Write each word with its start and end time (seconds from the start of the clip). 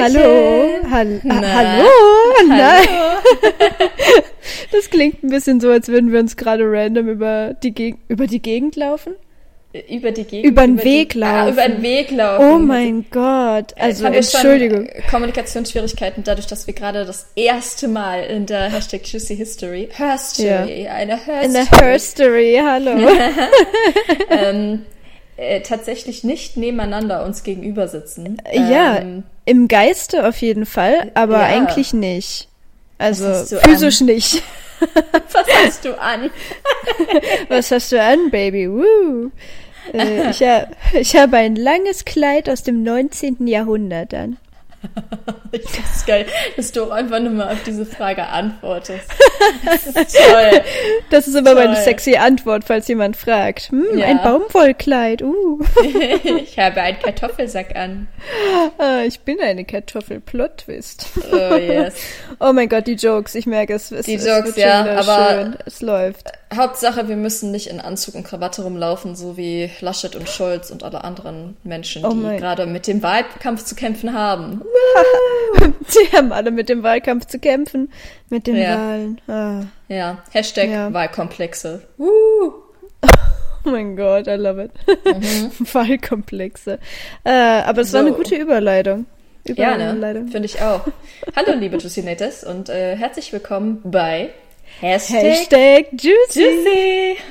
Hallo, 0.00 0.90
Hall 0.90 1.20
Na, 1.22 1.40
hallo, 1.42 1.88
nein. 2.48 2.88
Das 4.72 4.88
klingt 4.90 5.22
ein 5.22 5.30
bisschen 5.30 5.60
so, 5.60 5.70
als 5.70 5.88
würden 5.88 6.12
wir 6.12 6.20
uns 6.20 6.36
gerade 6.36 6.64
random 6.66 7.08
über 7.08 7.54
die, 7.62 7.72
Geg 7.72 7.96
über 8.08 8.26
die 8.26 8.40
Gegend 8.42 8.76
laufen. 8.76 9.14
Über 9.88 10.10
die 10.10 10.24
Gegend. 10.24 10.46
Über 10.50 10.62
den 10.62 10.78
die- 10.78 10.84
Weg 10.84 11.14
Ah, 11.16 11.44
laufen. 11.44 11.52
über 11.52 11.68
den 11.68 11.82
Weg 11.82 12.10
laufen. 12.10 12.44
Oh 12.44 12.58
mein 12.58 13.04
Gott, 13.10 13.72
also 13.78 14.02
wir 14.04 14.22
schon 14.22 14.40
Entschuldigung. 14.40 14.88
Kommunikationsschwierigkeiten 15.10 16.24
dadurch, 16.24 16.48
dass 16.48 16.66
wir 16.66 16.74
gerade 16.74 17.04
das 17.04 17.28
erste 17.36 17.86
Mal 17.86 18.24
in 18.24 18.46
der 18.46 18.62
Hashtag 18.72 19.06
Juicy 19.06 19.36
History, 19.36 19.88
Herstory, 19.92 20.88
eine 20.88 21.20
In 21.44 21.52
der 21.52 21.66
Herstory, 21.70 22.52
Herstory, 22.56 22.60
hallo. 22.64 23.08
ähm, 24.30 24.82
äh, 25.36 25.60
tatsächlich 25.60 26.24
nicht 26.24 26.56
nebeneinander 26.56 27.24
uns 27.24 27.44
gegenüber 27.44 27.86
sitzen. 27.86 28.38
Ja, 28.52 28.98
Ähm, 28.98 29.22
im 29.50 29.66
Geiste 29.68 30.26
auf 30.28 30.36
jeden 30.40 30.64
Fall, 30.64 31.10
aber 31.14 31.40
Ja. 31.40 31.46
eigentlich 31.46 31.92
nicht. 31.92 32.48
Also 32.98 33.58
physisch 33.58 34.00
nicht. 34.00 34.42
was 35.32 35.46
hast 35.64 35.84
du 35.84 36.00
an? 36.00 36.30
Was 37.48 37.70
hast 37.70 37.92
du 37.92 38.00
an, 38.00 38.30
Baby? 38.30 38.70
Woo. 38.70 39.30
Äh, 39.92 40.30
ich, 40.30 40.42
ha 40.42 40.66
ich 40.94 41.16
habe 41.16 41.36
ein 41.38 41.56
langes 41.56 42.04
Kleid 42.04 42.48
aus 42.48 42.62
dem 42.62 42.82
19. 42.82 43.46
Jahrhundert 43.46 44.14
an. 44.14 44.36
Ich 45.52 45.68
find's 45.68 46.06
geil, 46.06 46.26
dass 46.56 46.70
du 46.70 46.88
einfach 46.92 47.18
nur 47.18 47.32
mal 47.32 47.52
auf 47.52 47.60
diese 47.66 47.84
Frage 47.84 48.24
antwortest. 48.28 49.04
Das 49.64 49.84
ist 49.84 50.16
toll. 50.16 50.62
Das 51.10 51.26
ist 51.26 51.34
immer 51.34 51.54
meine 51.54 51.74
Toll. 51.74 51.82
sexy 51.82 52.14
Antwort, 52.16 52.62
falls 52.62 52.86
jemand 52.86 53.16
fragt. 53.16 53.70
Hm, 53.72 53.98
Ja. 53.98 54.06
ein 54.06 54.22
Baumwollkleid. 54.22 55.22
Uh. 55.22 55.58
Ich 56.22 56.56
habe 56.56 56.80
einen 56.80 57.00
Kartoffelsack 57.00 57.74
an. 57.74 58.06
Ah, 58.78 59.00
ich 59.04 59.20
bin 59.20 59.40
eine 59.40 59.64
Kartoffel. 59.64 60.20
Plot 60.20 60.58
Twist. 60.58 61.06
Oh 61.32 61.56
yes. 61.56 61.94
Oh 62.38 62.52
mein 62.52 62.68
Gott, 62.68 62.86
die 62.86 62.94
Jokes. 62.94 63.34
Ich 63.34 63.46
merke 63.46 63.74
es. 63.74 63.90
es 63.90 64.06
Die 64.06 64.14
es 64.14 64.26
Jokes, 64.26 64.54
ja, 64.56 64.84
aber- 64.98 65.34
schön. 65.42 65.56
Es 65.66 65.80
läuft. 65.80 66.28
Hauptsache, 66.54 67.06
wir 67.08 67.14
müssen 67.16 67.52
nicht 67.52 67.68
in 67.68 67.80
Anzug 67.80 68.16
und 68.16 68.24
Krawatte 68.24 68.62
rumlaufen, 68.62 69.14
so 69.14 69.36
wie 69.36 69.70
Laschet 69.80 70.16
und 70.16 70.28
Scholz 70.28 70.70
und 70.70 70.82
alle 70.82 71.04
anderen 71.04 71.56
Menschen, 71.62 72.04
Oh 72.04 72.12
die 72.12 72.36
gerade 72.38 72.66
mit 72.66 72.88
dem 72.88 73.02
Wahlkampf 73.04 73.64
zu 73.64 73.76
kämpfen 73.76 74.12
haben. 74.14 74.60
Sie 75.86 76.16
haben 76.16 76.32
alle 76.32 76.50
mit 76.50 76.68
dem 76.68 76.82
Wahlkampf 76.82 77.26
zu 77.26 77.38
kämpfen. 77.38 77.92
Mit 78.30 78.48
den 78.48 78.56
Ja. 78.56 78.76
Wahlen. 78.78 79.20
Ah. 79.28 79.62
Ja, 79.88 80.24
Hashtag 80.32 80.70
Ja. 80.70 80.92
Wahlkomplexe. 80.92 81.82
Uh. 81.98 82.52
Oh 83.62 83.68
mein 83.72 83.94
Gott, 83.94 84.26
I 84.26 84.36
love 84.36 84.64
it. 84.64 84.70
Mhm. 85.04 85.50
Wahlkomplexe. 85.74 86.78
Äh, 87.24 87.30
aber 87.30 87.82
es 87.82 87.92
war 87.92 88.00
eine 88.00 88.08
So. 88.12 88.16
gute 88.16 88.34
Überleitung. 88.36 89.04
Ja, 89.46 89.76
ne? 89.76 89.90
Überleitung. 89.92 90.28
Finde 90.28 90.46
ich 90.46 90.62
auch. 90.62 90.80
Hallo, 91.36 91.52
liebe 91.58 91.76
Juicinators 91.76 92.42
und 92.42 92.70
äh, 92.70 92.96
herzlich 92.96 93.34
willkommen 93.34 93.82
bei 93.84 94.30
Hashtag, 94.80 95.22
Hashtag 95.22 95.86
Juicy. 95.92 96.40
Juicy. 96.40 97.16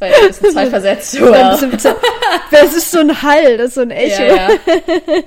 Das 0.00 0.44
ein 0.44 0.52
zeitversetzt. 0.52 1.20
Wow. 1.20 1.58
bisschen 1.60 1.78
zu- 1.78 1.96
Das 2.52 2.74
ist 2.74 2.90
so 2.90 3.00
ein 3.00 3.20
Hall, 3.22 3.56
das 3.56 3.68
ist 3.68 3.74
so 3.74 3.80
ein 3.80 3.90
Echo. 3.90 4.22
Ja, 4.22 4.48
ja. 4.48 4.48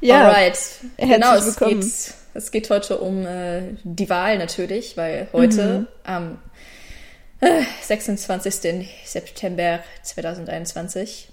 Ja. 0.00 0.24
Alright. 0.28 0.58
Genau, 0.96 1.34
es 1.34 1.46
willkommen. 1.46 1.80
geht, 1.80 1.92
es 2.34 2.50
geht 2.52 2.70
heute 2.70 2.98
um 2.98 3.26
äh, 3.26 3.62
die 3.82 4.08
Wahl 4.08 4.38
natürlich, 4.38 4.96
weil 4.96 5.28
heute 5.34 5.80
Mhm. 5.80 5.86
am 6.04 6.38
äh, 7.40 7.62
26. 7.82 8.86
September 9.04 9.80
2021 10.04 11.28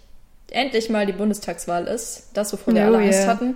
endlich 0.51 0.89
mal 0.89 1.05
die 1.05 1.13
Bundestagswahl 1.13 1.87
ist. 1.87 2.29
Das, 2.33 2.51
wovor 2.51 2.73
wir 2.73 2.81
Oh, 2.81 2.85
alle 2.87 2.97
Angst 2.97 3.19
ja. 3.21 3.27
hatten. 3.27 3.55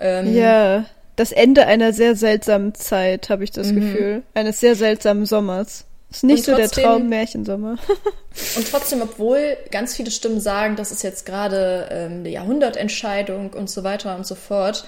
Ähm, 0.00 0.34
Ja, 0.34 0.84
das 1.16 1.32
Ende 1.32 1.66
einer 1.66 1.92
sehr 1.92 2.16
seltsamen 2.16 2.74
Zeit, 2.74 3.28
habe 3.30 3.44
ich 3.44 3.50
das 3.50 3.68
Mhm. 3.68 3.80
Gefühl. 3.80 4.22
Eines 4.34 4.60
sehr 4.60 4.74
seltsamen 4.76 5.26
Sommers. 5.26 5.84
Ist 6.10 6.22
nicht 6.24 6.38
Und 6.40 6.44
so 6.44 6.56
der 6.56 6.66
trotzdem- 6.66 6.84
Traum 6.84 7.08
Märchensommer. 7.08 7.76
Und 8.56 8.70
trotzdem, 8.70 9.02
obwohl 9.02 9.56
ganz 9.70 9.94
viele 9.96 10.10
Stimmen 10.10 10.40
sagen, 10.40 10.76
das 10.76 10.92
ist 10.92 11.02
jetzt 11.02 11.26
gerade 11.26 11.88
ähm, 11.90 12.12
eine 12.20 12.28
Jahrhundertentscheidung 12.30 13.52
und 13.52 13.70
so 13.70 13.84
weiter 13.84 14.16
und 14.16 14.26
so 14.26 14.34
fort, 14.34 14.84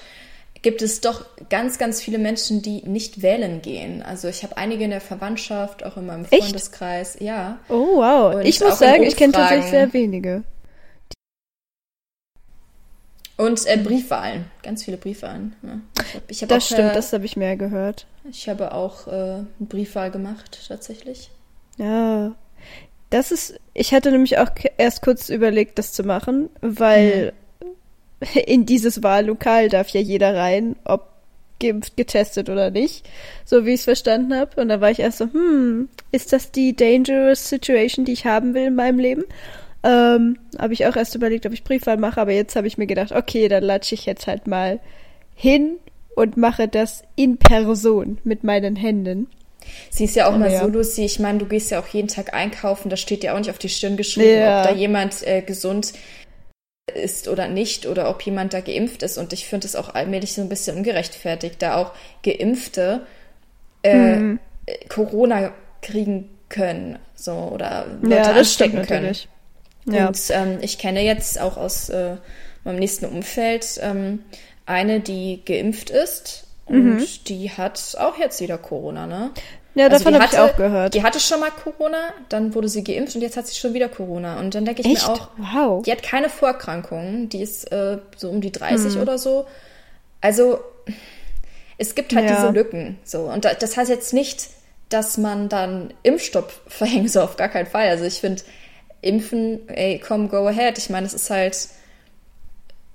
gibt 0.61 0.81
es 0.81 1.01
doch 1.01 1.25
ganz, 1.49 1.77
ganz 1.77 2.01
viele 2.01 2.17
Menschen, 2.17 2.61
die 2.61 2.81
nicht 2.83 3.21
wählen 3.21 3.61
gehen. 3.61 4.01
Also 4.01 4.27
ich 4.27 4.43
habe 4.43 4.57
einige 4.57 4.83
in 4.85 4.89
der 4.89 5.01
Verwandtschaft, 5.01 5.85
auch 5.85 5.97
in 5.97 6.05
meinem 6.07 6.25
Echt? 6.29 6.43
Freundeskreis, 6.43 7.17
ja. 7.19 7.59
Oh, 7.69 7.97
wow. 7.97 8.35
Und 8.35 8.45
ich 8.45 8.59
muss 8.59 8.79
sagen, 8.79 9.03
ich 9.03 9.15
kenne 9.15 9.33
tatsächlich 9.33 9.69
sehr 9.69 9.93
wenige. 9.93 10.43
Und 13.37 13.65
äh, 13.67 13.77
Briefwahlen, 13.77 14.45
ganz 14.63 14.83
viele 14.83 14.97
Briefwahlen. 14.97 15.55
Ne? 15.61 15.81
Ich 15.99 16.15
hab, 16.15 16.31
ich 16.31 16.41
hab 16.41 16.49
Das 16.49 16.63
auch, 16.63 16.67
stimmt, 16.67 16.91
äh, 16.91 16.93
das 16.93 17.13
habe 17.13 17.25
ich 17.25 17.37
mehr 17.37 17.55
gehört. 17.55 18.07
Ich 18.29 18.49
habe 18.49 18.73
auch 18.73 19.07
äh, 19.07 19.11
eine 19.11 19.45
Briefwahl 19.59 20.09
gemacht, 20.09 20.59
tatsächlich. 20.67 21.29
Ja. 21.77 22.35
Das 23.11 23.31
ist, 23.31 23.59
ich 23.73 23.93
hatte 23.93 24.11
nämlich 24.11 24.37
auch 24.39 24.49
erst 24.77 25.01
kurz 25.01 25.29
überlegt, 25.29 25.77
das 25.77 25.93
zu 25.93 26.03
machen, 26.03 26.49
weil 26.61 27.33
in 28.45 28.65
dieses 28.65 29.03
Wahllokal 29.03 29.69
darf 29.69 29.89
ja 29.89 30.01
jeder 30.01 30.35
rein, 30.35 30.75
ob 30.83 31.07
geimpft, 31.59 31.97
getestet 31.97 32.49
oder 32.49 32.69
nicht, 32.69 33.07
so 33.45 33.65
wie 33.65 33.73
ich 33.73 33.79
es 33.81 33.85
verstanden 33.85 34.35
habe. 34.35 34.59
Und 34.61 34.69
da 34.69 34.81
war 34.81 34.91
ich 34.91 34.99
erst 34.99 35.19
so, 35.19 35.25
hm, 35.25 35.89
ist 36.11 36.33
das 36.33 36.51
die 36.51 36.75
dangerous 36.75 37.49
situation, 37.49 38.05
die 38.05 38.13
ich 38.13 38.25
haben 38.25 38.53
will 38.53 38.67
in 38.67 38.75
meinem 38.75 38.99
Leben? 38.99 39.23
Ähm, 39.83 40.37
habe 40.57 40.73
ich 40.73 40.85
auch 40.85 40.95
erst 40.95 41.15
überlegt, 41.15 41.45
ob 41.45 41.53
ich 41.53 41.63
Briefwahl 41.63 41.97
mache, 41.97 42.19
aber 42.19 42.31
jetzt 42.31 42.55
habe 42.55 42.67
ich 42.67 42.77
mir 42.77 42.87
gedacht, 42.87 43.11
okay, 43.11 43.47
dann 43.47 43.63
latsche 43.63 43.95
ich 43.95 44.05
jetzt 44.05 44.27
halt 44.27 44.47
mal 44.47 44.79
hin 45.35 45.77
und 46.15 46.35
mache 46.35 46.67
das 46.67 47.03
in 47.15 47.37
Person 47.37 48.17
mit 48.23 48.43
meinen 48.43 48.75
Händen. 48.75 49.27
Sie 49.89 50.05
ist 50.05 50.15
ja 50.15 50.27
auch 50.27 50.37
mal 50.37 50.51
ja. 50.51 50.61
so, 50.61 50.67
Lucy. 50.67 51.03
Ich 51.05 51.19
meine, 51.19 51.39
du 51.39 51.45
gehst 51.45 51.71
ja 51.71 51.79
auch 51.79 51.87
jeden 51.87 52.07
Tag 52.07 52.33
einkaufen. 52.33 52.89
Da 52.89 52.95
steht 52.97 53.23
ja 53.23 53.33
auch 53.33 53.37
nicht 53.37 53.49
auf 53.49 53.57
die 53.59 53.69
Stirn 53.69 53.97
geschrieben, 53.97 54.39
Ja. 54.39 54.61
ob 54.61 54.69
da 54.69 54.73
jemand 54.75 55.25
äh, 55.27 55.41
gesund 55.41 55.93
ist 56.95 57.27
oder 57.27 57.47
nicht 57.49 57.85
oder 57.85 58.09
ob 58.09 58.21
jemand 58.21 58.53
da 58.53 58.61
geimpft 58.61 59.03
ist. 59.03 59.17
Und 59.17 59.33
ich 59.33 59.45
finde 59.45 59.67
es 59.67 59.75
auch 59.75 59.93
allmählich 59.93 60.33
so 60.33 60.41
ein 60.41 60.49
bisschen 60.49 60.77
ungerechtfertigt, 60.77 61.61
da 61.61 61.75
auch 61.75 61.91
Geimpfte 62.23 63.01
äh, 63.83 64.15
Hm. 64.15 64.39
äh, 64.65 64.85
Corona 64.87 65.51
kriegen 65.81 66.29
können 66.49 66.97
so 67.13 67.33
oder 67.33 67.85
Leute 68.01 68.15
ja, 68.15 68.33
das 68.33 68.53
stimmt 68.53 68.75
anstecken 68.75 68.87
können. 68.87 69.01
natürlich. 69.07 69.27
Ja. 69.87 70.07
Und 70.07 70.19
ähm, 70.29 70.57
ich 70.61 70.77
kenne 70.77 71.01
jetzt 71.03 71.39
auch 71.39 71.57
aus 71.57 71.89
äh, 71.89 72.15
meinem 72.63 72.79
nächsten 72.79 73.05
Umfeld 73.05 73.65
ähm, 73.81 74.23
eine, 74.65 74.99
die 74.99 75.41
geimpft 75.45 75.89
ist. 75.89 76.43
Und 76.65 76.95
Mhm. 76.97 77.07
die 77.27 77.49
hat 77.51 77.95
auch 77.99 78.17
jetzt 78.17 78.41
wieder 78.41 78.57
Corona, 78.57 79.07
ne? 79.07 79.31
Ja, 79.75 79.85
Also 79.87 79.99
davon 80.03 80.13
die 80.13 80.19
habe 80.19 80.33
ich 80.33 80.39
auch 80.39 80.57
gehört. 80.57 80.93
Die 80.95 81.03
hatte 81.03 81.19
schon 81.19 81.39
mal 81.39 81.51
Corona, 81.51 82.09
dann 82.29 82.53
wurde 82.55 82.67
sie 82.67 82.83
geimpft 82.83 83.15
und 83.15 83.21
jetzt 83.21 83.37
hat 83.37 83.47
sie 83.47 83.55
schon 83.55 83.73
wieder 83.73 83.87
Corona. 83.87 84.39
Und 84.39 84.53
dann 84.55 84.65
denke 84.65 84.81
ich 84.81 84.87
Echt? 84.87 85.07
mir 85.07 85.13
auch, 85.13 85.29
wow. 85.37 85.83
die 85.83 85.91
hat 85.91 86.03
keine 86.03 86.29
Vorerkrankungen, 86.29 87.29
die 87.29 87.41
ist 87.41 87.71
äh, 87.71 87.99
so 88.17 88.29
um 88.29 88.41
die 88.41 88.51
30 88.51 88.95
Hm. 88.95 89.01
oder 89.01 89.17
so. 89.17 89.45
Also 90.19 90.59
es 91.77 91.95
gibt 91.95 92.13
halt 92.15 92.29
Ja. 92.29 92.35
diese 92.35 92.49
Lücken. 92.51 92.97
So. 93.03 93.21
Und 93.31 93.45
da, 93.45 93.53
das 93.53 93.77
heißt 93.77 93.89
jetzt 93.89 94.13
nicht, 94.13 94.47
dass 94.89 95.17
man 95.17 95.47
dann 95.49 95.93
Impfstopp 96.03 96.51
verhängen 96.67 97.07
soll, 97.07 97.23
auf 97.23 97.37
gar 97.37 97.49
keinen 97.49 97.67
Fall. 97.67 97.87
Also 97.87 98.03
ich 98.05 98.19
finde, 98.19 98.41
Impfen, 99.01 99.67
ey, 99.69 99.99
komm, 99.99 100.29
go 100.29 100.47
ahead. 100.47 100.77
Ich 100.77 100.89
meine, 100.89 101.05
es 101.07 101.13
ist 101.13 101.29
halt, 101.29 101.55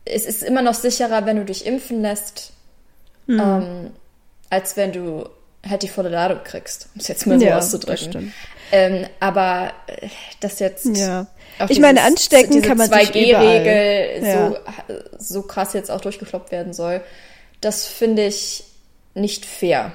es 0.04 0.24
ist 0.26 0.42
immer 0.42 0.62
noch 0.62 0.74
sicherer, 0.74 1.26
wenn 1.26 1.36
du 1.36 1.44
dich 1.44 1.66
impfen 1.66 2.02
lässt, 2.02 2.52
Hm. 3.28 3.38
ähm, 3.40 3.90
als 4.50 4.76
wenn 4.76 4.92
du 4.92 5.28
halt 5.68 5.82
die 5.84 5.88
volle 5.88 6.08
Ladung 6.08 6.40
kriegst, 6.42 6.88
um 6.94 7.00
es 7.00 7.06
jetzt 7.08 7.24
mal 7.26 7.38
so 7.38 7.44
Ja, 7.46 7.54
das 7.56 7.66
auszudrücken. 7.66 8.10
stimmt. 8.10 8.32
Ähm, 8.72 9.06
aber 9.20 9.72
äh, 9.86 10.08
das 10.40 10.58
jetzt. 10.58 10.86
Ja. 10.96 11.26
Ich 11.68 11.78
meine, 11.78 12.00
dieses- 12.00 12.10
anstecken 12.12 12.52
diese 12.52 12.66
kann 12.68 12.78
man 12.78 12.90
sich 12.90 13.10
2G-Regel 13.10 14.18
überall. 14.18 14.56
so, 15.18 15.18
so 15.18 15.42
krass 15.42 15.72
jetzt 15.74 15.90
auch 15.90 16.00
durchgekloppt 16.00 16.50
werden 16.50 16.72
soll, 16.72 17.00
das 17.60 17.86
finde 17.86 18.26
ich 18.26 18.64
nicht 19.14 19.44
fair. 19.46 19.92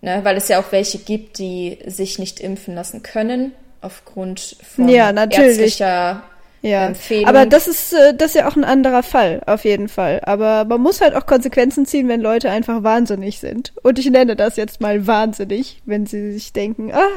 Ne? 0.00 0.20
Weil 0.24 0.36
es 0.38 0.48
ja 0.48 0.58
auch 0.58 0.72
welche 0.72 0.98
gibt, 0.98 1.38
die 1.38 1.78
sich 1.86 2.18
nicht 2.18 2.40
impfen 2.40 2.74
lassen 2.74 3.02
können, 3.02 3.52
aufgrund 3.80 4.56
von 4.74 4.88
Ja, 4.88 5.12
natürlich. 5.12 5.48
ärztlicher 5.58 6.22
Ja, 6.62 6.86
Empfehlung. 6.88 7.26
aber 7.26 7.46
das 7.46 7.66
ist, 7.68 7.92
äh, 7.94 8.14
das 8.14 8.30
ist 8.30 8.34
ja 8.36 8.48
auch 8.48 8.56
ein 8.56 8.64
anderer 8.64 9.02
Fall, 9.02 9.40
auf 9.46 9.64
jeden 9.64 9.88
Fall. 9.88 10.20
Aber 10.24 10.64
man 10.66 10.80
muss 10.80 11.00
halt 11.00 11.14
auch 11.14 11.26
Konsequenzen 11.26 11.86
ziehen, 11.86 12.08
wenn 12.08 12.20
Leute 12.20 12.50
einfach 12.50 12.82
wahnsinnig 12.82 13.38
sind. 13.38 13.72
Und 13.82 13.98
ich 13.98 14.10
nenne 14.10 14.36
das 14.36 14.56
jetzt 14.56 14.80
mal 14.80 15.06
wahnsinnig, 15.06 15.80
wenn 15.86 16.06
sie 16.06 16.32
sich 16.32 16.52
denken, 16.52 16.92
ah, 16.92 17.08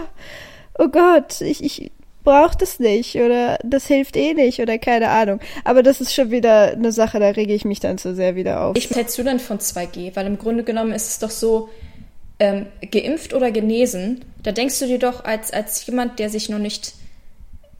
oh 0.79 0.87
Gott, 0.87 1.41
ich, 1.41 1.63
ich 1.63 1.91
brauche 2.23 2.57
das 2.57 2.79
nicht 2.79 3.15
oder 3.17 3.59
das 3.65 3.85
hilft 3.87 4.15
eh 4.15 4.33
nicht 4.33 4.61
oder 4.61 4.77
keine 4.77 5.09
Ahnung. 5.09 5.41
Aber 5.65 5.83
das 5.83 5.99
ist 5.99 6.13
schon 6.13 6.31
wieder 6.31 6.71
eine 6.71 6.93
Sache, 6.93 7.19
da 7.19 7.27
rege 7.27 7.53
ich 7.53 7.65
mich 7.65 7.81
dann 7.81 7.97
zu 7.97 8.15
sehr 8.15 8.35
wieder 8.37 8.61
auf. 8.61 8.77
Ich 8.77 8.89
was 8.89 8.95
hältst 8.95 9.17
du 9.17 9.23
denn 9.23 9.39
von 9.41 9.59
2G? 9.59 10.15
Weil 10.15 10.27
im 10.27 10.37
Grunde 10.39 10.63
genommen 10.63 10.93
ist 10.93 11.09
es 11.09 11.19
doch 11.19 11.29
so, 11.31 11.67
ähm, 12.39 12.67
geimpft 12.91 13.33
oder 13.33 13.51
genesen, 13.51 14.25
da 14.41 14.51
denkst 14.51 14.79
du 14.79 14.87
dir 14.87 14.99
doch 14.99 15.23
als, 15.23 15.51
als 15.51 15.85
jemand, 15.85 16.19
der 16.19 16.29
sich 16.29 16.49
noch 16.49 16.59
nicht, 16.59 16.93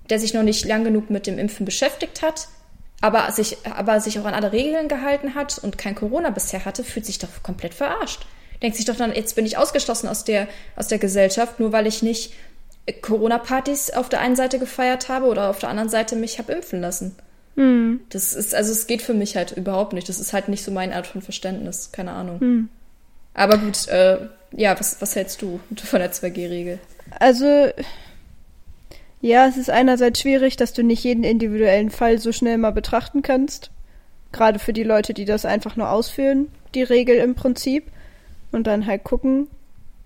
der 0.09 0.19
sich 0.19 0.33
noch 0.33 0.44
nicht 0.44 0.65
lang 0.65 0.83
genug 0.83 1.09
mit 1.09 1.27
dem 1.27 1.39
Impfen 1.39 1.65
beschäftigt 1.65 2.21
hat, 2.21 2.47
aber 3.01 3.31
sich, 3.31 3.57
aber 3.65 4.00
sich 4.00 4.19
auch 4.19 4.25
an 4.25 4.33
alle 4.33 4.51
Regeln 4.51 4.88
gehalten 4.88 5.35
hat 5.35 5.57
und 5.57 5.77
kein 5.77 5.95
Corona 5.95 6.29
bisher 6.29 6.65
hatte, 6.65 6.83
fühlt 6.83 7.05
sich 7.05 7.19
doch 7.19 7.29
komplett 7.41 7.73
verarscht. 7.73 8.25
Denkt 8.61 8.77
sich 8.77 8.85
doch 8.85 8.95
dann, 8.95 9.13
jetzt 9.13 9.35
bin 9.35 9.45
ich 9.45 9.57
ausgeschlossen 9.57 10.07
aus 10.07 10.23
der, 10.23 10.47
aus 10.77 10.88
der 10.88 11.00
Gesellschaft, 11.00 11.59
nur 11.59 11.73
weil 11.73 11.85
ich 11.85 12.01
nicht 12.01 12.33
Corona-Partys 13.01 13.91
auf 13.91 14.09
der 14.09 14.21
einen 14.21 14.35
Seite 14.35 14.59
gefeiert 14.59 15.09
habe 15.09 15.25
oder 15.25 15.50
auf 15.50 15.59
der 15.59 15.69
anderen 15.69 15.89
Seite 15.89 16.15
mich 16.15 16.39
habe 16.39 16.53
impfen 16.53 16.81
lassen. 16.81 17.15
Hm. 17.55 18.01
Das 18.09 18.33
ist, 18.33 18.55
also 18.55 18.71
es 18.71 18.88
geht 18.88 19.01
für 19.01 19.13
mich 19.13 19.35
halt 19.35 19.51
überhaupt 19.51 19.94
nicht. 19.94 20.09
Das 20.09 20.19
ist 20.19 20.33
halt 20.33 20.47
nicht 20.47 20.63
so 20.63 20.71
meine 20.71 20.95
Art 20.95 21.07
von 21.07 21.21
Verständnis. 21.21 21.91
Keine 21.91 22.11
Ahnung. 22.11 22.39
Hm. 22.39 22.69
Aber 23.33 23.57
gut, 23.57 23.88
äh, 23.88 24.18
ja, 24.56 24.80
was, 24.80 25.01
was 25.01 25.15
hältst 25.15 25.41
du 25.41 25.59
von 25.83 26.00
der 26.00 26.12
2G-Regel? 26.12 26.80
Also, 27.19 27.69
ja, 29.21 29.47
es 29.47 29.57
ist 29.57 29.69
einerseits 29.69 30.19
schwierig, 30.19 30.57
dass 30.57 30.74
du 30.74 30.83
nicht 30.83 31.03
jeden 31.03 31.24
individuellen 31.24 31.89
Fall 31.89 32.19
so 32.19 32.31
schnell 32.31 32.57
mal 32.57 32.71
betrachten 32.71 33.21
kannst. 33.21 33.71
Gerade 34.31 34.59
für 34.59 34.74
die 34.74 34.83
Leute, 34.83 35.13
die 35.13 35.25
das 35.25 35.45
einfach 35.45 35.75
nur 35.75 35.89
ausführen, 35.89 36.50
die 36.75 36.83
Regel 36.83 37.18
im 37.18 37.35
Prinzip. 37.35 37.85
Und 38.51 38.68
dann 38.68 38.85
halt 38.85 39.03
gucken, 39.03 39.47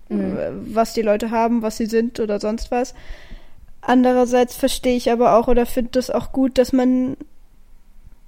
mhm. 0.08 0.36
was 0.72 0.94
die 0.94 1.02
Leute 1.02 1.30
haben, 1.30 1.60
was 1.60 1.76
sie 1.76 1.86
sind 1.86 2.18
oder 2.20 2.40
sonst 2.40 2.70
was. 2.70 2.94
Andererseits 3.82 4.56
verstehe 4.56 4.96
ich 4.96 5.10
aber 5.10 5.34
auch 5.34 5.48
oder 5.48 5.66
finde 5.66 5.90
das 5.92 6.10
auch 6.10 6.32
gut, 6.32 6.56
dass 6.58 6.72
man 6.72 7.16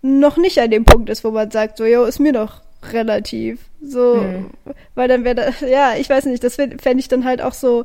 noch 0.02 0.36
nicht 0.36 0.58
an 0.58 0.70
dem 0.70 0.84
Punkt 0.84 1.08
ist, 1.10 1.24
wo 1.24 1.30
man 1.30 1.50
sagt, 1.50 1.76
so, 1.76 1.84
jo, 1.84 2.04
ist 2.04 2.20
mir 2.20 2.32
doch 2.32 2.62
relativ. 2.92 3.60
So, 3.82 4.16
mhm. 4.16 4.50
weil 4.94 5.08
dann 5.08 5.24
wäre 5.24 5.34
das, 5.34 5.60
ja, 5.68 5.94
ich 5.96 6.08
weiß 6.08 6.26
nicht, 6.26 6.42
das 6.44 6.56
fände 6.56 6.98
ich 6.98 7.08
dann 7.08 7.24
halt 7.24 7.42
auch 7.42 7.54
so, 7.54 7.84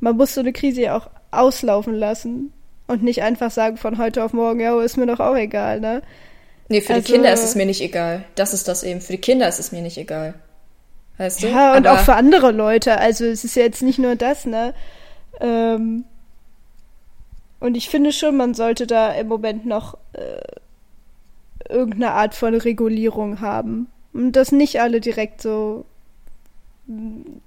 man 0.00 0.16
muss 0.16 0.34
so 0.34 0.40
eine 0.40 0.52
Krise 0.52 0.82
ja 0.82 0.96
auch 0.96 1.08
auslaufen 1.30 1.94
lassen 1.94 2.52
und 2.86 3.02
nicht 3.02 3.22
einfach 3.22 3.50
sagen 3.50 3.76
von 3.76 3.98
heute 3.98 4.24
auf 4.24 4.32
morgen, 4.32 4.60
ja, 4.60 4.80
ist 4.80 4.96
mir 4.96 5.06
doch 5.06 5.20
auch 5.20 5.36
egal, 5.36 5.80
ne? 5.80 6.02
Nee, 6.68 6.80
für 6.80 6.94
also, 6.94 7.06
die 7.06 7.12
Kinder 7.12 7.32
ist 7.32 7.44
es 7.44 7.54
mir 7.54 7.66
nicht 7.66 7.80
egal. 7.80 8.24
Das 8.34 8.52
ist 8.52 8.66
das 8.66 8.82
eben. 8.82 9.00
Für 9.00 9.12
die 9.12 9.20
Kinder 9.20 9.48
ist 9.48 9.60
es 9.60 9.70
mir 9.70 9.82
nicht 9.82 9.98
egal. 9.98 10.34
Weißt 11.16 11.42
du? 11.42 11.48
Ja, 11.48 11.76
und 11.76 11.86
Aber 11.86 11.98
auch 11.98 12.04
für 12.04 12.14
andere 12.14 12.50
Leute. 12.50 12.98
Also 12.98 13.24
es 13.24 13.44
ist 13.44 13.54
ja 13.54 13.62
jetzt 13.62 13.82
nicht 13.82 13.98
nur 13.98 14.16
das, 14.16 14.46
ne? 14.46 14.74
Ähm, 15.40 16.04
und 17.60 17.76
ich 17.76 17.88
finde 17.88 18.12
schon, 18.12 18.36
man 18.36 18.54
sollte 18.54 18.86
da 18.86 19.12
im 19.12 19.28
Moment 19.28 19.64
noch 19.64 19.96
äh, 20.12 21.72
irgendeine 21.72 22.12
Art 22.12 22.34
von 22.34 22.54
Regulierung 22.54 23.40
haben. 23.40 23.88
Und 24.16 24.32
dass 24.32 24.50
nicht 24.50 24.80
alle 24.80 25.00
direkt 25.00 25.42
so 25.42 25.84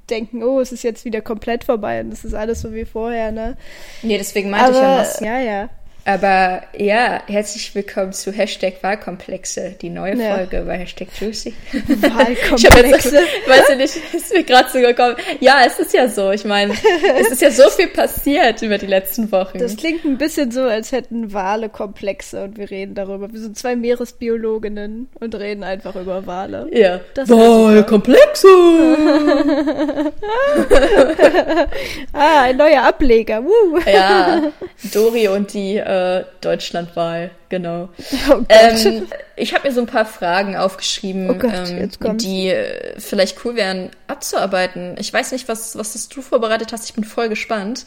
denken, 0.09 0.43
oh, 0.43 0.59
es 0.59 0.71
ist 0.71 0.83
jetzt 0.83 1.05
wieder 1.05 1.21
komplett 1.21 1.63
vorbei 1.63 2.01
und 2.01 2.11
es 2.11 2.25
ist 2.25 2.33
alles 2.33 2.61
so 2.61 2.73
wie 2.73 2.85
vorher, 2.85 3.31
ne? 3.31 3.57
Nee, 4.01 4.17
deswegen 4.17 4.49
meinte 4.49 4.67
Aber, 4.67 4.75
ich 4.75 4.83
ja 4.83 4.97
was. 4.97 5.19
Ja, 5.21 5.39
ja. 5.39 5.69
Aber 6.05 6.61
ja, 6.77 7.21
herzlich 7.27 7.75
willkommen 7.75 8.13
zu 8.13 8.31
Hashtag 8.31 8.81
Wahlkomplexe, 8.81 9.75
die 9.81 9.89
neue 9.89 10.15
ja. 10.15 10.35
Folge 10.35 10.63
bei 10.65 10.77
Hashtag 10.77 11.09
Juicy. 11.19 11.53
Wahlkomplexe? 11.73 13.19
ich 13.43 13.49
weiß 13.49 13.77
nicht, 13.77 14.13
ist 14.13 14.33
mir 14.33 14.43
gerade 14.43 14.69
so 14.69 14.79
gekommen. 14.79 15.15
Ja, 15.39 15.61
es 15.67 15.77
ist 15.77 15.93
ja 15.93 16.07
so. 16.07 16.31
Ich 16.31 16.45
meine, 16.45 16.73
es 17.19 17.31
ist 17.31 17.41
ja 17.41 17.51
so 17.51 17.69
viel 17.69 17.87
passiert 17.87 18.61
über 18.61 18.77
die 18.77 18.85
letzten 18.85 19.31
Wochen. 19.31 19.59
Das 19.59 19.75
klingt 19.75 20.05
ein 20.05 20.17
bisschen 20.17 20.51
so, 20.51 20.61
als 20.61 20.91
hätten 20.91 21.33
Wale 21.33 21.69
Komplexe 21.69 22.43
und 22.43 22.57
wir 22.57 22.71
reden 22.71 22.95
darüber. 22.95 23.31
Wir 23.31 23.39
sind 23.39 23.57
zwei 23.57 23.75
Meeresbiologinnen 23.75 25.09
und 25.19 25.35
reden 25.35 25.63
einfach 25.63 25.95
über 25.95 26.25
Wale. 26.25 26.67
Ja. 26.71 27.01
Wahlkomplexe! 27.15 28.47
ah, 32.13 32.41
ein 32.43 32.57
neuer 32.57 32.83
Ableger. 32.83 33.43
Woo. 33.43 33.79
Ja, 33.85 34.51
Dori 34.93 35.27
und 35.27 35.53
die 35.53 35.77
äh, 35.77 35.98
äh, 35.99 36.25
Deutschlandwahl, 36.41 37.31
genau. 37.49 37.89
Oh 38.29 38.41
ähm, 38.49 39.07
ich 39.35 39.53
habe 39.53 39.67
mir 39.67 39.73
so 39.73 39.81
ein 39.81 39.87
paar 39.87 40.05
Fragen 40.05 40.55
aufgeschrieben, 40.55 41.29
oh 41.29 41.33
Gott, 41.35 41.53
ähm, 41.69 42.17
die 42.17 42.49
äh, 42.49 42.99
vielleicht 42.99 43.43
cool 43.45 43.55
wären 43.55 43.89
abzuarbeiten. 44.07 44.95
Ich 44.99 45.11
weiß 45.11 45.31
nicht, 45.31 45.47
was, 45.47 45.77
was 45.77 46.09
du 46.09 46.21
vorbereitet 46.21 46.71
hast. 46.73 46.85
Ich 46.85 46.93
bin 46.93 47.03
voll 47.03 47.29
gespannt. 47.29 47.85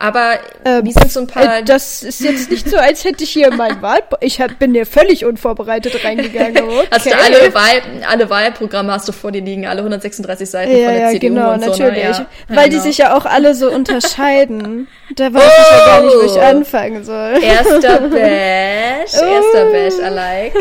Aber 0.00 0.38
ähm, 0.64 0.84
wie 0.84 0.92
sind 0.92 1.10
so 1.10 1.20
ein 1.20 1.26
paar. 1.26 1.58
Äh, 1.58 1.64
das 1.64 2.04
ist 2.04 2.20
jetzt 2.20 2.52
nicht 2.52 2.70
so, 2.70 2.76
als 2.76 3.04
hätte 3.04 3.24
ich 3.24 3.30
hier 3.30 3.52
mein 3.52 3.82
Wahl. 3.82 3.98
Ich 4.20 4.40
hab, 4.40 4.56
bin 4.60 4.72
hier 4.72 4.86
völlig 4.86 5.24
unvorbereitet 5.24 6.04
reingegangen. 6.04 6.62
Okay. 6.62 6.88
Hast 6.92 7.06
du 7.06 7.10
alle, 7.16 7.52
Wahl, 7.52 7.82
alle 8.08 8.30
Wahlprogramme 8.30 8.92
hast 8.92 9.08
du 9.08 9.12
vor 9.12 9.32
dir 9.32 9.42
liegen, 9.42 9.66
alle 9.66 9.80
136 9.80 10.48
Seiten 10.48 10.70
ja, 10.70 10.84
von 10.84 10.94
der 10.94 11.02
ja, 11.02 11.10
CDU 11.10 11.34
genau, 11.34 11.52
und 11.52 11.64
so. 11.64 11.70
Ne? 11.70 11.78
Natürlich. 11.78 12.02
Ja, 12.04 12.26
Weil 12.46 12.68
genau. 12.68 12.76
die 12.76 12.88
sich 12.88 12.98
ja 12.98 13.16
auch 13.16 13.26
alle 13.26 13.54
so 13.54 13.70
unterscheiden. 13.70 14.86
Da 15.16 15.34
weiß 15.34 15.42
oh, 15.42 15.62
ich 15.62 15.78
ja 15.78 15.86
gar 15.86 16.02
nicht, 16.02 16.14
wo 16.14 16.26
ich 16.26 16.32
oh! 16.32 16.40
anfangen 16.40 17.04
soll. 17.04 17.42
Erster 17.42 18.00
Bash. 18.08 19.10
Oh. 19.20 19.24
Erster 19.24 19.64
Bash, 19.72 19.94
I 19.94 20.14
like. 20.14 20.54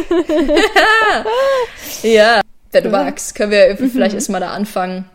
ja, 2.03 2.41
wenn 2.71 2.83
du 2.83 2.89
magst, 2.89 3.35
können 3.35 3.51
wir 3.51 3.75
mhm. 3.77 3.91
vielleicht 3.91 4.15
erstmal 4.15 4.41
da 4.41 4.51
anfangen 4.51 5.05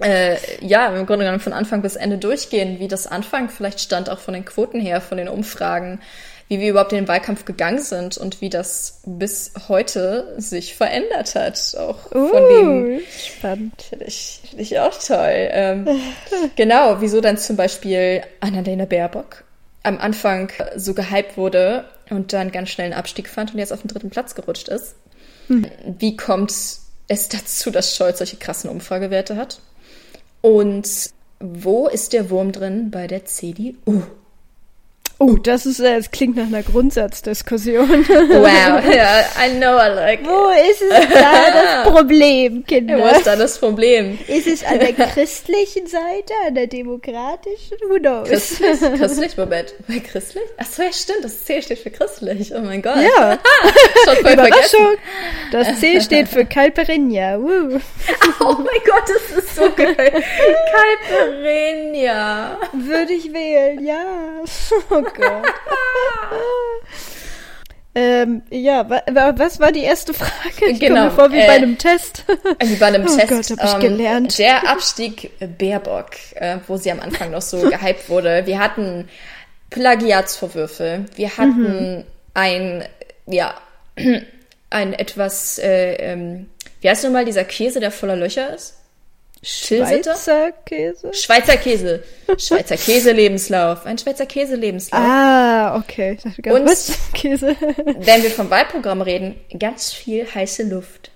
äh, 0.00 0.36
ja, 0.60 0.88
im 0.88 1.06
Grunde 1.06 1.24
genommen 1.24 1.40
von 1.40 1.52
Anfang 1.52 1.82
bis 1.82 1.96
Ende 1.96 2.18
durchgehen, 2.18 2.78
wie 2.78 2.88
das 2.88 3.06
Anfang 3.06 3.48
vielleicht 3.48 3.80
stand, 3.80 4.10
auch 4.10 4.18
von 4.18 4.34
den 4.34 4.44
Quoten 4.44 4.80
her, 4.80 5.00
von 5.00 5.18
den 5.18 5.28
Umfragen, 5.28 6.00
wie 6.48 6.60
wir 6.60 6.70
überhaupt 6.70 6.92
in 6.92 6.98
den 6.98 7.08
Wahlkampf 7.08 7.44
gegangen 7.44 7.78
sind 7.78 8.18
und 8.18 8.40
wie 8.40 8.50
das 8.50 9.00
bis 9.06 9.52
heute 9.68 10.34
sich 10.36 10.74
verändert 10.74 11.34
hat. 11.34 11.74
Auch 11.78 12.10
uh, 12.14 12.28
von 12.28 12.48
dem. 12.48 13.00
Spannend. 13.08 13.80
Finde 13.82 14.04
ich, 14.04 14.40
find 14.48 14.60
ich 14.60 14.78
auch 14.78 14.98
toll. 14.98 15.48
Ähm, 15.50 15.88
genau, 16.56 17.00
wieso 17.00 17.20
dann 17.20 17.38
zum 17.38 17.56
Beispiel 17.56 18.22
Annalena 18.40 18.84
Baerbock 18.84 19.44
am 19.82 19.98
Anfang 19.98 20.52
so 20.76 20.94
gehypt 20.94 21.36
wurde 21.36 21.84
und 22.10 22.32
dann 22.32 22.52
ganz 22.52 22.68
schnell 22.68 22.86
einen 22.86 22.94
Abstieg 22.94 23.28
fand 23.28 23.52
und 23.52 23.58
jetzt 23.58 23.72
auf 23.72 23.80
den 23.80 23.88
dritten 23.88 24.10
Platz 24.10 24.34
gerutscht 24.34 24.68
ist. 24.68 24.94
Hm. 25.48 25.66
Wie 25.98 26.16
kommt 26.16 26.52
es 27.08 27.28
dazu, 27.28 27.70
dass 27.70 27.96
Scholz 27.96 28.18
solche 28.18 28.36
krassen 28.36 28.70
Umfragewerte 28.70 29.36
hat? 29.36 29.60
Und 30.40 31.10
wo 31.40 31.88
ist 31.88 32.12
der 32.12 32.30
Wurm 32.30 32.52
drin 32.52 32.90
bei 32.90 33.06
der 33.06 33.24
CDU? 33.24 34.02
Oh, 35.24 35.36
das 35.36 35.66
ist, 35.66 35.78
das 35.78 36.10
klingt 36.10 36.34
nach 36.36 36.46
einer 36.46 36.64
Grundsatzdiskussion. 36.64 37.88
Wow, 38.08 38.84
yeah, 38.92 39.24
I 39.38 39.50
know, 39.56 39.78
I 39.78 39.94
like. 39.94 40.26
Wo 40.26 40.50
ist 40.50 40.82
es 40.82 41.08
da 41.14 41.84
das 41.84 41.92
Problem, 41.92 42.66
Kinder? 42.66 42.98
Wo 42.98 43.06
ist 43.06 43.24
da 43.24 43.36
das 43.36 43.56
Problem? 43.56 44.18
Ist 44.26 44.48
es 44.48 44.64
an 44.64 44.80
der 44.80 44.92
christlichen 45.14 45.86
Seite, 45.86 46.32
an 46.44 46.56
der 46.56 46.66
demokratischen? 46.66 47.78
Who 47.88 48.00
knows? 48.00 48.28
Christlich? 48.28 48.80
Christlich? 48.80 49.36
Moment. 49.36 49.74
Bei 49.86 50.00
christlich? 50.00 50.42
Achso, 50.56 50.82
ja, 50.82 50.92
stimmt. 50.92 51.22
Das 51.24 51.44
C 51.44 51.62
steht 51.62 51.78
für 51.78 51.90
christlich. 51.90 52.52
Oh 52.52 52.60
mein 52.60 52.82
Gott. 52.82 52.96
Ja. 52.96 53.38
Schon 54.04 54.16
voll 54.16 54.32
Überraschung. 54.32 54.96
Das 55.52 55.78
C 55.78 56.00
steht 56.00 56.26
für 56.26 56.44
Calperinia. 56.44 57.38
Woo. 57.38 57.78
Oh 58.40 58.56
mein 58.56 58.82
Gott, 58.84 59.04
das 59.06 59.38
ist 59.38 59.54
so 59.54 59.70
geil. 59.70 60.24
Calperinia. 61.08 62.58
Würde 62.72 63.12
ich 63.12 63.32
wählen, 63.32 63.86
ja. 63.86 64.02
Oh 64.90 65.02
Gott. 65.14 65.44
ähm, 67.94 68.42
ja, 68.50 68.88
was 68.88 69.60
war 69.60 69.72
die 69.72 69.82
erste 69.82 70.14
Frage? 70.14 70.70
Ich 70.70 70.80
genau, 70.80 71.08
komme 71.08 71.10
vor 71.10 71.32
wie 71.32 71.38
äh, 71.38 71.46
bei 71.46 71.54
einem 71.54 71.78
Test. 71.78 72.24
Wie 72.62 72.76
bei 72.76 72.86
einem 72.86 73.06
oh 73.06 73.16
Test. 73.16 73.28
Gott, 73.28 73.58
hab 73.58 73.66
ich 73.66 73.74
ähm, 73.74 73.96
gelernt. 73.96 74.38
Der 74.38 74.68
Abstieg 74.68 75.30
Baerbock, 75.58 76.10
äh, 76.34 76.58
wo 76.66 76.76
sie 76.76 76.90
am 76.90 77.00
Anfang 77.00 77.30
noch 77.30 77.42
so 77.42 77.60
gehypt 77.60 78.08
wurde. 78.08 78.46
Wir 78.46 78.58
hatten 78.58 79.08
Plagiatsvorwürfe. 79.70 81.06
Wir 81.16 81.36
hatten 81.36 81.96
mhm. 81.96 82.04
ein, 82.34 82.84
ja, 83.26 83.54
ein 84.70 84.92
etwas, 84.92 85.58
äh, 85.58 85.94
ähm, 85.94 86.48
wie 86.80 86.88
heißt 86.88 87.04
nochmal 87.04 87.24
dieser 87.24 87.44
Käse, 87.44 87.80
der 87.80 87.90
voller 87.90 88.16
Löcher 88.16 88.54
ist? 88.54 88.81
Schweizer 89.44 90.52
Käse? 90.64 91.12
Schweizer 91.12 91.56
Käse. 91.56 92.04
Schweizer 92.38 92.76
Käse-Lebenslauf. 92.76 93.84
Ein 93.86 93.98
Schweizer 93.98 94.24
Käse-Lebenslauf. 94.24 95.00
Ah, 95.00 95.76
okay. 95.76 96.16
Und 96.44 96.70
Käse. 97.12 97.56
wenn 97.98 98.22
wir 98.22 98.30
vom 98.30 98.50
Wahlprogramm 98.50 99.02
reden, 99.02 99.34
ganz 99.58 99.92
viel 99.92 100.32
heiße 100.32 100.62
Luft. 100.62 101.10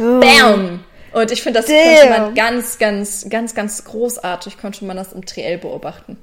Oh. 0.00 0.20
Bam! 0.20 0.84
Und 1.12 1.30
ich 1.30 1.42
finde, 1.42 1.60
das 1.60 1.68
Damn. 1.68 1.76
konnte 1.76 2.08
man 2.08 2.34
ganz, 2.34 2.78
ganz, 2.78 3.26
ganz, 3.28 3.54
ganz 3.54 3.84
großartig, 3.84 4.56
konnte 4.58 4.86
man 4.86 4.96
das 4.96 5.12
im 5.12 5.26
Triell 5.26 5.58
beobachten. 5.58 6.16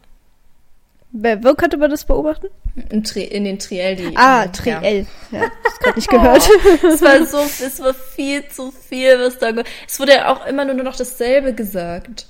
Wo 1.11 1.55
konnte 1.55 1.77
man 1.77 1.89
das 1.89 2.03
beobachten? 2.03 2.47
In, 2.89 3.03
Tri 3.03 3.23
in 3.23 3.43
den 3.43 3.57
Triell. 3.57 3.95
Die, 3.95 4.15
ah, 4.15 4.47
Triell. 4.47 5.07
Ja, 5.31 5.39
ja 5.39 5.51
das 5.63 5.79
gerade 5.79 5.95
nicht 5.97 6.09
gehört. 6.09 6.49
Oh, 6.83 6.87
es 6.87 7.01
war 7.01 7.25
so, 7.25 7.39
es 7.39 7.79
war 7.79 7.93
viel 7.93 8.47
zu 8.47 8.71
viel, 8.71 9.19
was 9.19 9.39
da, 9.39 9.51
es 9.87 9.99
wurde 9.99 10.13
ja 10.13 10.31
auch 10.31 10.45
immer 10.45 10.65
nur 10.65 10.75
noch 10.75 10.95
dasselbe 10.95 11.53
gesagt. 11.53 12.27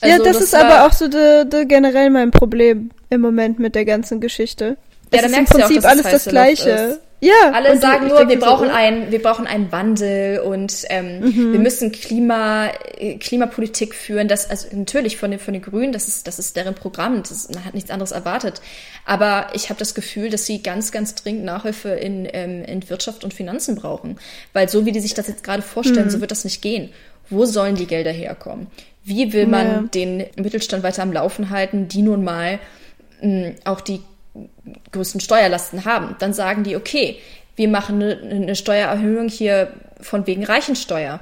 Also, 0.00 0.16
ja, 0.16 0.18
das, 0.18 0.38
das 0.38 0.44
ist 0.44 0.54
aber 0.54 0.86
auch 0.86 0.92
so 0.92 1.08
de, 1.08 1.44
de 1.44 1.66
generell 1.66 2.08
mein 2.10 2.30
Problem 2.30 2.90
im 3.10 3.20
Moment 3.20 3.58
mit 3.58 3.74
der 3.74 3.84
ganzen 3.84 4.20
Geschichte. 4.20 4.78
Ja, 5.12 5.20
es 5.20 5.30
ist 5.30 5.38
im 5.38 5.44
Prinzip 5.44 5.82
ja 5.82 5.88
auch, 5.88 5.92
alles 5.92 6.02
das 6.04 6.24
Gleiche. 6.24 7.00
Ja. 7.24 7.52
Alle 7.52 7.78
sagen 7.78 8.08
nur, 8.08 8.28
wir 8.28 8.38
brauchen 8.38 8.68
so, 8.68 8.74
einen, 8.74 9.10
wir 9.10 9.22
brauchen 9.22 9.46
einen 9.46 9.72
Wandel 9.72 10.40
und 10.40 10.84
ähm, 10.90 11.20
mhm. 11.20 11.52
wir 11.52 11.60
müssen 11.60 11.90
Klima, 11.90 12.68
äh, 12.98 13.16
Klimapolitik 13.16 13.94
führen. 13.94 14.28
Das, 14.28 14.50
also 14.50 14.68
natürlich 14.72 15.16
von 15.16 15.30
den, 15.30 15.40
von 15.40 15.54
den 15.54 15.62
Grünen, 15.62 15.92
das 15.92 16.06
ist, 16.06 16.26
das 16.26 16.38
ist 16.38 16.54
deren 16.54 16.74
Programm. 16.74 17.22
Das, 17.22 17.48
man 17.48 17.64
hat 17.64 17.72
nichts 17.72 17.90
anderes 17.90 18.12
erwartet. 18.12 18.60
Aber 19.06 19.46
ich 19.54 19.70
habe 19.70 19.78
das 19.78 19.94
Gefühl, 19.94 20.28
dass 20.28 20.44
sie 20.44 20.62
ganz, 20.62 20.92
ganz 20.92 21.14
dringend 21.14 21.44
Nachhilfe 21.44 21.90
in, 21.90 22.28
ähm, 22.30 22.62
in 22.62 22.88
Wirtschaft 22.90 23.24
und 23.24 23.32
Finanzen 23.32 23.74
brauchen. 23.74 24.18
Weil 24.52 24.68
so 24.68 24.84
wie 24.84 24.92
die 24.92 25.00
sich 25.00 25.14
das 25.14 25.26
jetzt 25.26 25.44
gerade 25.44 25.62
vorstellen, 25.62 26.06
mhm. 26.06 26.10
so 26.10 26.20
wird 26.20 26.30
das 26.30 26.44
nicht 26.44 26.60
gehen. 26.60 26.90
Wo 27.30 27.46
sollen 27.46 27.74
die 27.74 27.86
Gelder 27.86 28.12
herkommen? 28.12 28.66
Wie 29.02 29.32
will 29.32 29.46
man 29.46 29.66
ja. 29.66 29.84
den 29.94 30.24
Mittelstand 30.36 30.82
weiter 30.82 31.02
am 31.02 31.12
Laufen 31.12 31.48
halten, 31.48 31.88
die 31.88 32.02
nun 32.02 32.22
mal 32.22 32.58
mh, 33.22 33.52
auch 33.64 33.80
die 33.80 34.02
größten 34.92 35.20
Steuerlasten 35.20 35.84
haben. 35.84 36.16
Dann 36.18 36.32
sagen 36.32 36.64
die, 36.64 36.76
okay, 36.76 37.18
wir 37.56 37.68
machen 37.68 38.02
eine, 38.02 38.18
eine 38.18 38.56
Steuererhöhung 38.56 39.28
hier 39.28 39.72
von 40.00 40.26
wegen 40.26 40.44
Reichensteuer. 40.44 41.20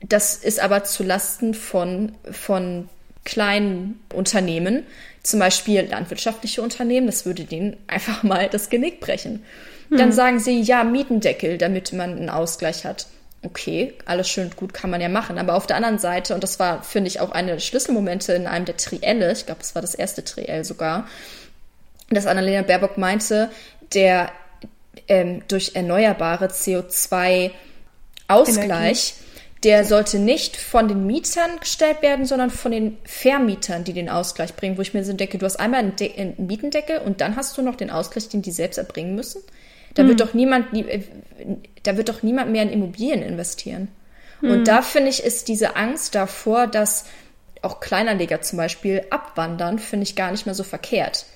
Das 0.00 0.36
ist 0.36 0.60
aber 0.60 0.84
zu 0.84 1.02
Lasten 1.02 1.54
von, 1.54 2.12
von 2.30 2.88
kleinen 3.24 4.00
Unternehmen, 4.12 4.84
zum 5.22 5.38
Beispiel 5.38 5.82
landwirtschaftliche 5.82 6.62
Unternehmen, 6.62 7.06
das 7.06 7.24
würde 7.24 7.44
denen 7.44 7.76
einfach 7.86 8.22
mal 8.24 8.48
das 8.48 8.68
Genick 8.68 9.00
brechen. 9.00 9.44
Hm. 9.90 9.98
Dann 9.98 10.12
sagen 10.12 10.40
sie, 10.40 10.60
ja, 10.60 10.82
Mietendeckel, 10.82 11.58
damit 11.58 11.92
man 11.92 12.16
einen 12.16 12.30
Ausgleich 12.30 12.84
hat. 12.84 13.06
Okay, 13.44 13.94
alles 14.04 14.28
schön 14.28 14.44
und 14.44 14.56
gut 14.56 14.72
kann 14.72 14.90
man 14.90 15.00
ja 15.00 15.08
machen. 15.08 15.38
Aber 15.38 15.54
auf 15.54 15.66
der 15.66 15.76
anderen 15.76 15.98
Seite, 15.98 16.34
und 16.34 16.42
das 16.42 16.58
war, 16.58 16.82
finde 16.82 17.08
ich, 17.08 17.20
auch 17.20 17.32
eine 17.32 17.52
der 17.52 17.58
Schlüsselmomente 17.58 18.32
in 18.32 18.46
einem 18.46 18.64
der 18.64 18.76
Trielle, 18.76 19.32
ich 19.32 19.46
glaube, 19.46 19.60
es 19.62 19.74
war 19.74 19.82
das 19.82 19.94
erste 19.94 20.24
Triell 20.24 20.64
sogar, 20.64 21.08
dass 22.14 22.26
Annalena 22.26 22.62
Baerbock 22.62 22.98
meinte, 22.98 23.50
der 23.94 24.30
ähm, 25.08 25.42
durch 25.48 25.72
erneuerbare 25.74 26.46
CO2-Ausgleich, 26.46 29.14
der 29.64 29.84
sollte 29.84 30.18
nicht 30.18 30.56
von 30.56 30.88
den 30.88 31.06
Mietern 31.06 31.60
gestellt 31.60 32.02
werden, 32.02 32.26
sondern 32.26 32.50
von 32.50 32.72
den 32.72 32.98
Vermietern, 33.04 33.84
die 33.84 33.92
den 33.92 34.08
Ausgleich 34.08 34.56
bringen, 34.56 34.76
wo 34.76 34.82
ich 34.82 34.92
mir 34.92 35.04
so 35.04 35.12
denke, 35.12 35.38
du 35.38 35.46
hast 35.46 35.56
einmal 35.56 35.80
einen, 35.80 35.96
De 35.96 36.18
einen 36.18 36.46
Mietendeckel 36.46 36.98
und 36.98 37.20
dann 37.20 37.36
hast 37.36 37.56
du 37.56 37.62
noch 37.62 37.76
den 37.76 37.90
Ausgleich, 37.90 38.28
den 38.28 38.42
die 38.42 38.50
selbst 38.50 38.78
erbringen 38.78 39.14
müssen. 39.14 39.42
Da 39.94 40.02
hm. 40.02 40.08
wird 40.08 40.20
doch 40.20 40.34
niemand, 40.34 40.74
äh, 40.74 41.02
da 41.84 41.96
wird 41.96 42.08
doch 42.08 42.22
niemand 42.22 42.50
mehr 42.50 42.62
in 42.62 42.70
Immobilien 42.70 43.22
investieren. 43.22 43.88
Hm. 44.40 44.50
Und 44.50 44.68
da 44.68 44.82
finde 44.82 45.10
ich, 45.10 45.22
ist 45.22 45.48
diese 45.48 45.76
Angst 45.76 46.16
davor, 46.16 46.66
dass 46.66 47.04
auch 47.62 47.78
Kleinanleger 47.78 48.42
zum 48.42 48.56
Beispiel 48.56 49.04
abwandern, 49.10 49.78
finde 49.78 50.04
ich 50.04 50.16
gar 50.16 50.32
nicht 50.32 50.46
mehr 50.46 50.56
so 50.56 50.64
verkehrt. 50.64 51.26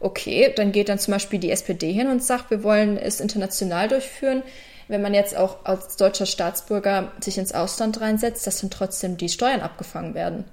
Okay, 0.00 0.52
dann 0.54 0.72
geht 0.72 0.88
dann 0.88 0.98
zum 0.98 1.12
Beispiel 1.12 1.38
die 1.38 1.50
SPD 1.50 1.92
hin 1.92 2.08
und 2.08 2.22
sagt, 2.22 2.50
wir 2.50 2.62
wollen 2.62 2.96
es 2.98 3.20
international 3.20 3.88
durchführen. 3.88 4.42
Wenn 4.88 5.02
man 5.02 5.14
jetzt 5.14 5.36
auch 5.36 5.64
als 5.64 5.96
deutscher 5.96 6.26
Staatsbürger 6.26 7.12
sich 7.20 7.38
ins 7.38 7.52
Ausland 7.52 8.00
reinsetzt, 8.00 8.46
dass 8.46 8.60
dann 8.60 8.70
trotzdem 8.70 9.16
die 9.16 9.28
Steuern 9.28 9.60
abgefangen 9.60 10.14
werden. 10.14 10.44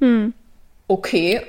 Hm. 0.00 0.32
Okay, 0.88 1.42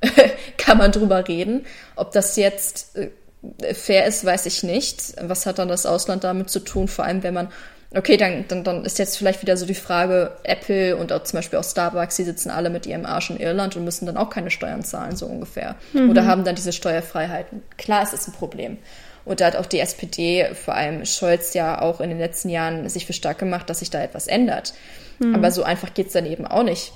kann 0.56 0.78
man 0.78 0.92
drüber 0.92 1.26
reden. 1.26 1.66
Ob 1.96 2.12
das 2.12 2.36
jetzt 2.36 2.96
äh, 2.96 3.74
fair 3.74 4.06
ist, 4.06 4.24
weiß 4.24 4.46
ich 4.46 4.62
nicht. 4.62 5.14
Was 5.20 5.46
hat 5.46 5.58
dann 5.58 5.68
das 5.68 5.84
Ausland 5.84 6.24
damit 6.24 6.48
zu 6.48 6.60
tun? 6.60 6.88
Vor 6.88 7.04
allem, 7.04 7.22
wenn 7.22 7.34
man 7.34 7.48
Okay, 7.94 8.18
dann, 8.18 8.44
dann, 8.48 8.64
dann 8.64 8.84
ist 8.84 8.98
jetzt 8.98 9.16
vielleicht 9.16 9.40
wieder 9.40 9.56
so 9.56 9.64
die 9.64 9.74
Frage, 9.74 10.36
Apple 10.42 10.96
und 10.96 11.10
auch 11.10 11.22
zum 11.22 11.38
Beispiel 11.38 11.58
auch 11.58 11.64
Starbucks, 11.64 12.16
die 12.16 12.24
sitzen 12.24 12.50
alle 12.50 12.68
mit 12.68 12.84
ihrem 12.84 13.06
Arsch 13.06 13.30
in 13.30 13.38
Irland 13.38 13.76
und 13.76 13.84
müssen 13.84 14.04
dann 14.04 14.18
auch 14.18 14.28
keine 14.28 14.50
Steuern 14.50 14.84
zahlen, 14.84 15.16
so 15.16 15.24
ungefähr. 15.24 15.74
Mhm. 15.94 16.10
Oder 16.10 16.26
haben 16.26 16.44
dann 16.44 16.54
diese 16.54 16.72
Steuerfreiheiten. 16.72 17.62
Klar, 17.78 18.02
es 18.02 18.12
ist 18.12 18.28
ein 18.28 18.32
Problem. 18.32 18.76
Und 19.24 19.40
da 19.40 19.46
hat 19.46 19.56
auch 19.56 19.66
die 19.66 19.80
SPD, 19.80 20.54
vor 20.54 20.74
allem 20.74 21.04
Scholz, 21.06 21.54
ja 21.54 21.80
auch 21.80 22.00
in 22.00 22.10
den 22.10 22.18
letzten 22.18 22.50
Jahren 22.50 22.88
sich 22.88 23.06
für 23.06 23.14
stark 23.14 23.38
gemacht, 23.38 23.70
dass 23.70 23.78
sich 23.78 23.90
da 23.90 24.02
etwas 24.02 24.26
ändert. 24.26 24.74
Mhm. 25.18 25.34
Aber 25.34 25.50
so 25.50 25.62
einfach 25.62 25.94
geht's 25.94 26.12
dann 26.12 26.26
eben 26.26 26.46
auch 26.46 26.62
nicht. 26.62 26.92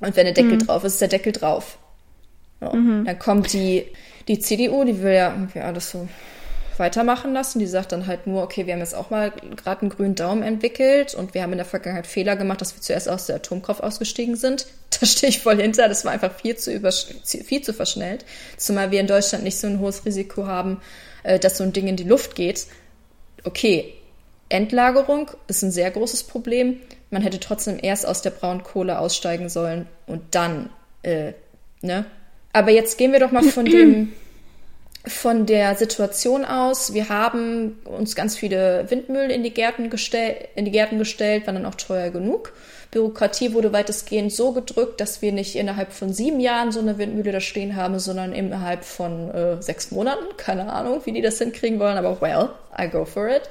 Und 0.00 0.16
wenn 0.16 0.24
der 0.24 0.34
Deckel 0.34 0.54
mhm. 0.54 0.66
drauf 0.66 0.84
ist, 0.84 0.94
ist 0.94 1.00
der 1.02 1.08
Deckel 1.08 1.32
drauf. 1.32 1.78
So. 2.60 2.74
Mhm. 2.74 3.04
Dann 3.04 3.18
kommt 3.18 3.52
die, 3.52 3.86
die 4.26 4.38
CDU, 4.38 4.84
die 4.84 5.02
will 5.02 5.12
ja 5.12 5.30
irgendwie 5.30 5.60
alles 5.60 5.90
so 5.90 6.08
weitermachen 6.78 7.32
lassen. 7.32 7.58
Die 7.58 7.66
sagt 7.66 7.92
dann 7.92 8.06
halt 8.06 8.26
nur, 8.26 8.42
okay, 8.42 8.66
wir 8.66 8.72
haben 8.72 8.80
jetzt 8.80 8.94
auch 8.94 9.10
mal 9.10 9.32
gerade 9.56 9.82
einen 9.82 9.90
grünen 9.90 10.14
Daumen 10.14 10.42
entwickelt 10.42 11.14
und 11.14 11.34
wir 11.34 11.42
haben 11.42 11.52
in 11.52 11.58
der 11.58 11.66
Vergangenheit 11.66 12.06
Fehler 12.06 12.36
gemacht, 12.36 12.60
dass 12.60 12.74
wir 12.74 12.82
zuerst 12.82 13.08
aus 13.08 13.26
der 13.26 13.36
Atomkraft 13.36 13.82
ausgestiegen 13.82 14.36
sind. 14.36 14.66
Da 15.00 15.06
stehe 15.06 15.28
ich 15.28 15.40
voll 15.40 15.60
hinter. 15.60 15.88
Das 15.88 16.04
war 16.04 16.12
einfach 16.12 16.32
viel 16.32 16.54
zu, 16.54 16.80
viel 17.24 17.62
zu 17.62 17.72
verschnellt. 17.72 18.24
Zumal 18.56 18.92
wir 18.92 19.00
in 19.00 19.08
Deutschland 19.08 19.42
nicht 19.42 19.58
so 19.58 19.66
ein 19.66 19.80
hohes 19.80 20.06
Risiko 20.06 20.46
haben, 20.46 20.80
äh, 21.24 21.40
dass 21.40 21.58
so 21.58 21.64
ein 21.64 21.72
Ding 21.72 21.88
in 21.88 21.96
die 21.96 22.04
Luft 22.04 22.36
geht. 22.36 22.68
Okay, 23.42 23.92
Endlagerung 24.48 25.32
ist 25.48 25.62
ein 25.62 25.72
sehr 25.72 25.90
großes 25.90 26.22
Problem. 26.24 26.78
Man 27.10 27.22
hätte 27.22 27.40
trotzdem 27.40 27.78
erst 27.82 28.06
aus 28.06 28.22
der 28.22 28.30
Braunkohle 28.30 29.00
aussteigen 29.00 29.48
sollen 29.48 29.86
und 30.06 30.22
dann, 30.36 30.70
äh, 31.02 31.32
ne? 31.82 32.06
Aber 32.52 32.70
jetzt 32.70 32.96
gehen 32.96 33.10
wir 33.10 33.18
doch 33.18 33.32
mal 33.32 33.42
von 33.42 33.64
dem 33.66 34.12
von 35.06 35.44
der 35.44 35.74
Situation 35.76 36.44
aus, 36.44 36.94
wir 36.94 37.10
haben 37.10 37.78
uns 37.84 38.14
ganz 38.14 38.36
viele 38.36 38.90
Windmühlen 38.90 39.30
in 39.30 39.42
die 39.42 39.52
Gärten, 39.52 39.90
gestell 39.90 40.48
in 40.54 40.64
die 40.64 40.70
Gärten 40.70 40.98
gestellt, 40.98 41.46
waren 41.46 41.56
dann 41.56 41.66
auch 41.66 41.74
teuer 41.74 42.10
genug. 42.10 42.54
Bürokratie 42.90 43.52
wurde 43.52 43.72
weitestgehend 43.72 44.32
so 44.32 44.52
gedrückt, 44.52 45.00
dass 45.00 45.20
wir 45.20 45.32
nicht 45.32 45.56
innerhalb 45.56 45.92
von 45.92 46.12
sieben 46.12 46.40
Jahren 46.40 46.72
so 46.72 46.80
eine 46.80 46.96
Windmühle 46.96 47.32
da 47.32 47.40
stehen 47.40 47.76
haben, 47.76 47.98
sondern 47.98 48.32
innerhalb 48.32 48.84
von 48.84 49.30
äh, 49.30 49.60
sechs 49.60 49.90
Monaten. 49.90 50.24
Keine 50.38 50.72
Ahnung, 50.72 51.02
wie 51.04 51.12
die 51.12 51.20
das 51.20 51.38
hinkriegen 51.38 51.80
wollen, 51.80 51.98
aber 51.98 52.20
well, 52.22 52.50
I 52.78 52.88
go 52.88 53.04
for 53.04 53.28
it. 53.28 53.42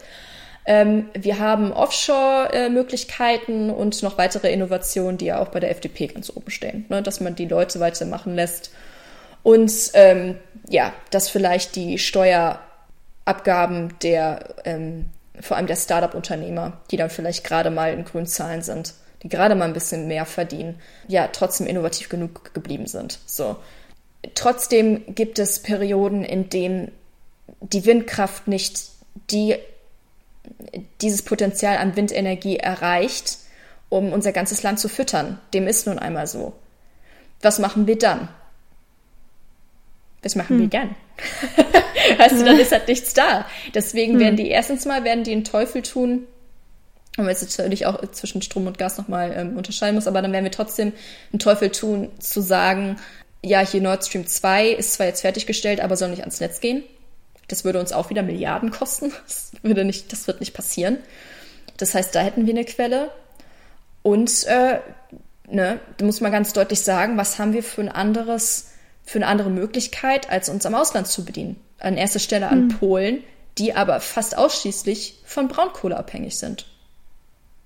Ähm, 0.65 1.09
wir 1.13 1.39
haben 1.39 1.73
Offshore-Möglichkeiten 1.73 3.69
und 3.69 4.01
noch 4.01 4.17
weitere 4.17 4.51
Innovationen, 4.51 5.17
die 5.17 5.25
ja 5.25 5.39
auch 5.39 5.49
bei 5.49 5.59
der 5.59 5.71
FDP 5.71 6.07
ganz 6.07 6.31
oben 6.33 6.49
stehen, 6.49 6.85
ne? 6.89 7.03
dass 7.03 7.19
man 7.19 7.35
die 7.35 7.47
Leute 7.47 7.79
weitermachen 7.79 8.33
lässt. 8.33 8.71
Und 9.43 9.91
ähm, 9.93 10.37
ja, 10.69 10.93
dass 11.11 11.29
vielleicht 11.29 11.75
die 11.75 11.99
Steuerabgaben 11.99 13.99
der, 14.01 14.55
ähm, 14.63 15.09
vor 15.39 15.57
allem 15.57 15.67
der 15.67 15.75
Startup-Unternehmer, 15.75 16.81
die 16.89 16.97
dann 16.97 17.09
vielleicht 17.09 17.43
gerade 17.43 17.69
mal 17.69 17.93
in 17.93 18.05
grünen 18.05 18.25
Zahlen 18.25 18.61
sind, 18.61 18.93
die 19.21 19.29
gerade 19.29 19.55
mal 19.55 19.65
ein 19.65 19.73
bisschen 19.73 20.07
mehr 20.07 20.25
verdienen, 20.25 20.79
ja, 21.07 21.27
trotzdem 21.27 21.67
innovativ 21.67 22.09
genug 22.09 22.53
geblieben 22.53 22.87
sind. 22.87 23.19
So. 23.25 23.57
Trotzdem 24.35 25.15
gibt 25.15 25.39
es 25.39 25.59
Perioden, 25.59 26.23
in 26.23 26.49
denen 26.49 26.91
die 27.59 27.85
Windkraft 27.85 28.47
nicht 28.47 28.89
die, 29.31 29.55
dieses 31.01 31.21
Potenzial 31.21 31.77
an 31.77 31.95
Windenergie 31.95 32.57
erreicht, 32.57 33.37
um 33.89 34.13
unser 34.13 34.31
ganzes 34.31 34.63
Land 34.63 34.79
zu 34.79 34.87
füttern. 34.87 35.39
Dem 35.53 35.67
ist 35.67 35.87
nun 35.87 35.99
einmal 35.99 36.27
so. 36.27 36.53
Was 37.41 37.59
machen 37.59 37.87
wir 37.87 37.97
dann? 37.97 38.29
Das 40.23 40.35
machen 40.35 40.55
hm. 40.55 40.59
wir 40.61 40.67
gern. 40.67 40.95
weißt 42.17 42.41
du, 42.41 42.45
dann 42.45 42.59
ist 42.59 42.71
halt 42.71 42.87
nichts 42.87 43.13
da. 43.13 43.45
Deswegen 43.75 44.13
hm. 44.13 44.19
werden 44.19 44.35
die 44.37 44.49
erstens 44.49 44.85
mal, 44.85 45.03
werden 45.03 45.23
die 45.23 45.33
einen 45.33 45.43
Teufel 45.43 45.83
tun, 45.83 46.27
wenn 47.15 47.25
man 47.25 47.33
jetzt 47.33 47.57
natürlich 47.57 47.85
auch 47.85 48.01
zwischen 48.11 48.41
Strom 48.41 48.65
und 48.65 48.79
Gas 48.79 48.97
nochmal 48.97 49.33
ähm, 49.37 49.57
unterscheiden 49.57 49.95
muss, 49.95 50.07
aber 50.07 50.21
dann 50.21 50.31
werden 50.31 50.45
wir 50.45 50.51
trotzdem 50.51 50.93
einen 51.31 51.39
Teufel 51.39 51.69
tun, 51.69 52.09
zu 52.19 52.41
sagen, 52.41 52.95
ja, 53.43 53.59
hier 53.59 53.81
Nord 53.81 54.05
Stream 54.05 54.25
2 54.25 54.69
ist 54.69 54.93
zwar 54.93 55.05
jetzt 55.05 55.21
fertiggestellt, 55.21 55.81
aber 55.81 55.95
soll 55.95 56.09
nicht 56.09 56.21
ans 56.21 56.39
Netz 56.39 56.59
gehen. 56.59 56.83
Das 57.49 57.65
würde 57.65 57.79
uns 57.79 57.91
auch 57.91 58.09
wieder 58.09 58.23
Milliarden 58.23 58.71
kosten. 58.71 59.11
Das, 59.27 59.51
würde 59.61 59.85
nicht, 59.85 60.11
das 60.11 60.27
wird 60.27 60.39
nicht 60.39 60.53
passieren. 60.53 60.97
Das 61.77 61.93
heißt, 61.93 62.15
da 62.15 62.21
hätten 62.21 62.47
wir 62.47 62.53
eine 62.53 62.65
Quelle. 62.65 63.11
Und 64.01 64.45
äh, 64.45 64.79
ne, 65.49 65.79
da 65.97 66.05
muss 66.05 66.21
man 66.21 66.31
ganz 66.31 66.53
deutlich 66.53 66.81
sagen, 66.81 67.17
was 67.17 67.37
haben 67.37 67.53
wir 67.53 67.63
für 67.63 67.81
ein 67.81 67.89
anderes 67.89 68.72
für 69.03 69.19
eine 69.19 69.27
andere 69.27 69.49
Möglichkeit, 69.49 70.29
als 70.29 70.49
uns 70.49 70.65
am 70.65 70.75
Ausland 70.75 71.07
zu 71.07 71.25
bedienen. 71.25 71.59
An 71.79 71.97
erster 71.97 72.19
Stelle 72.19 72.47
an 72.47 72.69
hm. 72.69 72.79
Polen, 72.79 73.23
die 73.57 73.75
aber 73.75 73.99
fast 73.99 74.37
ausschließlich 74.37 75.21
von 75.25 75.47
Braunkohle 75.47 75.97
abhängig 75.97 76.37
sind. 76.37 76.65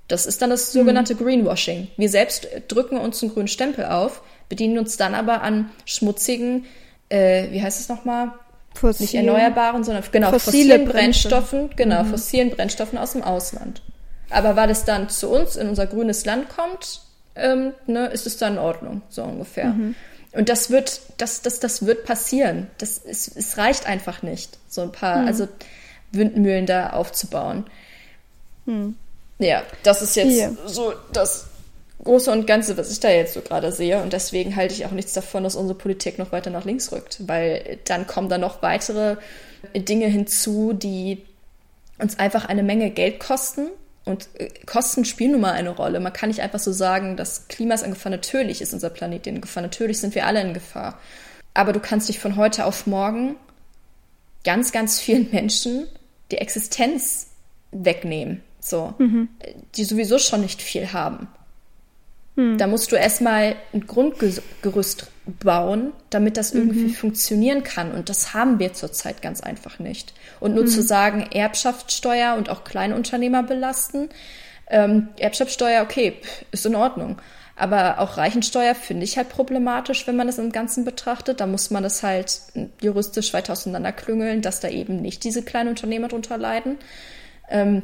Das 0.08 0.26
ist 0.26 0.42
dann 0.42 0.50
das 0.50 0.72
sogenannte 0.72 1.18
hm. 1.18 1.26
Greenwashing. 1.26 1.88
Wir 1.98 2.10
selbst 2.10 2.48
drücken 2.68 2.98
uns 2.98 3.22
einen 3.22 3.34
grünen 3.34 3.48
Stempel 3.48 3.86
auf, 3.86 4.22
bedienen 4.50 4.80
uns 4.80 4.98
dann 4.98 5.16
aber 5.16 5.42
an 5.42 5.70
schmutzigen, 5.86 6.66
äh, 7.10 7.52
wie 7.52 7.62
heißt 7.62 7.80
es 7.80 7.90
nochmal? 7.90 8.32
Fossil. 8.74 9.06
Nicht 9.06 9.16
erneuerbaren, 9.16 9.84
sondern 9.84 10.04
genau, 10.12 10.32
fossile 10.32 10.76
fossilen 10.76 10.86
Brennstoffen, 10.86 11.70
genau, 11.76 12.04
mhm. 12.04 12.10
fossilen 12.10 12.50
Brennstoffen 12.52 12.98
aus 12.98 13.14
dem 13.14 13.24
Ausland. 13.24 13.82
Aber 14.30 14.56
weil 14.56 14.70
es 14.70 14.84
dann 14.84 15.10
zu 15.10 15.30
uns 15.30 15.56
in 15.56 15.70
unser 15.70 15.88
grünes 15.88 16.26
Land 16.26 16.50
kommt, 16.50 17.02
ähm, 17.36 17.74
ne, 17.86 18.08
ist 18.08 18.28
es 18.28 18.38
dann 18.38 18.54
in 18.54 18.60
Ordnung, 18.60 19.02
so 19.10 19.24
ungefähr. 19.24 19.68
Mhm. 19.68 19.96
Und 20.38 20.50
das 20.50 20.70
wird, 20.70 21.02
das, 21.18 21.42
das, 21.42 21.60
das 21.60 21.88
wird 21.88 22.06
passieren. 22.06 22.68
Das 22.78 23.00
ist, 23.00 23.36
es 23.36 23.58
reicht 23.58 23.88
einfach 23.88 24.22
nicht, 24.22 24.60
so 24.70 24.82
ein 24.82 24.92
paar, 24.92 25.22
hm. 25.22 25.28
also 25.28 25.48
Windmühlen 26.12 26.68
da 26.68 26.92
aufzubauen. 26.92 27.66
Hm. 28.66 28.96
Ja, 29.40 29.64
das 29.82 30.04
ist 30.04 30.16
jetzt 30.16 30.30
Hier. 30.30 30.56
so 30.68 30.94
das 31.12 31.48
Große 32.04 32.32
und 32.32 32.46
Ganze, 32.46 32.78
was 32.78 32.92
ich 32.92 33.00
da 33.00 33.10
jetzt 33.10 33.34
so 33.34 33.42
gerade 33.42 33.72
sehe. 33.72 34.00
Und 34.00 34.14
deswegen 34.14 34.56
halte 34.56 34.76
ich 34.76 34.86
auch 34.86 34.92
nichts 34.92 35.14
davon, 35.14 35.44
dass 35.44 35.56
unsere 35.56 35.78
Politik 35.78 36.20
noch 36.20 36.32
weiter 36.32 36.52
nach 36.52 36.66
links 36.66 36.92
rückt, 36.92 37.28
weil 37.28 37.80
dann 37.86 38.06
kommen 38.06 38.30
da 38.30 38.38
noch 38.38 38.62
weitere 38.62 39.18
Dinge 39.76 40.06
hinzu, 40.06 40.72
die 40.72 41.26
uns 41.98 42.20
einfach 42.20 42.46
eine 42.46 42.62
Menge 42.62 42.92
Geld 42.92 43.20
kosten. 43.20 43.70
Und 44.08 44.30
äh, 44.36 44.50
Kosten 44.66 45.06
spielen 45.06 45.34
nun 45.34 45.42
mal 45.42 45.52
eine 45.52 45.70
Rolle. 45.70 46.00
Man 46.00 46.14
kann 46.14 46.30
nicht 46.30 46.42
einfach 46.42 46.60
so 46.60 46.72
sagen, 46.72 47.18
das 47.18 47.48
Klima 47.48 47.76
ist 47.76 47.84
in 47.84 47.92
Gefahr. 47.92 48.12
Natürlich 48.12 48.62
ist 48.62 48.74
unser 48.74 48.90
Planet 48.90 49.28
in 49.28 49.42
Gefahr. 49.42 49.62
Natürlich 49.62 50.00
sind 50.00 50.16
wir 50.16 50.26
alle 50.26 50.42
in 50.42 50.54
Gefahr. 50.54 51.00
Aber 51.54 51.74
du 51.74 51.80
kannst 51.80 52.10
dich 52.10 52.20
von 52.20 52.36
heute 52.36 52.66
auf 52.66 52.88
morgen 52.88 53.36
ganz, 54.44 54.72
ganz 54.72 55.00
vielen 55.00 55.30
Menschen 55.34 55.88
die 56.32 56.38
Existenz 56.38 57.28
wegnehmen. 57.72 58.42
So, 58.60 58.96
mhm. 58.98 59.30
die 59.76 59.84
sowieso 59.86 60.20
schon 60.20 60.42
nicht 60.42 60.62
viel 60.62 60.92
haben. 60.92 61.28
Mhm. 62.38 62.58
Da 62.58 62.68
musst 62.68 62.92
du 62.92 62.96
erstmal 62.96 63.56
ein 63.74 63.86
Grundgerüst 63.86 65.08
bauen, 65.26 65.92
damit 66.10 66.38
das 66.38 66.54
irgendwie 66.54 66.86
mhm. 66.86 66.94
funktionieren 66.94 67.64
kann. 67.64 67.92
Und 67.92 68.10
das 68.10 68.34
haben 68.34 68.60
wir 68.60 68.74
zurzeit 68.74 69.22
ganz 69.22 69.42
einfach 69.42 69.80
nicht. 69.80 70.14
Und 70.40 70.56
nur 70.56 70.68
zu 70.68 70.80
mhm. 70.80 70.86
sagen, 70.86 71.28
Erbschaftssteuer 71.32 72.36
und 72.38 72.50
auch 72.50 72.64
Kleinunternehmer 72.64 73.44
belasten, 73.44 74.10
ähm, 74.70 75.10
Erbschaftssteuer, 75.18 75.82
okay, 75.82 76.14
ist 76.52 76.66
in 76.66 76.76
Ordnung. 76.76 77.18
Aber 77.56 78.00
auch 78.00 78.18
Reichensteuer 78.18 78.76
finde 78.76 79.04
ich 79.04 79.18
halt 79.18 79.30
problematisch, 79.30 80.06
wenn 80.06 80.16
man 80.16 80.30
es 80.30 80.38
im 80.38 80.52
Ganzen 80.52 80.86
betrachtet. 80.86 81.42
Da 81.42 81.48
muss 81.48 81.72
man 81.72 81.84
es 81.84 82.04
halt 82.04 82.40
juristisch 82.82 83.34
weiter 83.34 83.54
auseinanderklüngeln, 83.54 84.44
dass 84.44 84.60
da 84.60 84.70
eben 84.70 85.02
nicht 85.02 85.24
diese 85.24 85.42
kleinen 85.42 85.70
Unternehmer 85.70 86.08
drunter 86.08 86.38
leiden. 86.38 86.78
Ähm, 87.50 87.82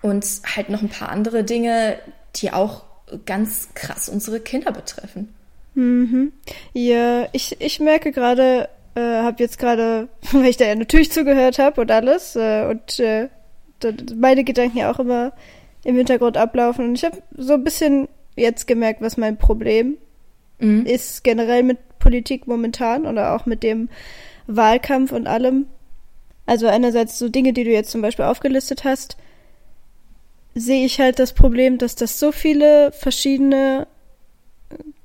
und 0.00 0.24
halt 0.56 0.70
noch 0.70 0.80
ein 0.80 0.88
paar 0.88 1.10
andere 1.10 1.44
Dinge, 1.44 1.98
die 2.36 2.50
auch 2.52 2.84
ganz 3.26 3.68
krass 3.74 4.08
unsere 4.08 4.40
Kinder 4.40 4.72
betreffen. 4.72 5.34
Mhm. 5.74 6.32
Ja, 6.72 7.26
ich, 7.32 7.60
ich 7.60 7.80
merke 7.80 8.12
gerade, 8.12 8.68
äh, 8.94 9.00
habe 9.00 9.42
jetzt 9.42 9.58
gerade, 9.58 10.08
weil 10.32 10.46
ich 10.46 10.56
da 10.56 10.66
ja 10.66 10.74
natürlich 10.74 11.12
zugehört 11.12 11.58
habe 11.58 11.80
und 11.80 11.90
alles 11.90 12.36
äh, 12.36 12.66
und 12.68 12.98
äh, 13.00 13.28
meine 14.16 14.44
Gedanken 14.44 14.78
ja 14.78 14.90
auch 14.90 14.98
immer 14.98 15.32
im 15.84 15.96
Hintergrund 15.96 16.36
ablaufen. 16.36 16.88
Und 16.88 16.94
ich 16.94 17.04
habe 17.04 17.22
so 17.36 17.54
ein 17.54 17.64
bisschen 17.64 18.08
jetzt 18.36 18.66
gemerkt, 18.66 19.02
was 19.02 19.16
mein 19.16 19.36
Problem 19.36 19.98
mhm. 20.58 20.86
ist 20.86 21.24
generell 21.24 21.62
mit 21.62 21.78
Politik 21.98 22.46
momentan 22.46 23.06
oder 23.06 23.34
auch 23.34 23.46
mit 23.46 23.62
dem 23.62 23.88
Wahlkampf 24.46 25.12
und 25.12 25.26
allem. 25.26 25.66
Also 26.46 26.66
einerseits 26.66 27.18
so 27.18 27.28
Dinge, 27.28 27.52
die 27.52 27.64
du 27.64 27.70
jetzt 27.70 27.90
zum 27.90 28.02
Beispiel 28.02 28.24
aufgelistet 28.24 28.84
hast, 28.84 29.16
sehe 30.54 30.86
ich 30.86 31.00
halt 31.00 31.18
das 31.18 31.32
Problem, 31.32 31.78
dass 31.78 31.96
das 31.96 32.18
so 32.18 32.32
viele 32.32 32.92
verschiedene 32.92 33.86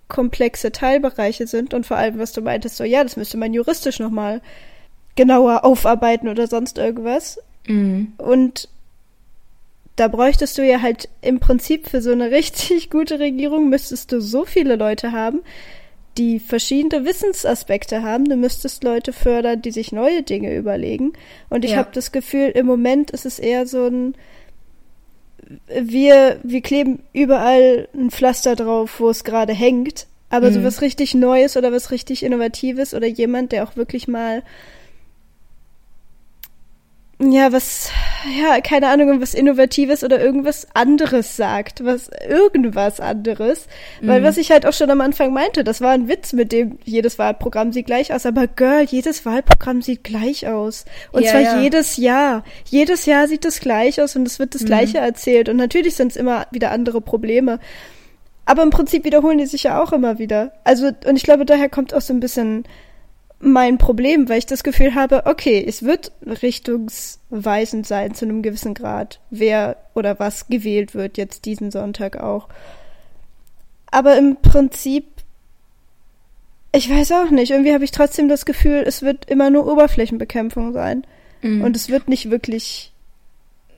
komplexe 0.07 0.71
Teilbereiche 0.71 1.47
sind 1.47 1.73
und 1.73 1.85
vor 1.85 1.97
allem, 1.97 2.17
was 2.19 2.33
du 2.33 2.41
meintest, 2.41 2.77
so 2.77 2.83
ja, 2.83 3.03
das 3.03 3.15
müsste 3.15 3.37
man 3.37 3.53
juristisch 3.53 3.99
nochmal 3.99 4.41
genauer 5.15 5.65
aufarbeiten 5.65 6.27
oder 6.27 6.47
sonst 6.47 6.77
irgendwas. 6.77 7.39
Mhm. 7.67 8.13
Und 8.17 8.69
da 9.95 10.07
bräuchtest 10.07 10.57
du 10.57 10.65
ja 10.65 10.81
halt 10.81 11.09
im 11.21 11.39
Prinzip 11.39 11.87
für 11.87 12.01
so 12.01 12.11
eine 12.11 12.31
richtig 12.31 12.89
gute 12.89 13.19
Regierung 13.19 13.69
müsstest 13.69 14.11
du 14.11 14.19
so 14.19 14.45
viele 14.45 14.75
Leute 14.75 15.11
haben, 15.11 15.41
die 16.17 16.39
verschiedene 16.39 17.05
Wissensaspekte 17.05 18.01
haben. 18.01 18.25
Du 18.25 18.35
müsstest 18.35 18.83
Leute 18.83 19.13
fördern, 19.13 19.61
die 19.61 19.71
sich 19.71 19.91
neue 19.91 20.23
Dinge 20.23 20.55
überlegen. 20.55 21.13
Und 21.49 21.63
ich 21.63 21.71
ja. 21.71 21.77
habe 21.77 21.89
das 21.93 22.11
Gefühl, 22.11 22.49
im 22.49 22.65
Moment 22.65 23.11
ist 23.11 23.25
es 23.25 23.39
eher 23.39 23.67
so 23.67 23.85
ein 23.85 24.15
wir, 25.67 26.39
wir 26.43 26.61
kleben 26.61 26.99
überall 27.13 27.87
ein 27.93 28.11
Pflaster 28.11 28.55
drauf, 28.55 28.99
wo 28.99 29.09
es 29.09 29.23
gerade 29.23 29.53
hängt. 29.53 30.07
Aber 30.29 30.49
mhm. 30.49 30.55
so 30.55 30.63
was 30.63 30.81
richtig 30.81 31.15
Neues 31.15 31.57
oder 31.57 31.71
was 31.71 31.91
richtig 31.91 32.23
Innovatives 32.23 32.93
oder 32.93 33.07
jemand, 33.07 33.51
der 33.51 33.63
auch 33.63 33.75
wirklich 33.75 34.07
mal 34.07 34.43
ja, 37.21 37.51
was, 37.51 37.91
ja, 38.39 38.61
keine 38.61 38.87
Ahnung, 38.87 39.19
was 39.19 39.33
Innovatives 39.33 40.05
oder 40.05 40.21
irgendwas 40.21 40.67
anderes 40.73 41.35
sagt, 41.35 41.83
was, 41.83 42.09
irgendwas 42.25 43.01
anderes. 43.01 43.67
Mhm. 43.99 44.07
Weil 44.07 44.23
was 44.23 44.37
ich 44.37 44.51
halt 44.51 44.65
auch 44.65 44.71
schon 44.71 44.89
am 44.89 45.01
Anfang 45.01 45.33
meinte, 45.33 45.65
das 45.65 45.81
war 45.81 45.91
ein 45.91 46.07
Witz, 46.07 46.31
mit 46.31 46.53
dem 46.53 46.79
jedes 46.85 47.19
Wahlprogramm 47.19 47.73
sieht 47.73 47.87
gleich 47.87 48.13
aus, 48.13 48.25
aber 48.25 48.47
Girl, 48.47 48.85
jedes 48.85 49.25
Wahlprogramm 49.25 49.81
sieht 49.81 50.05
gleich 50.05 50.47
aus. 50.47 50.85
Und 51.11 51.23
ja, 51.23 51.31
zwar 51.31 51.41
ja. 51.41 51.59
jedes 51.59 51.97
Jahr. 51.97 52.45
Jedes 52.63 53.05
Jahr 53.05 53.27
sieht 53.27 53.43
es 53.43 53.59
gleich 53.59 54.01
aus 54.01 54.15
und 54.15 54.25
es 54.25 54.39
wird 54.39 54.55
das 54.55 54.61
mhm. 54.61 54.67
Gleiche 54.67 54.99
erzählt. 54.99 55.49
Und 55.49 55.57
natürlich 55.57 55.95
sind 55.95 56.11
es 56.11 56.15
immer 56.15 56.47
wieder 56.51 56.71
andere 56.71 57.01
Probleme. 57.01 57.59
Aber 58.45 58.63
im 58.63 58.69
Prinzip 58.69 59.03
wiederholen 59.03 59.39
die 59.39 59.45
sich 59.45 59.63
ja 59.63 59.83
auch 59.83 59.91
immer 59.91 60.19
wieder. 60.19 60.53
Also, 60.63 60.89
und 61.05 61.17
ich 61.17 61.23
glaube, 61.23 61.45
daher 61.45 61.67
kommt 61.67 61.93
auch 61.93 62.01
so 62.01 62.13
ein 62.13 62.21
bisschen, 62.21 62.63
mein 63.39 63.77
Problem, 63.77 64.27
weil 64.27 64.39
ich 64.39 64.45
das 64.45 64.63
Gefühl 64.63 64.95
habe, 64.95 65.25
okay, 65.25 65.63
es 65.65 65.83
wird 65.83 66.11
richtungsweisend 66.25 67.87
sein 67.87 68.13
zu 68.13 68.25
einem 68.25 68.41
gewissen 68.41 68.73
Grad, 68.73 69.19
wer 69.29 69.77
oder 69.93 70.19
was 70.19 70.47
gewählt 70.47 70.93
wird 70.93 71.17
jetzt 71.17 71.45
diesen 71.45 71.71
Sonntag 71.71 72.17
auch. 72.17 72.49
Aber 73.91 74.17
im 74.17 74.37
Prinzip, 74.41 75.05
ich 76.73 76.89
weiß 76.89 77.13
auch 77.13 77.29
nicht, 77.31 77.51
irgendwie 77.51 77.73
habe 77.73 77.83
ich 77.83 77.91
trotzdem 77.91 78.27
das 78.27 78.45
Gefühl, 78.45 78.83
es 78.85 79.01
wird 79.01 79.25
immer 79.29 79.49
nur 79.49 79.71
Oberflächenbekämpfung 79.71 80.73
sein. 80.73 81.05
Mhm. 81.41 81.63
Und 81.63 81.75
es 81.75 81.89
wird 81.89 82.09
nicht 82.09 82.29
wirklich, 82.29 82.91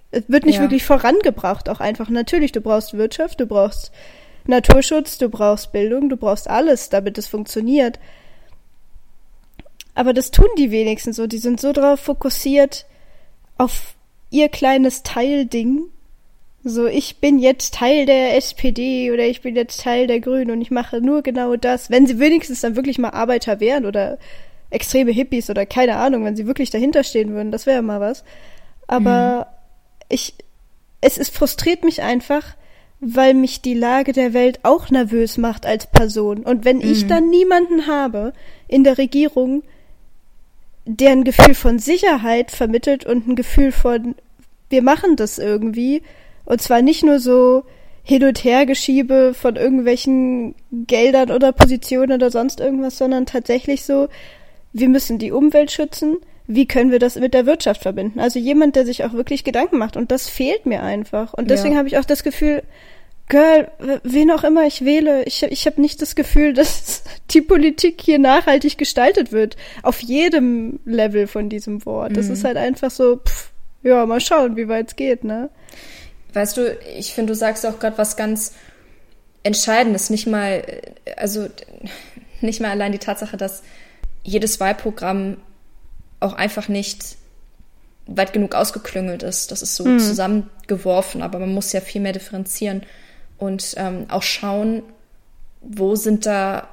es 0.09 0.23
wird 0.27 0.45
nicht 0.45 0.55
ja. 0.55 0.61
wirklich 0.61 0.83
vorangebracht, 0.83 1.69
auch 1.69 1.79
einfach. 1.79 2.09
Natürlich, 2.09 2.51
du 2.51 2.61
brauchst 2.61 2.95
Wirtschaft, 2.97 3.39
du 3.39 3.45
brauchst 3.45 3.91
Naturschutz, 4.45 5.19
du 5.19 5.29
brauchst 5.29 5.71
Bildung, 5.71 6.09
du 6.09 6.17
brauchst 6.17 6.49
alles, 6.49 6.89
damit 6.89 7.17
es 7.19 7.27
funktioniert. 7.27 7.99
Aber 9.93 10.13
das 10.13 10.31
tun 10.31 10.47
die 10.57 10.71
wenigsten 10.71 11.13
so. 11.13 11.27
Die 11.27 11.37
sind 11.37 11.59
so 11.59 11.73
darauf 11.73 11.99
fokussiert 11.99 12.85
auf 13.57 13.95
ihr 14.29 14.49
kleines 14.49 15.03
Teilding. 15.03 15.83
So, 16.63 16.87
ich 16.87 17.17
bin 17.17 17.39
jetzt 17.39 17.73
Teil 17.73 18.05
der 18.05 18.37
SPD 18.37 19.11
oder 19.11 19.25
ich 19.25 19.41
bin 19.41 19.55
jetzt 19.55 19.81
Teil 19.81 20.07
der 20.07 20.19
Grünen 20.19 20.51
und 20.51 20.61
ich 20.61 20.71
mache 20.71 21.01
nur 21.01 21.23
genau 21.23 21.55
das. 21.55 21.89
Wenn 21.89 22.05
sie 22.05 22.19
wenigstens 22.19 22.61
dann 22.61 22.75
wirklich 22.75 22.99
mal 22.99 23.09
Arbeiter 23.09 23.59
wären 23.59 23.85
oder 23.85 24.19
extreme 24.69 25.11
Hippies 25.11 25.49
oder 25.49 25.65
keine 25.65 25.97
Ahnung, 25.97 26.23
wenn 26.23 26.35
sie 26.35 26.47
wirklich 26.47 26.69
dahinter 26.69 27.03
stehen 27.03 27.33
würden, 27.33 27.51
das 27.51 27.65
wäre 27.65 27.81
mal 27.81 27.99
was. 27.99 28.23
Aber 28.87 29.47
mhm. 29.47 30.05
ich, 30.09 30.35
es, 31.01 31.17
es 31.17 31.29
frustriert 31.29 31.83
mich 31.83 32.03
einfach, 32.03 32.55
weil 32.99 33.33
mich 33.33 33.61
die 33.61 33.73
Lage 33.73 34.13
der 34.13 34.33
Welt 34.33 34.59
auch 34.63 34.89
nervös 34.89 35.37
macht 35.37 35.65
als 35.65 35.87
Person. 35.87 36.43
Und 36.43 36.63
wenn 36.63 36.77
mhm. 36.77 36.91
ich 36.91 37.07
dann 37.07 37.29
niemanden 37.29 37.87
habe 37.87 38.33
in 38.67 38.83
der 38.83 38.99
Regierung, 38.99 39.63
der 40.85 41.11
ein 41.11 41.23
Gefühl 41.23 41.55
von 41.55 41.79
Sicherheit 41.79 42.51
vermittelt 42.51 43.05
und 43.05 43.27
ein 43.27 43.35
Gefühl 43.35 43.71
von, 43.71 44.15
wir 44.69 44.81
machen 44.81 45.15
das 45.15 45.37
irgendwie. 45.37 46.01
Und 46.45 46.61
zwar 46.61 46.81
nicht 46.81 47.03
nur 47.03 47.19
so 47.19 47.63
hin 48.03 48.23
und 48.23 48.43
her 48.43 48.65
geschiebe 48.65 49.33
von 49.33 49.55
irgendwelchen 49.55 50.55
Geldern 50.71 51.31
oder 51.31 51.51
Positionen 51.51 52.13
oder 52.13 52.31
sonst 52.31 52.59
irgendwas, 52.59 52.97
sondern 52.97 53.25
tatsächlich 53.25 53.83
so, 53.83 54.07
wir 54.73 54.89
müssen 54.89 55.19
die 55.19 55.31
Umwelt 55.31 55.71
schützen. 55.71 56.17
Wie 56.47 56.65
können 56.65 56.91
wir 56.91 56.99
das 56.99 57.15
mit 57.15 57.33
der 57.33 57.45
Wirtschaft 57.45 57.83
verbinden? 57.83 58.19
Also 58.19 58.39
jemand, 58.39 58.75
der 58.75 58.85
sich 58.85 59.03
auch 59.03 59.13
wirklich 59.13 59.43
Gedanken 59.43 59.77
macht. 59.77 59.95
Und 59.95 60.11
das 60.11 60.27
fehlt 60.27 60.65
mir 60.65 60.81
einfach. 60.81 61.33
Und 61.33 61.49
deswegen 61.49 61.73
ja. 61.73 61.79
habe 61.79 61.87
ich 61.87 61.97
auch 61.97 62.05
das 62.05 62.23
Gefühl, 62.23 62.63
Girl, 63.31 63.71
wen 64.03 64.29
auch 64.29 64.43
immer 64.43 64.67
ich 64.67 64.83
wähle, 64.83 65.23
ich, 65.23 65.41
ich 65.41 65.65
habe 65.65 65.79
nicht 65.79 66.01
das 66.01 66.15
Gefühl, 66.15 66.51
dass 66.53 67.03
die 67.29 67.39
Politik 67.39 68.01
hier 68.01 68.19
nachhaltig 68.19 68.77
gestaltet 68.77 69.31
wird. 69.31 69.55
Auf 69.83 70.01
jedem 70.01 70.81
Level 70.83 71.27
von 71.27 71.47
diesem 71.47 71.85
Wort. 71.85 72.17
Das 72.17 72.25
mhm. 72.25 72.33
ist 72.33 72.43
halt 72.43 72.57
einfach 72.57 72.91
so, 72.91 73.21
pff, 73.25 73.51
ja, 73.83 74.05
mal 74.05 74.19
schauen, 74.19 74.57
wie 74.57 74.67
weit 74.67 74.89
es 74.89 74.95
geht, 74.97 75.23
ne? 75.23 75.49
Weißt 76.33 76.57
du, 76.57 76.77
ich 76.97 77.13
finde, 77.13 77.31
du 77.31 77.39
sagst 77.39 77.65
auch 77.65 77.79
gerade 77.79 77.97
was 77.97 78.17
ganz 78.17 78.53
Entscheidendes. 79.43 80.09
Nicht 80.09 80.27
mal, 80.27 80.63
also 81.15 81.47
nicht 82.41 82.59
mal 82.59 82.71
allein 82.71 82.91
die 82.91 82.99
Tatsache, 82.99 83.37
dass 83.37 83.63
jedes 84.23 84.59
Wahlprogramm 84.59 85.37
auch 86.19 86.33
einfach 86.33 86.67
nicht 86.67 87.15
weit 88.07 88.33
genug 88.33 88.55
ausgeklüngelt 88.55 89.23
ist. 89.23 89.51
Das 89.51 89.61
ist 89.61 89.77
so 89.77 89.85
mhm. 89.85 89.99
zusammengeworfen, 89.99 91.21
aber 91.21 91.39
man 91.39 91.53
muss 91.53 91.71
ja 91.71 91.79
viel 91.79 92.01
mehr 92.01 92.13
differenzieren 92.13 92.81
und 93.41 93.73
ähm, 93.77 94.05
auch 94.09 94.21
schauen, 94.21 94.83
wo 95.61 95.95
sind 95.95 96.25
da 96.27 96.69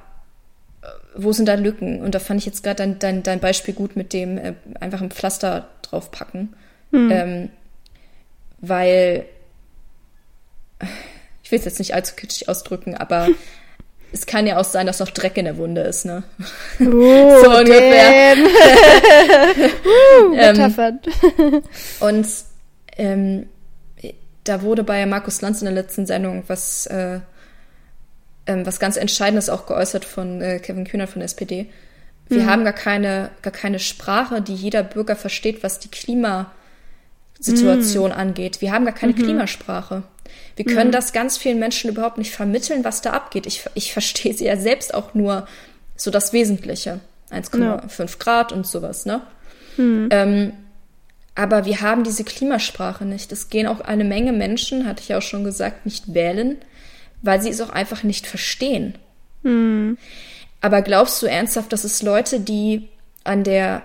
wo 1.15 1.33
sind 1.33 1.47
da 1.47 1.55
Lücken? 1.55 2.01
Und 2.01 2.13
da 2.15 2.19
fand 2.19 2.39
ich 2.39 2.45
jetzt 2.45 2.63
gerade 2.63 2.75
dein, 2.75 2.99
dein, 2.99 3.23
dein 3.23 3.39
Beispiel 3.39 3.73
gut 3.73 3.95
mit 3.95 4.13
dem 4.13 4.37
äh, 4.37 4.53
einfach 4.79 5.01
ein 5.01 5.09
Pflaster 5.09 5.67
draufpacken. 5.81 6.55
Mhm. 6.91 7.11
Ähm, 7.11 7.49
weil 8.59 9.25
ich 11.43 11.51
will 11.51 11.59
es 11.59 11.65
jetzt 11.65 11.79
nicht 11.79 11.95
allzu 11.95 12.15
kitschig 12.15 12.47
ausdrücken, 12.47 12.95
aber 12.95 13.27
es 14.13 14.27
kann 14.27 14.45
ja 14.45 14.59
auch 14.59 14.63
sein, 14.63 14.85
dass 14.85 14.99
noch 14.99 15.09
Dreck 15.09 15.37
in 15.37 15.45
der 15.45 15.57
Wunde 15.57 15.81
ist, 15.81 16.05
ne? 16.05 16.23
Oh, 16.79 16.85
so 17.43 17.49
ungefähr. 17.49 18.35
uh, 19.85 20.35
ähm, 20.35 21.61
und 21.99 22.27
ähm, 22.97 23.47
da 24.49 24.61
wurde 24.61 24.83
bei 24.83 25.05
Markus 25.05 25.41
Lanz 25.41 25.61
in 25.61 25.65
der 25.65 25.73
letzten 25.73 26.05
Sendung 26.05 26.43
was, 26.47 26.87
äh, 26.87 27.19
ähm, 28.47 28.65
was 28.65 28.79
ganz 28.79 28.97
Entscheidendes 28.97 29.49
auch 29.49 29.65
geäußert 29.65 30.05
von 30.05 30.41
äh, 30.41 30.59
Kevin 30.59 30.85
Kühner 30.85 31.07
von 31.07 31.19
der 31.19 31.25
SPD. 31.25 31.67
Wir 32.27 32.43
mhm. 32.43 32.45
haben 32.47 32.63
gar 32.63 32.73
keine, 32.73 33.31
gar 33.41 33.53
keine 33.53 33.79
Sprache, 33.79 34.41
die 34.41 34.55
jeder 34.55 34.83
Bürger 34.83 35.15
versteht, 35.15 35.63
was 35.63 35.79
die 35.79 35.89
Klima, 35.89 36.51
Situation 37.39 38.11
mm. 38.11 38.13
angeht. 38.13 38.61
Wir 38.61 38.73
haben 38.73 38.83
gar 38.83 38.93
keine 38.93 39.13
mhm. 39.13 39.23
Klimasprache. 39.23 40.03
Wir 40.57 40.65
können 40.65 40.89
mhm. 40.89 40.93
das 40.93 41.13
ganz 41.13 41.37
vielen 41.37 41.57
Menschen 41.57 41.89
überhaupt 41.89 42.17
nicht 42.17 42.35
vermitteln, 42.35 42.83
was 42.83 43.01
da 43.01 43.11
abgeht. 43.11 43.45
Ich, 43.45 43.65
ich 43.75 43.93
verstehe 43.93 44.33
sie 44.33 44.45
ja 44.45 44.57
selbst 44.57 44.93
auch 44.93 45.13
nur 45.13 45.47
so 45.95 46.11
das 46.11 46.33
Wesentliche. 46.33 46.99
1,5 47.31 47.99
ja. 47.99 48.05
Grad 48.19 48.51
und 48.51 48.67
sowas, 48.67 49.05
ne? 49.05 49.21
Mhm. 49.77 50.09
Ähm, 50.11 50.53
aber 51.39 51.63
wir 51.63 51.79
haben 51.79 52.03
diese 52.03 52.25
Klimasprache 52.25 53.05
nicht. 53.05 53.31
Es 53.31 53.49
gehen 53.49 53.65
auch 53.65 53.79
eine 53.79 54.03
Menge 54.03 54.33
Menschen, 54.33 54.85
hatte 54.85 55.01
ich 55.01 55.07
ja 55.07 55.19
auch 55.19 55.21
schon 55.21 55.45
gesagt, 55.45 55.85
nicht 55.85 56.13
wählen, 56.13 56.57
weil 57.21 57.41
sie 57.41 57.47
es 57.47 57.61
auch 57.61 57.69
einfach 57.69 58.03
nicht 58.03 58.27
verstehen. 58.27 58.97
Mhm. 59.43 59.97
Aber 60.59 60.81
glaubst 60.81 61.21
du 61.21 61.27
ernsthaft, 61.27 61.71
dass 61.71 61.85
es 61.85 62.01
Leute, 62.01 62.41
die 62.41 62.89
an 63.23 63.45
der, 63.45 63.83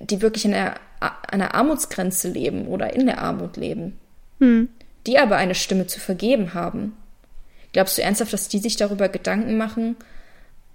die 0.00 0.20
wirklich 0.22 0.44
an 0.44 0.50
der, 0.50 0.74
an 0.98 1.38
der 1.38 1.54
Armutsgrenze 1.54 2.30
leben 2.30 2.66
oder 2.66 2.92
in 2.92 3.06
der 3.06 3.22
Armut 3.22 3.56
leben, 3.56 3.96
mhm. 4.40 4.70
die 5.06 5.20
aber 5.20 5.36
eine 5.36 5.54
Stimme 5.54 5.86
zu 5.86 6.00
vergeben 6.00 6.52
haben, 6.52 6.96
glaubst 7.72 7.96
du 7.96 8.02
ernsthaft, 8.02 8.32
dass 8.32 8.48
die 8.48 8.58
sich 8.58 8.74
darüber 8.74 9.08
Gedanken 9.08 9.56
machen 9.56 9.94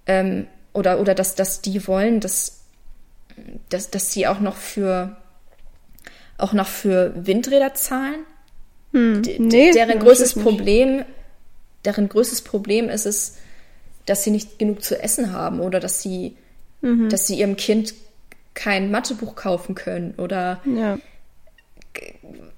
ähm, 0.05 0.47
oder, 0.71 1.01
oder 1.01 1.13
dass, 1.13 1.35
dass 1.35 1.59
die 1.59 1.85
wollen, 1.85 2.21
dass, 2.21 2.56
dass, 3.69 3.89
dass 3.89 4.11
sie 4.11 4.27
auch 4.27 4.39
noch 4.39 4.55
für 4.55 5.17
auch 6.37 6.53
noch 6.53 6.67
für 6.67 7.13
Windräder 7.15 7.73
zahlen? 7.73 8.19
Hm, 8.93 9.21
nee, 9.21 9.71
deren 9.71 9.99
größtes 9.99 10.35
Problem, 10.35 11.03
deren 11.85 12.09
größtes 12.09 12.41
Problem 12.41 12.89
ist 12.89 13.05
es, 13.05 13.37
dass 14.05 14.23
sie 14.23 14.31
nicht 14.31 14.59
genug 14.59 14.83
zu 14.83 15.01
essen 15.01 15.33
haben 15.33 15.59
oder 15.59 15.79
dass 15.79 16.01
sie, 16.01 16.35
mhm. 16.81 17.09
dass 17.09 17.27
sie 17.27 17.39
ihrem 17.39 17.57
Kind 17.57 17.93
kein 18.53 18.89
Mathebuch 18.89 19.35
kaufen 19.35 19.75
können 19.75 20.13
oder 20.17 20.61
ja. 20.65 20.97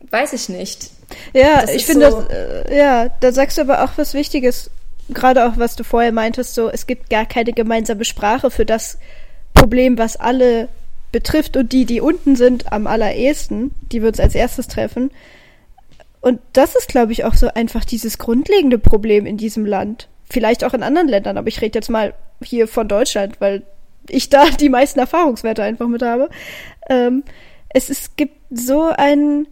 weiß 0.09 0.33
ich 0.33 0.49
nicht. 0.49 0.91
Ja, 1.33 1.61
das 1.61 1.71
ich 1.71 1.85
finde, 1.85 2.11
so 2.11 2.25
äh, 2.29 2.77
ja, 2.77 3.09
da 3.19 3.31
sagst 3.31 3.57
du 3.57 3.61
aber 3.61 3.83
auch 3.83 3.91
was 3.97 4.13
Wichtiges, 4.13 4.69
gerade 5.09 5.45
auch 5.45 5.57
was 5.57 5.75
du 5.75 5.83
vorher 5.83 6.11
meintest, 6.11 6.53
so 6.53 6.69
es 6.69 6.85
gibt 6.85 7.09
gar 7.09 7.25
keine 7.25 7.51
gemeinsame 7.53 8.05
Sprache 8.05 8.51
für 8.51 8.65
das 8.65 8.99
Problem, 9.53 9.97
was 9.97 10.15
alle 10.15 10.69
betrifft 11.11 11.57
und 11.57 11.71
die, 11.71 11.85
die 11.85 12.01
unten 12.01 12.35
sind, 12.35 12.71
am 12.71 12.87
allerersten, 12.87 13.71
die 13.91 14.01
wird 14.01 14.15
es 14.15 14.19
als 14.19 14.35
erstes 14.35 14.67
treffen. 14.67 15.11
Und 16.21 16.39
das 16.53 16.75
ist, 16.75 16.89
glaube 16.89 17.11
ich, 17.11 17.23
auch 17.23 17.33
so 17.33 17.47
einfach 17.47 17.85
dieses 17.85 18.17
grundlegende 18.17 18.77
Problem 18.77 19.25
in 19.25 19.37
diesem 19.37 19.65
Land. 19.65 20.09
Vielleicht 20.29 20.63
auch 20.63 20.73
in 20.73 20.83
anderen 20.83 21.07
Ländern, 21.07 21.37
aber 21.37 21.47
ich 21.47 21.61
rede 21.61 21.77
jetzt 21.77 21.89
mal 21.89 22.13
hier 22.43 22.67
von 22.67 22.87
Deutschland, 22.87 23.39
weil 23.39 23.63
ich 24.07 24.29
da 24.29 24.49
die 24.59 24.69
meisten 24.69 24.99
Erfahrungswerte 24.99 25.63
einfach 25.63 25.87
mit 25.87 26.01
habe. 26.01 26.29
Ähm, 26.89 27.23
es, 27.69 27.89
es 27.89 28.15
gibt 28.15 28.35
so 28.49 28.83
einen 28.89 29.47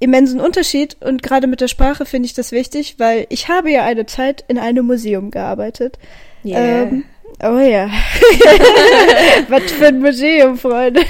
immensen 0.00 0.40
Unterschied 0.40 0.96
und 1.00 1.22
gerade 1.22 1.46
mit 1.46 1.60
der 1.60 1.68
Sprache 1.68 2.04
finde 2.04 2.26
ich 2.26 2.34
das 2.34 2.52
wichtig, 2.52 2.96
weil 2.98 3.26
ich 3.30 3.48
habe 3.48 3.70
ja 3.70 3.84
eine 3.84 4.06
Zeit 4.06 4.44
in 4.48 4.58
einem 4.58 4.86
Museum 4.86 5.30
gearbeitet. 5.30 5.98
Yeah. 6.44 6.82
Ähm, 6.82 7.04
oh 7.42 7.58
ja. 7.58 7.88
Was 9.48 9.72
für 9.72 9.88
ein 9.88 10.00
Museum, 10.00 10.56
Freunde. 10.58 11.02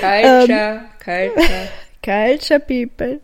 Culture, 0.00 0.48
ähm, 0.48 0.80
Culture. 1.02 1.68
Culture 2.02 2.60
People. 2.60 3.20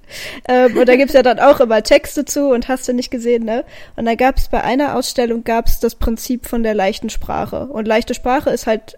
Ähm, 0.46 0.76
und 0.76 0.88
da 0.88 0.96
gibt's 0.96 1.14
ja 1.14 1.22
dann 1.22 1.40
auch 1.40 1.60
immer 1.60 1.82
Texte 1.82 2.24
zu 2.24 2.50
und 2.50 2.68
hast 2.68 2.86
du 2.88 2.92
nicht 2.92 3.10
gesehen, 3.10 3.44
ne? 3.44 3.64
Und 3.96 4.06
da 4.06 4.14
gab's 4.14 4.48
bei 4.48 4.62
einer 4.62 4.94
Ausstellung 4.94 5.42
gab's 5.44 5.80
das 5.80 5.96
Prinzip 5.96 6.46
von 6.46 6.62
der 6.62 6.74
leichten 6.74 7.10
Sprache. 7.10 7.66
Und 7.66 7.88
leichte 7.88 8.14
Sprache 8.14 8.50
ist 8.50 8.66
halt 8.66 8.96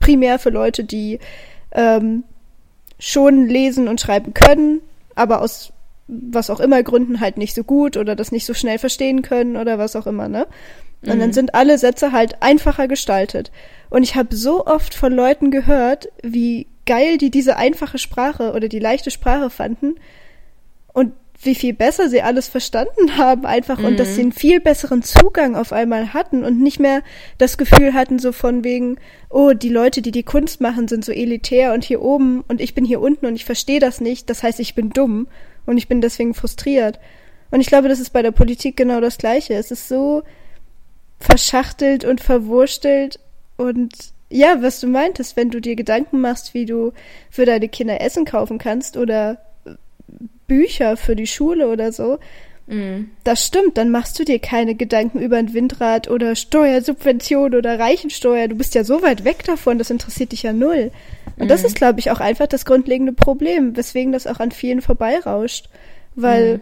primär 0.00 0.38
für 0.38 0.50
Leute, 0.50 0.82
die 0.82 1.20
ähm, 1.70 2.24
schon 2.98 3.46
lesen 3.46 3.88
und 3.88 4.00
schreiben 4.00 4.34
können, 4.34 4.80
aber 5.14 5.40
aus 5.40 5.72
was 6.08 6.50
auch 6.50 6.60
immer 6.60 6.82
Gründen 6.82 7.20
halt 7.20 7.38
nicht 7.38 7.54
so 7.54 7.64
gut 7.64 7.96
oder 7.96 8.16
das 8.16 8.32
nicht 8.32 8.44
so 8.44 8.54
schnell 8.54 8.78
verstehen 8.78 9.22
können 9.22 9.56
oder 9.56 9.78
was 9.78 9.96
auch 9.96 10.06
immer, 10.06 10.28
ne? 10.28 10.46
Und 11.04 11.16
mhm. 11.16 11.20
dann 11.20 11.32
sind 11.32 11.54
alle 11.54 11.78
Sätze 11.78 12.12
halt 12.12 12.42
einfacher 12.42 12.88
gestaltet. 12.88 13.50
Und 13.90 14.02
ich 14.02 14.14
habe 14.14 14.34
so 14.34 14.66
oft 14.66 14.94
von 14.94 15.12
Leuten 15.12 15.50
gehört, 15.50 16.08
wie 16.22 16.66
geil 16.86 17.18
die 17.18 17.30
diese 17.30 17.56
einfache 17.56 17.98
Sprache 17.98 18.52
oder 18.52 18.68
die 18.68 18.78
leichte 18.78 19.10
Sprache 19.10 19.50
fanden 19.50 19.96
und 20.92 21.12
wie 21.44 21.54
viel 21.54 21.74
besser 21.74 22.08
sie 22.08 22.22
alles 22.22 22.48
verstanden 22.48 23.16
haben 23.16 23.46
einfach 23.46 23.78
mhm. 23.78 23.86
und 23.86 24.00
dass 24.00 24.10
mhm. 24.10 24.14
sie 24.14 24.20
einen 24.22 24.32
viel 24.32 24.60
besseren 24.60 25.02
Zugang 25.02 25.56
auf 25.56 25.72
einmal 25.72 26.14
hatten 26.14 26.44
und 26.44 26.60
nicht 26.60 26.78
mehr 26.78 27.02
das 27.38 27.58
Gefühl 27.58 27.94
hatten 27.94 28.18
so 28.18 28.32
von 28.32 28.64
wegen, 28.64 28.96
oh, 29.28 29.52
die 29.52 29.68
Leute, 29.68 30.02
die 30.02 30.12
die 30.12 30.22
Kunst 30.22 30.60
machen, 30.60 30.88
sind 30.88 31.04
so 31.04 31.12
elitär 31.12 31.72
und 31.72 31.84
hier 31.84 32.00
oben 32.00 32.42
und 32.46 32.60
ich 32.60 32.74
bin 32.74 32.84
hier 32.84 33.00
unten 33.00 33.26
und 33.26 33.34
ich 33.34 33.44
verstehe 33.44 33.80
das 33.80 34.00
nicht, 34.00 34.30
das 34.30 34.42
heißt, 34.42 34.60
ich 34.60 34.74
bin 34.74 34.90
dumm 34.90 35.26
und 35.66 35.78
ich 35.78 35.88
bin 35.88 36.00
deswegen 36.00 36.34
frustriert. 36.34 36.98
Und 37.50 37.60
ich 37.60 37.66
glaube, 37.66 37.88
das 37.88 38.00
ist 38.00 38.10
bei 38.10 38.22
der 38.22 38.30
Politik 38.30 38.76
genau 38.76 39.00
das 39.00 39.18
Gleiche. 39.18 39.54
Es 39.54 39.70
ist 39.70 39.86
so 39.86 40.22
verschachtelt 41.22 42.04
und 42.04 42.20
verwurstelt 42.20 43.18
und 43.56 44.12
ja, 44.32 44.62
was 44.62 44.80
du 44.80 44.86
meintest, 44.86 45.36
wenn 45.36 45.50
du 45.50 45.60
dir 45.60 45.76
Gedanken 45.76 46.20
machst, 46.20 46.54
wie 46.54 46.64
du 46.64 46.92
für 47.30 47.44
deine 47.44 47.68
Kinder 47.68 48.00
Essen 48.00 48.24
kaufen 48.24 48.58
kannst 48.58 48.96
oder 48.96 49.38
Bücher 50.46 50.96
für 50.96 51.14
die 51.14 51.26
Schule 51.26 51.68
oder 51.68 51.92
so, 51.92 52.18
mm. 52.66 53.10
das 53.24 53.46
stimmt, 53.46 53.76
dann 53.76 53.90
machst 53.90 54.18
du 54.18 54.24
dir 54.24 54.38
keine 54.38 54.74
Gedanken 54.74 55.20
über 55.20 55.36
ein 55.36 55.52
Windrad 55.52 56.10
oder 56.10 56.34
Steuersubvention 56.34 57.54
oder 57.54 57.78
Reichensteuer. 57.78 58.48
Du 58.48 58.56
bist 58.56 58.74
ja 58.74 58.84
so 58.84 59.02
weit 59.02 59.24
weg 59.24 59.44
davon, 59.44 59.78
das 59.78 59.90
interessiert 59.90 60.32
dich 60.32 60.42
ja 60.42 60.54
null. 60.54 60.90
Und 61.36 61.46
mm. 61.46 61.48
das 61.48 61.62
ist, 61.62 61.76
glaube 61.76 62.00
ich, 62.00 62.10
auch 62.10 62.20
einfach 62.20 62.46
das 62.46 62.64
grundlegende 62.64 63.12
Problem, 63.12 63.76
weswegen 63.76 64.12
das 64.12 64.26
auch 64.26 64.40
an 64.40 64.50
vielen 64.50 64.80
vorbeirauscht. 64.80 65.68
Weil 66.14 66.56
mm. 66.56 66.60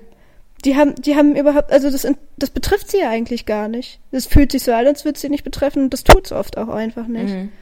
Die 0.64 0.76
haben, 0.76 0.94
die 0.96 1.16
haben 1.16 1.36
überhaupt, 1.36 1.72
also 1.72 1.90
das, 1.90 2.06
das 2.36 2.50
betrifft 2.50 2.90
sie 2.90 2.98
ja 2.98 3.08
eigentlich 3.08 3.46
gar 3.46 3.68
nicht. 3.68 4.00
Es 4.10 4.26
fühlt 4.26 4.52
sich 4.52 4.62
so 4.62 4.72
an, 4.72 4.86
als 4.86 5.04
würde 5.04 5.18
sie 5.18 5.28
nicht 5.28 5.44
betreffen 5.44 5.84
und 5.84 5.92
das 5.92 6.04
tut 6.04 6.26
es 6.26 6.32
oft 6.32 6.58
auch 6.58 6.68
einfach 6.68 7.06
nicht. 7.06 7.34
Mhm. 7.34 7.52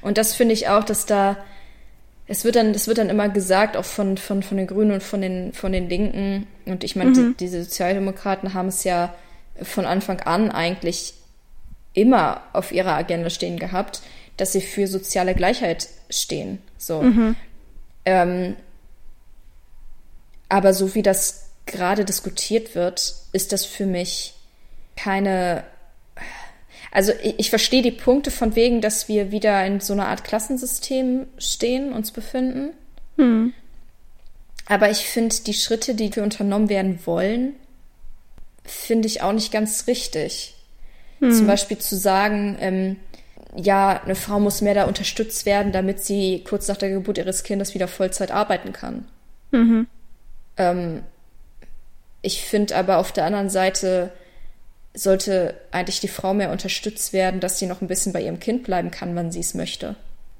Und 0.00 0.18
das 0.18 0.34
finde 0.34 0.54
ich 0.54 0.68
auch, 0.68 0.84
dass 0.84 1.06
da, 1.06 1.36
es 2.26 2.44
wird 2.44 2.56
dann, 2.56 2.72
das 2.72 2.86
wird 2.86 2.98
dann 2.98 3.10
immer 3.10 3.28
gesagt, 3.28 3.76
auch 3.76 3.84
von, 3.84 4.16
von, 4.16 4.42
von 4.42 4.56
den 4.56 4.66
Grünen 4.66 4.92
und 4.92 5.02
von 5.02 5.20
den, 5.20 5.52
von 5.52 5.72
den 5.72 5.88
Linken. 5.88 6.46
Und 6.64 6.84
ich 6.84 6.96
meine, 6.96 7.10
mhm. 7.10 7.36
die, 7.38 7.46
die 7.46 7.48
Sozialdemokraten 7.48 8.54
haben 8.54 8.68
es 8.68 8.84
ja 8.84 9.14
von 9.62 9.84
Anfang 9.84 10.20
an 10.20 10.50
eigentlich 10.50 11.14
immer 11.92 12.42
auf 12.52 12.72
ihrer 12.72 12.94
Agenda 12.94 13.30
stehen 13.30 13.58
gehabt, 13.58 14.02
dass 14.36 14.52
sie 14.52 14.60
für 14.60 14.86
soziale 14.86 15.34
Gleichheit 15.34 15.88
stehen. 16.10 16.58
So. 16.76 17.02
Mhm. 17.02 17.36
Ähm, 18.04 18.56
aber 20.48 20.72
so 20.72 20.94
wie 20.94 21.02
das 21.02 21.43
gerade 21.66 22.04
diskutiert 22.04 22.74
wird, 22.74 23.14
ist 23.32 23.52
das 23.52 23.64
für 23.64 23.86
mich 23.86 24.34
keine 24.96 25.64
also 26.94 27.12
ich, 27.22 27.40
ich 27.40 27.50
verstehe 27.50 27.82
die 27.82 27.90
Punkte 27.90 28.30
von 28.30 28.54
wegen, 28.54 28.80
dass 28.80 29.08
wir 29.08 29.32
wieder 29.32 29.66
in 29.66 29.80
so 29.80 29.92
einer 29.92 30.06
Art 30.06 30.22
Klassensystem 30.22 31.26
stehen, 31.38 31.92
uns 31.92 32.12
befinden. 32.12 32.70
Hm. 33.18 33.52
Aber 34.66 34.90
ich 34.90 35.08
finde 35.08 35.34
die 35.44 35.54
Schritte, 35.54 35.96
die 35.96 36.14
wir 36.14 36.22
unternommen 36.22 36.68
werden 36.68 37.00
wollen, 37.04 37.54
finde 38.64 39.08
ich 39.08 39.22
auch 39.22 39.32
nicht 39.32 39.52
ganz 39.52 39.88
richtig. 39.88 40.54
Hm. 41.18 41.32
Zum 41.32 41.46
Beispiel 41.48 41.78
zu 41.78 41.96
sagen, 41.96 42.56
ähm, 42.60 42.96
ja, 43.56 44.00
eine 44.02 44.14
Frau 44.14 44.38
muss 44.38 44.60
mehr 44.60 44.74
da 44.74 44.84
unterstützt 44.84 45.46
werden, 45.46 45.72
damit 45.72 46.02
sie 46.02 46.44
kurz 46.44 46.68
nach 46.68 46.76
der 46.76 46.90
Geburt 46.90 47.18
ihres 47.18 47.42
Kindes 47.42 47.74
wieder 47.74 47.88
Vollzeit 47.88 48.30
arbeiten 48.30 48.72
kann. 48.72 49.06
Mhm. 49.50 49.86
Ähm, 50.56 51.02
ich 52.24 52.42
finde 52.42 52.76
aber 52.76 52.98
auf 52.98 53.12
der 53.12 53.24
anderen 53.24 53.50
Seite, 53.50 54.10
sollte 54.94 55.54
eigentlich 55.72 56.00
die 56.00 56.08
Frau 56.08 56.34
mehr 56.34 56.50
unterstützt 56.50 57.12
werden, 57.12 57.40
dass 57.40 57.58
sie 57.58 57.66
noch 57.66 57.82
ein 57.82 57.88
bisschen 57.88 58.12
bei 58.12 58.22
ihrem 58.22 58.40
Kind 58.40 58.62
bleiben 58.62 58.90
kann, 58.90 59.14
wann 59.16 59.32
sie 59.32 59.40
es 59.40 59.54
möchte. 59.54 59.96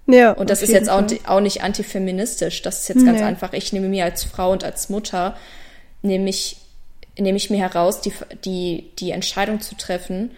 Ja. 0.06 0.32
Und 0.32 0.50
das 0.50 0.62
ist 0.62 0.70
jetzt 0.70 0.88
auch, 0.88 1.02
auch, 1.26 1.40
nicht 1.40 1.62
antifeministisch. 1.62 2.62
Das 2.62 2.80
ist 2.80 2.88
jetzt 2.88 3.04
ganz 3.04 3.20
nee. 3.20 3.26
einfach. 3.26 3.52
Ich 3.52 3.72
nehme 3.72 3.88
mir 3.88 4.04
als 4.04 4.22
Frau 4.24 4.52
und 4.52 4.62
als 4.62 4.88
Mutter, 4.90 5.36
nehme 6.02 6.28
ich, 6.30 6.58
nehme 7.18 7.36
ich 7.36 7.50
mir 7.50 7.58
heraus, 7.58 8.00
die, 8.00 8.12
die, 8.44 8.90
die 8.98 9.10
Entscheidung 9.10 9.60
zu 9.60 9.76
treffen, 9.76 10.30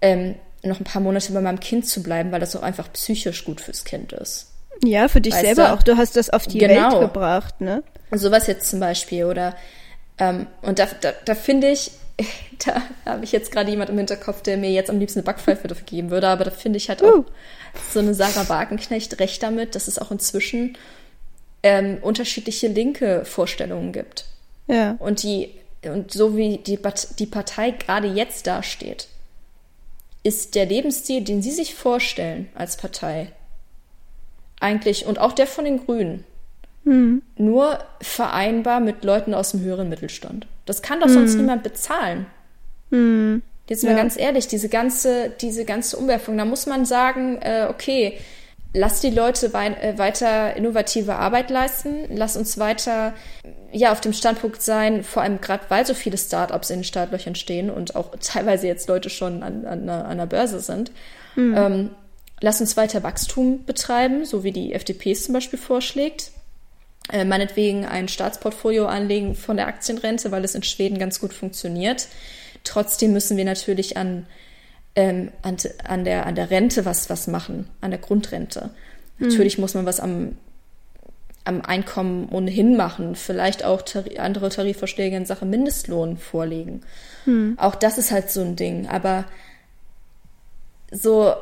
ähm, 0.00 0.36
noch 0.62 0.80
ein 0.80 0.84
paar 0.84 1.02
Monate 1.02 1.32
bei 1.32 1.40
meinem 1.40 1.60
Kind 1.60 1.86
zu 1.86 2.02
bleiben, 2.02 2.32
weil 2.32 2.40
das 2.40 2.56
auch 2.56 2.62
einfach 2.62 2.92
psychisch 2.92 3.44
gut 3.44 3.60
fürs 3.60 3.84
Kind 3.84 4.12
ist. 4.12 4.46
Ja, 4.84 5.08
für 5.08 5.20
dich 5.20 5.34
weißt 5.34 5.44
selber 5.44 5.64
du? 5.66 5.72
auch. 5.74 5.82
Du 5.82 5.96
hast 5.96 6.16
das 6.16 6.30
auf 6.30 6.46
die 6.46 6.58
genau. 6.58 6.92
Welt 6.92 7.00
gebracht, 7.00 7.60
ne? 7.60 7.82
Sowas 8.12 8.46
jetzt 8.46 8.70
zum 8.70 8.80
Beispiel. 8.80 9.24
Oder 9.24 9.56
ähm, 10.20 10.46
und 10.62 10.78
da, 10.78 10.86
da, 11.00 11.12
da 11.24 11.34
finde 11.34 11.70
ich, 11.70 11.90
da 12.64 12.82
habe 13.06 13.24
ich 13.24 13.32
jetzt 13.32 13.50
gerade 13.50 13.70
jemand 13.70 13.90
im 13.90 13.98
Hinterkopf, 13.98 14.42
der 14.42 14.56
mir 14.56 14.70
jetzt 14.70 14.90
am 14.90 14.98
liebsten 14.98 15.20
eine 15.20 15.24
Backpfeife 15.24 15.66
dafür 15.66 15.84
geben 15.86 16.10
würde, 16.10 16.28
aber 16.28 16.44
da 16.44 16.50
finde 16.50 16.76
ich 16.76 16.88
halt 16.88 17.02
auch 17.02 17.16
uh. 17.16 17.24
so 17.92 17.98
eine 17.98 18.14
Sarah 18.14 18.48
Wagenknecht 18.48 19.18
recht 19.18 19.42
damit, 19.42 19.74
dass 19.74 19.88
es 19.88 19.98
auch 19.98 20.10
inzwischen 20.10 20.76
ähm, 21.62 21.98
unterschiedliche 22.02 22.68
linke 22.68 23.24
Vorstellungen 23.24 23.92
gibt. 23.92 24.26
Ja. 24.68 24.96
Und 24.98 25.22
die, 25.22 25.50
und 25.82 26.12
so 26.12 26.36
wie 26.36 26.58
die, 26.58 26.78
die 27.18 27.26
Partei 27.26 27.70
gerade 27.72 28.08
jetzt 28.08 28.46
dasteht, 28.46 29.08
ist 30.22 30.54
der 30.54 30.66
Lebensstil, 30.66 31.22
den 31.22 31.42
sie 31.42 31.50
sich 31.50 31.74
vorstellen 31.74 32.48
als 32.54 32.76
Partei, 32.76 33.32
eigentlich, 34.60 35.06
und 35.06 35.18
auch 35.18 35.32
der 35.32 35.46
von 35.46 35.64
den 35.64 35.84
Grünen, 35.84 36.24
Hm. 36.84 37.20
nur 37.36 37.78
vereinbar 38.00 38.80
mit 38.80 39.04
Leuten 39.04 39.34
aus 39.34 39.50
dem 39.50 39.60
höheren 39.60 39.88
Mittelstand. 39.90 40.46
Das 40.66 40.80
kann 40.82 41.00
doch 41.00 41.08
sonst 41.08 41.34
niemand 41.34 41.62
bezahlen. 41.62 42.26
Hm. 42.90 43.42
Jetzt 43.68 43.84
mal 43.84 43.90
Ja. 43.90 43.96
ganz 43.96 44.16
ehrlich, 44.18 44.48
diese 44.48 44.68
ganze, 44.68 45.30
diese 45.40 45.64
ganze 45.64 45.96
Umwerfung, 45.96 46.36
da 46.38 46.44
muss 46.44 46.66
man 46.66 46.84
sagen, 46.86 47.38
äh, 47.42 47.66
okay, 47.70 48.18
lass 48.72 49.00
die 49.00 49.10
Leute 49.10 49.52
wei 49.52 49.66
äh, 49.68 49.98
weiter 49.98 50.56
innovative 50.56 51.16
Arbeit 51.16 51.50
leisten, 51.50 52.06
lass 52.08 52.36
uns 52.36 52.58
weiter 52.58 53.12
ja 53.72 53.92
auf 53.92 54.00
dem 54.00 54.12
Standpunkt 54.12 54.62
sein, 54.62 55.04
vor 55.04 55.22
allem 55.22 55.40
gerade 55.40 55.64
weil 55.68 55.84
so 55.86 55.94
viele 55.94 56.16
Startups 56.18 56.70
in 56.70 56.78
den 56.80 56.84
Startlöchern 56.84 57.34
stehen 57.36 57.70
und 57.70 57.94
auch 57.94 58.10
teilweise 58.20 58.66
jetzt 58.66 58.88
Leute 58.88 59.10
schon 59.10 59.42
an, 59.42 59.66
an, 59.66 59.82
einer- 59.88 60.06
an 60.06 60.18
der 60.18 60.26
Börse 60.26 60.60
sind. 60.60 60.90
Ähm, 61.36 61.90
lass 62.40 62.60
uns 62.60 62.76
weiter 62.76 63.02
Wachstum 63.04 63.64
betreiben, 63.64 64.24
so 64.24 64.42
wie 64.44 64.50
die 64.52 64.72
FDP 64.72 65.12
es 65.12 65.24
zum 65.24 65.34
Beispiel 65.34 65.58
vorschlägt. 65.58 66.32
Äh, 67.12 67.24
meinetwegen 67.24 67.86
ein 67.86 68.08
Staatsportfolio 68.08 68.86
anlegen 68.86 69.34
von 69.34 69.56
der 69.56 69.66
Aktienrente, 69.66 70.30
weil 70.30 70.44
es 70.44 70.54
in 70.54 70.62
Schweden 70.62 70.98
ganz 70.98 71.20
gut 71.20 71.32
funktioniert. 71.32 72.06
Trotzdem 72.62 73.12
müssen 73.12 73.36
wir 73.36 73.44
natürlich 73.44 73.96
an, 73.96 74.26
ähm, 74.94 75.32
an, 75.42 75.56
an, 75.84 76.04
der, 76.04 76.26
an 76.26 76.34
der 76.36 76.50
Rente 76.50 76.84
was, 76.84 77.10
was 77.10 77.26
machen, 77.26 77.68
an 77.80 77.90
der 77.90 78.00
Grundrente. 78.00 78.70
Natürlich 79.18 79.58
muss 79.58 79.74
man 79.74 79.86
was 79.86 80.00
am, 80.00 80.36
am 81.44 81.62
Einkommen 81.62 82.28
ohnehin 82.30 82.76
machen, 82.76 83.16
vielleicht 83.16 83.64
auch 83.64 83.82
Tari 83.82 84.18
andere 84.18 84.48
Tarifvorschläge 84.48 85.16
in 85.16 85.26
Sachen 85.26 85.50
Mindestlohn 85.50 86.16
vorlegen. 86.16 86.82
Auch 87.58 87.74
das 87.74 87.98
ist 87.98 88.12
halt 88.12 88.30
so 88.30 88.40
ein 88.40 88.56
Ding. 88.56 88.88
Aber 88.88 89.24
so, 90.90 91.34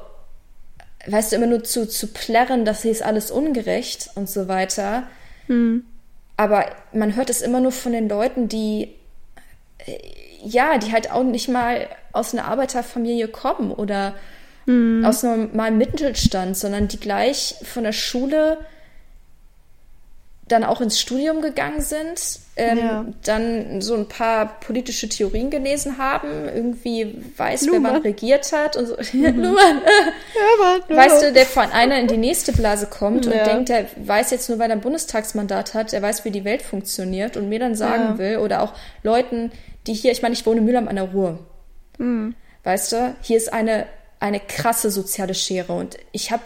weißt 1.06 1.32
du, 1.32 1.36
immer 1.36 1.46
nur 1.46 1.62
zu, 1.62 1.86
zu 1.86 2.08
plärren, 2.08 2.64
das 2.64 2.82
hier 2.82 2.90
ist 2.90 3.02
alles 3.02 3.30
ungerecht 3.30 4.10
und 4.14 4.28
so 4.28 4.48
weiter. 4.48 5.04
Aber 6.36 6.66
man 6.92 7.16
hört 7.16 7.30
es 7.30 7.42
immer 7.42 7.60
nur 7.60 7.72
von 7.72 7.92
den 7.92 8.08
Leuten, 8.08 8.48
die, 8.48 8.94
äh, 9.78 9.98
ja, 10.44 10.78
die 10.78 10.92
halt 10.92 11.10
auch 11.10 11.24
nicht 11.24 11.48
mal 11.48 11.88
aus 12.12 12.32
einer 12.32 12.44
Arbeiterfamilie 12.44 13.28
kommen 13.28 13.72
oder 13.72 14.14
aus 15.04 15.24
einem 15.24 15.48
normalen 15.48 15.78
Mittelstand, 15.78 16.56
sondern 16.56 16.88
die 16.88 17.00
gleich 17.00 17.54
von 17.64 17.84
der 17.84 17.92
Schule 17.92 18.58
dann 20.48 20.64
auch 20.64 20.80
ins 20.80 20.98
Studium 20.98 21.40
gegangen 21.42 21.80
sind, 21.80 22.40
ähm, 22.56 22.78
Ja. 22.78 23.04
dann 23.24 23.80
so 23.80 23.94
ein 23.94 24.08
paar 24.08 24.58
politische 24.60 25.08
Theorien 25.08 25.50
gelesen 25.50 25.98
haben, 25.98 26.28
irgendwie 26.52 27.14
weiß, 27.36 27.66
wer 27.66 27.72
Luhmann. 27.74 27.94
wann 27.94 28.02
regiert 28.02 28.50
hat 28.52 28.76
und 28.76 28.86
so. 28.86 28.96
Luhmann, 29.12 29.82
Ja, 30.88 30.96
Weißt 30.96 31.22
du, 31.22 31.32
der 31.32 31.46
von 31.46 31.70
einer 31.70 31.98
in 32.00 32.08
die 32.08 32.16
nächste 32.16 32.52
Blase 32.52 32.86
kommt 32.86 33.26
und 33.26 33.32
Ja. 33.32 33.44
denkt, 33.44 33.68
der 33.68 33.86
weiß 33.96 34.30
jetzt 34.30 34.48
nur, 34.48 34.58
weil 34.58 34.70
er 34.70 34.76
ein 34.76 34.80
Bundestagsmandat 34.80 35.74
hat, 35.74 35.92
er 35.92 36.02
weiß, 36.02 36.24
wie 36.24 36.30
die 36.30 36.44
Welt 36.44 36.62
funktioniert 36.62 37.36
und 37.36 37.48
mir 37.48 37.58
dann 37.60 37.74
sagen 37.74 38.18
will, 38.18 38.38
oder 38.38 38.62
auch 38.62 38.72
Leuten, 39.02 39.52
die 39.86 39.94
hier, 39.94 40.10
ich 40.12 40.22
meine, 40.22 40.32
ich 40.34 40.44
wohne 40.46 40.58
in 40.58 40.64
Mülheim 40.64 40.88
an 40.88 40.96
der 40.96 41.04
Ruhr. 41.12 41.38
Hm. 41.98 42.34
Weißt 42.64 42.92
du, 42.92 43.14
hier 43.22 43.36
ist 43.36 43.52
eine, 43.52 43.86
eine 44.20 44.40
krasse 44.40 44.90
soziale 44.90 45.34
Schere 45.34 45.72
und 45.74 45.96
ich 46.12 46.32
habe, 46.32 46.42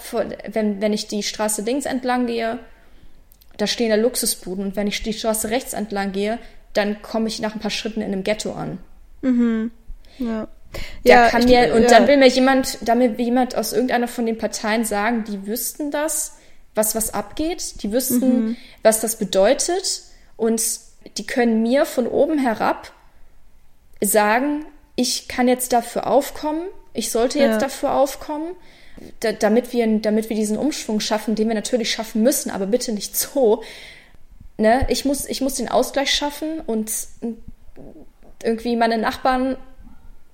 wenn, 0.49 0.81
wenn 0.83 0.93
ich 0.93 1.09
die 1.09 1.23
Straße 1.23 1.63
links 1.63 1.87
entlang 1.87 2.27
gehe, 2.27 2.59
da 3.63 3.67
stehen 3.67 3.89
da 3.91 3.97
Luxusbuden 3.97 4.65
und 4.67 4.77
wenn 4.77 4.87
ich 4.89 5.03
die 5.03 5.13
Straße 5.15 5.49
rechts 5.51 5.73
entlang 5.73 6.13
gehe, 6.13 6.39
dann 6.75 7.01
komme 7.01 7.29
ich 7.29 7.41
nach 7.41 7.55
ein 7.55 7.61
paar 7.61 7.71
Schritten 7.71 8.01
in 8.03 8.13
einem 8.13 8.25
Ghetto 8.25 8.53
an. 8.53 8.79
Ja. 10.19 10.49
Da 11.05 11.29
kann 11.29 11.43
ich- 11.43 11.47
mir, 11.49 11.75
und 11.75 11.83
ja. 11.83 11.89
dann 11.89 12.07
will 12.09 12.17
mir 12.17 12.29
jemand, 12.29 12.79
da 12.83 12.95
mir 12.95 13.11
jemand 13.21 13.55
aus 13.57 13.73
irgendeiner 13.73 14.09
von 14.09 14.27
den 14.27 14.39
Parteien 14.39 14.85
sagen, 14.85 15.25
die 15.25 15.47
wüssten 15.47 15.91
das, 15.91 16.37
was 16.75 16.95
was 16.95 17.13
abgeht, 17.15 17.83
die 17.83 17.93
wüssten, 17.93 18.47
Mhm. 18.47 18.57
was 18.83 19.01
das 19.01 19.17
bedeutet 19.17 20.03
und 20.37 20.63
die 21.19 21.27
können 21.27 21.63
mir 21.63 21.85
von 21.85 22.07
oben 22.07 22.39
herab 22.39 22.93
sagen, 24.03 24.65
ich 24.97 25.29
kann 25.29 25.49
jetzt 25.49 25.73
dafür 25.73 26.07
aufkommen, 26.07 26.63
ich 26.95 27.11
sollte 27.11 27.39
jetzt 27.39 27.53
Ja. 27.55 27.59
dafür 27.59 27.95
aufkommen, 27.95 28.55
da, 29.21 29.33
damit 29.33 29.73
wir, 29.73 29.87
damit 30.01 30.29
wir 30.29 30.37
diesen 30.37 30.57
Umschwung 30.59 31.01
schaffen, 31.01 31.35
den 31.35 31.49
wir 31.49 31.55
natürlich 31.55 31.91
schaffen 31.91 32.23
müssen, 32.23 32.51
aber 32.51 32.67
bitte 32.67 32.93
nicht 32.93 33.17
so. 33.17 33.63
Ne? 34.59 34.87
Ich 34.89 35.05
muss, 35.05 35.27
ich 35.27 35.41
muss 35.41 35.55
den 35.55 35.69
Ausgleich 35.69 36.13
schaffen 36.15 36.61
und 36.67 36.93
irgendwie 38.43 38.77
meine 38.77 38.99
Nachbarn 38.99 39.57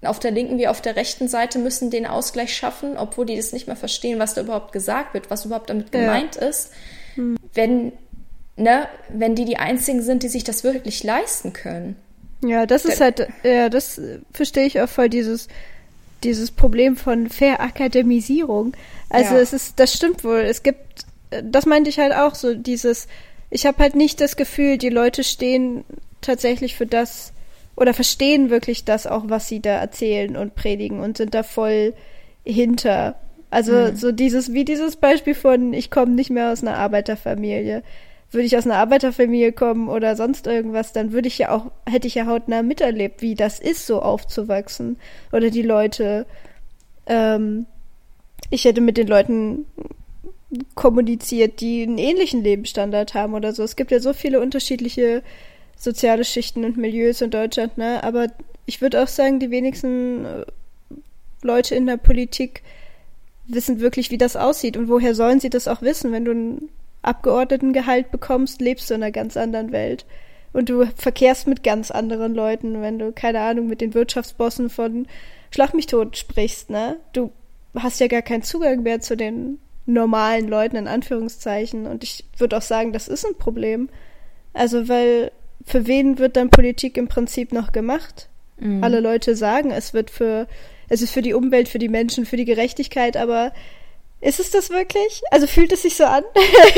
auf 0.02 0.18
der 0.20 0.30
linken 0.30 0.58
wie 0.58 0.68
auf 0.68 0.80
der 0.80 0.96
rechten 0.96 1.28
Seite 1.28 1.58
müssen 1.58 1.90
den 1.90 2.06
Ausgleich 2.06 2.54
schaffen, 2.54 2.96
obwohl 2.96 3.26
die 3.26 3.36
das 3.36 3.52
nicht 3.52 3.66
mehr 3.66 3.76
verstehen, 3.76 4.18
was 4.18 4.34
da 4.34 4.42
überhaupt 4.42 4.72
gesagt 4.72 5.14
wird, 5.14 5.30
was 5.30 5.44
überhaupt 5.44 5.70
damit 5.70 5.92
Ja. 5.92 6.00
gemeint 6.00 6.36
ist. 6.36 6.70
Wenn, 7.52 7.92
ne, 8.56 8.86
wenn 9.08 9.34
die 9.34 9.44
die 9.44 9.56
einzigen 9.56 10.02
sind, 10.02 10.22
die 10.22 10.28
sich 10.28 10.44
das 10.44 10.62
wirklich 10.62 11.02
leisten 11.02 11.52
können. 11.52 11.96
Ja, 12.44 12.64
das 12.66 12.84
ist 12.84 13.00
halt, 13.00 13.26
ja, 13.42 13.68
das 13.68 14.00
verstehe 14.32 14.66
ich 14.66 14.80
auch 14.80 14.88
voll, 14.88 15.08
dieses, 15.08 15.48
dieses 16.24 16.50
Problem 16.50 16.96
von 16.96 17.28
Verakademisierung. 17.28 18.74
Also 19.08 19.34
Ja. 19.34 19.40
es 19.40 19.52
ist, 19.52 19.78
das 19.80 19.94
stimmt 19.94 20.24
wohl. 20.24 20.40
Es 20.40 20.62
gibt, 20.62 21.06
das 21.42 21.66
meinte 21.66 21.90
ich 21.90 21.98
halt 21.98 22.12
auch 22.12 22.34
so, 22.34 22.54
dieses, 22.54 23.06
ich 23.50 23.66
habe 23.66 23.78
halt 23.78 23.94
nicht 23.94 24.20
das 24.20 24.36
Gefühl, 24.36 24.78
die 24.78 24.88
Leute 24.88 25.24
stehen 25.24 25.84
tatsächlich 26.20 26.76
für 26.76 26.86
das 26.86 27.32
oder 27.76 27.94
verstehen 27.94 28.50
wirklich 28.50 28.84
das 28.84 29.06
auch, 29.06 29.24
was 29.28 29.48
sie 29.48 29.60
da 29.60 29.76
erzählen 29.76 30.36
und 30.36 30.56
predigen 30.56 31.00
und 31.00 31.16
sind 31.16 31.34
da 31.34 31.44
voll 31.44 31.94
hinter. 32.44 33.14
Also 33.50 33.94
so 33.94 34.12
dieses, 34.12 34.52
wie 34.52 34.64
dieses 34.64 34.96
Beispiel 34.96 35.34
von, 35.34 35.72
ich 35.72 35.90
komme 35.90 36.12
nicht 36.12 36.28
mehr 36.30 36.52
aus 36.52 36.62
einer 36.62 36.76
Arbeiterfamilie. 36.76 37.82
Würde 38.30 38.46
ich 38.46 38.56
aus 38.56 38.66
einer 38.66 38.76
Arbeiterfamilie 38.76 39.52
kommen 39.52 39.88
oder 39.88 40.14
sonst 40.14 40.46
irgendwas, 40.46 40.92
dann 40.92 41.12
würde 41.12 41.28
ich 41.28 41.38
ja 41.38 41.50
auch, 41.50 41.70
hätte 41.88 42.06
ich 42.06 42.14
ja 42.14 42.26
hautnah 42.26 42.62
miterlebt, 42.62 43.22
wie 43.22 43.34
das 43.34 43.58
ist, 43.58 43.86
so 43.86 44.02
aufzuwachsen. 44.02 44.98
Oder 45.32 45.50
die 45.50 45.62
Leute, 45.62 46.26
ähm, 47.06 47.66
ich 48.50 48.64
hätte 48.64 48.82
mit 48.82 48.98
den 48.98 49.08
Leuten 49.08 49.64
kommuniziert, 50.74 51.60
die 51.60 51.82
einen 51.82 51.98
ähnlichen 51.98 52.42
Lebensstandard 52.42 53.14
haben 53.14 53.34
oder 53.34 53.52
so. 53.52 53.62
Es 53.62 53.76
gibt 53.76 53.90
ja 53.90 54.00
so 54.00 54.12
viele 54.12 54.40
unterschiedliche 54.40 55.22
soziale 55.76 56.24
Schichten 56.24 56.64
und 56.64 56.76
Milieus 56.76 57.20
in 57.20 57.30
Deutschland, 57.30 57.78
ne? 57.78 58.02
Aber 58.02 58.26
ich 58.66 58.80
würde 58.80 59.02
auch 59.02 59.08
sagen, 59.08 59.40
die 59.40 59.50
wenigsten 59.50 60.24
äh, 60.24 60.44
Leute 61.42 61.74
in 61.74 61.86
der 61.86 61.96
Politik 61.96 62.62
wissen 63.46 63.80
wirklich, 63.80 64.10
wie 64.10 64.18
das 64.18 64.36
aussieht. 64.36 64.76
Und 64.76 64.88
woher 64.88 65.14
sollen 65.14 65.40
sie 65.40 65.50
das 65.50 65.68
auch 65.68 65.82
wissen? 65.82 66.12
Wenn 66.12 66.24
du 66.24 66.68
Abgeordnetengehalt 67.02 68.10
bekommst, 68.10 68.60
lebst 68.60 68.90
du 68.90 68.94
in 68.94 69.02
einer 69.02 69.12
ganz 69.12 69.36
anderen 69.36 69.72
Welt. 69.72 70.04
Und 70.52 70.68
du 70.68 70.86
verkehrst 70.96 71.46
mit 71.46 71.62
ganz 71.62 71.90
anderen 71.90 72.34
Leuten, 72.34 72.80
wenn 72.80 72.98
du, 72.98 73.12
keine 73.12 73.40
Ahnung, 73.40 73.66
mit 73.66 73.80
den 73.80 73.94
Wirtschaftsbossen 73.94 74.70
von 74.70 75.06
Schlag 75.50 75.74
mich 75.74 75.86
tot 75.86 76.16
sprichst, 76.16 76.70
ne? 76.70 76.96
Du 77.12 77.30
hast 77.74 78.00
ja 78.00 78.06
gar 78.06 78.22
keinen 78.22 78.42
Zugang 78.42 78.82
mehr 78.82 79.00
zu 79.00 79.16
den 79.16 79.58
normalen 79.86 80.48
Leuten, 80.48 80.76
in 80.76 80.88
Anführungszeichen. 80.88 81.86
Und 81.86 82.04
ich 82.04 82.24
würde 82.36 82.56
auch 82.56 82.62
sagen, 82.62 82.92
das 82.92 83.08
ist 83.08 83.24
ein 83.24 83.36
Problem. 83.36 83.88
Also, 84.52 84.88
weil 84.88 85.32
für 85.64 85.86
wen 85.86 86.18
wird 86.18 86.36
dann 86.36 86.50
Politik 86.50 86.96
im 86.96 87.08
Prinzip 87.08 87.52
noch 87.52 87.72
gemacht? 87.72 88.28
Alle 88.82 89.00
Leute 89.00 89.36
sagen, 89.36 89.70
es 89.70 89.94
wird 89.94 90.10
für, 90.10 90.48
es 90.88 91.00
ist 91.00 91.12
für 91.12 91.22
die 91.22 91.34
Umwelt, 91.34 91.68
für 91.68 91.78
die 91.78 91.88
Menschen, 91.88 92.26
für 92.26 92.36
die 92.36 92.44
Gerechtigkeit, 92.44 93.16
aber 93.16 93.52
ist 94.20 94.40
es 94.40 94.50
das 94.50 94.70
wirklich? 94.70 95.22
Also 95.30 95.46
fühlt 95.46 95.72
es 95.72 95.82
sich 95.82 95.96
so 95.96 96.04
an? 96.04 96.24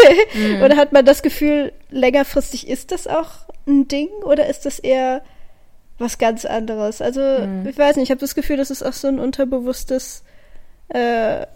Oder 0.65 0.77
hat 0.77 0.93
man 0.93 1.05
das 1.05 1.23
Gefühl, 1.23 1.73
längerfristig 1.91 2.69
ist 2.69 2.93
das 2.93 3.07
auch 3.07 3.29
ein 3.67 3.89
Ding 3.89 4.09
oder 4.25 4.47
ist 4.49 4.65
das 4.67 4.79
eher 4.79 5.23
was 5.99 6.17
ganz 6.19 6.45
anderes? 6.47 7.03
Also, 7.03 7.21
ich 7.69 7.77
weiß 7.77 7.97
nicht, 7.97 8.05
ich 8.05 8.11
habe 8.11 8.21
das 8.21 8.35
Gefühl, 8.35 8.57
das 8.57 8.71
ist 8.71 8.83
auch 8.83 8.95
so 8.95 9.07
ein 9.09 9.19
unterbewusstes 9.21 10.23
äh, 10.93 11.43
äh, 11.43 11.47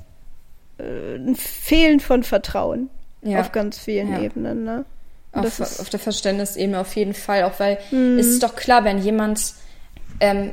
ein 0.79 1.35
Fehlen 1.35 2.01
von 2.01 2.23
Vertrauen 2.25 2.90
Ja. 3.23 3.40
auf 3.40 3.53
ganz 3.53 3.79
vielen 3.79 4.12
Ja. 4.12 4.20
Ebenen, 4.20 4.64
ne? 4.64 4.85
Und 5.33 5.40
Auf, 5.47 5.57
das 5.57 5.73
ist, 5.73 5.81
auf 5.81 5.88
der 5.90 5.99
Verständnisebene 5.99 6.79
auf 6.79 6.94
jeden 6.94 7.14
Fall, 7.14 7.44
auch 7.44 7.59
weil 7.59 7.79
es 7.90 8.27
ist 8.27 8.42
doch 8.42 8.55
klar, 8.55 8.85
wenn 8.85 8.99
jemand, 8.99 9.55
ähm, 10.20 10.51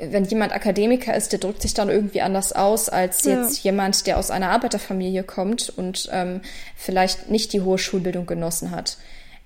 wenn 0.00 0.24
jemand 0.24 0.52
Akademiker 0.52 1.14
ist, 1.14 1.32
der 1.32 1.38
drückt 1.38 1.62
sich 1.62 1.74
dann 1.74 1.88
irgendwie 1.88 2.20
anders 2.20 2.52
aus 2.52 2.88
als 2.88 3.24
Ja. 3.24 3.42
jetzt 3.42 3.62
jemand, 3.62 4.06
der 4.06 4.18
aus 4.18 4.30
einer 4.30 4.50
Arbeiterfamilie 4.50 5.22
kommt 5.22 5.72
und 5.76 6.08
ähm, 6.12 6.40
vielleicht 6.76 7.30
nicht 7.30 7.52
die 7.52 7.60
hohe 7.60 7.78
Schulbildung 7.78 8.26
genossen 8.26 8.70
hat. 8.70 8.96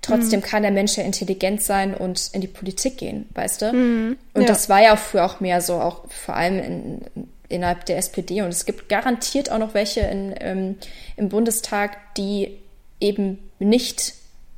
Trotzdem 0.03 0.41
kann 0.41 0.63
der 0.63 0.71
Mensch 0.73 0.97
ja 0.97 1.05
intelligent 1.05 1.63
sein 1.63 1.93
und 1.95 2.31
in 2.33 2.41
die 2.41 2.47
Politik 2.47 2.97
gehen, 2.97 3.29
weißt 3.35 3.61
du? 3.61 3.69
Und 3.71 4.17
Ja. 4.35 4.47
das 4.47 4.71
war 4.71 4.81
ja 4.83 4.97
früher 4.97 5.27
auch 5.27 5.41
mehr 5.41 5.61
so, 5.61 5.75
auch 5.75 6.05
vor 6.09 6.37
allem 6.37 6.59
in, 6.59 7.01
innerhalb 7.51 7.85
der 7.85 7.99
SPD. 7.99 8.41
Und 8.41 8.49
es 8.49 8.65
gibt 8.65 8.89
garantiert 8.89 9.51
auch 9.53 9.59
noch 9.59 9.75
welche 9.75 10.01
in, 10.01 10.35
ähm, 10.41 10.77
im 11.19 11.29
Bundestag, 11.29 11.99
die 12.17 12.57
eben 12.99 13.51
nicht 13.59 14.15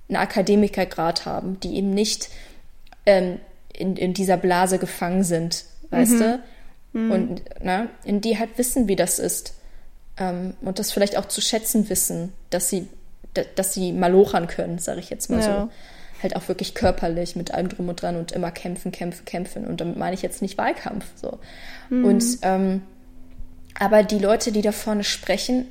einen 0.08 0.18
Akademikergrad 0.18 1.26
haben, 1.26 1.58
die 1.58 1.74
eben 1.76 1.90
nicht 1.90 2.28
ähm, 3.04 3.40
in, 3.72 3.96
in 3.96 4.14
dieser 4.14 4.36
Blase 4.36 4.78
gefangen 4.78 5.24
sind, 5.24 5.64
weißt 5.92 6.20
du? 6.20 6.42
Und 6.94 7.42
ne, 7.64 7.88
in 8.04 8.20
die 8.20 8.38
halt 8.38 8.58
wissen, 8.58 8.86
wie 8.88 8.96
das 8.96 9.18
ist. 9.18 9.54
Ähm, 10.18 10.54
und 10.60 10.78
das 10.78 10.92
vielleicht 10.92 11.16
auch 11.16 11.26
zu 11.26 11.40
schätzen 11.40 11.88
wissen, 11.88 12.32
dass 12.50 12.68
sie 12.68 12.88
dass 13.54 13.72
sie 13.72 13.92
malochern 13.92 14.46
können, 14.46 14.78
sage 14.78 15.00
ich 15.00 15.08
jetzt 15.08 15.30
mal 15.30 15.40
Ja. 15.40 15.62
so. 15.62 15.70
Halt 16.22 16.36
auch 16.36 16.48
wirklich 16.48 16.74
körperlich 16.74 17.34
mit 17.34 17.52
allem 17.54 17.68
drum 17.70 17.88
und 17.88 18.02
dran 18.02 18.16
und 18.16 18.30
immer 18.32 18.50
kämpfen, 18.50 18.92
kämpfen, 18.92 19.24
kämpfen. 19.24 19.66
Und 19.66 19.80
damit 19.80 19.96
meine 19.96 20.14
ich 20.14 20.20
jetzt 20.20 20.42
nicht 20.42 20.58
Wahlkampf. 20.58 21.06
So. 21.16 21.38
Und 21.90 22.24
ähm, 22.42 22.82
aber 23.78 24.02
die 24.02 24.18
Leute, 24.18 24.52
die 24.52 24.60
da 24.60 24.70
vorne 24.72 25.02
sprechen, 25.02 25.66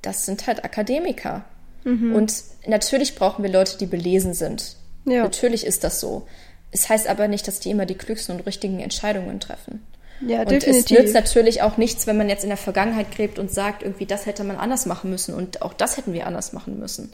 das 0.00 0.24
sind 0.24 0.46
halt 0.46 0.64
Akademiker. 0.64 1.44
Und 1.84 2.32
natürlich 2.66 3.14
brauchen 3.14 3.42
wir 3.44 3.52
Leute, 3.52 3.76
die 3.76 3.84
belesen 3.84 4.32
sind. 4.32 4.76
Ja. 5.04 5.22
Natürlich 5.24 5.66
ist 5.66 5.84
das 5.84 6.00
so. 6.00 6.26
Es 6.74 6.88
heißt 6.88 7.06
aber 7.06 7.28
nicht, 7.28 7.46
dass 7.46 7.60
die 7.60 7.70
immer 7.70 7.86
die 7.86 7.94
klügsten 7.94 8.34
und 8.34 8.44
richtigen 8.46 8.80
Entscheidungen 8.80 9.38
treffen. 9.38 9.86
Ja, 10.20 10.40
Und 10.40 10.50
es 10.50 10.64
definitiv. 10.64 10.98
nützt 10.98 11.14
natürlich 11.14 11.62
auch 11.62 11.76
nichts, 11.76 12.08
wenn 12.08 12.16
man 12.16 12.28
jetzt 12.28 12.42
in 12.42 12.50
der 12.50 12.56
Vergangenheit 12.56 13.12
gräbt 13.14 13.38
und 13.38 13.48
sagt, 13.48 13.84
irgendwie 13.84 14.06
das 14.06 14.26
hätte 14.26 14.42
man 14.42 14.56
anders 14.56 14.84
machen 14.84 15.08
müssen 15.08 15.34
und 15.34 15.62
auch 15.62 15.72
das 15.72 15.96
hätten 15.96 16.12
wir 16.12 16.26
anders 16.26 16.52
machen 16.52 16.80
müssen. 16.80 17.12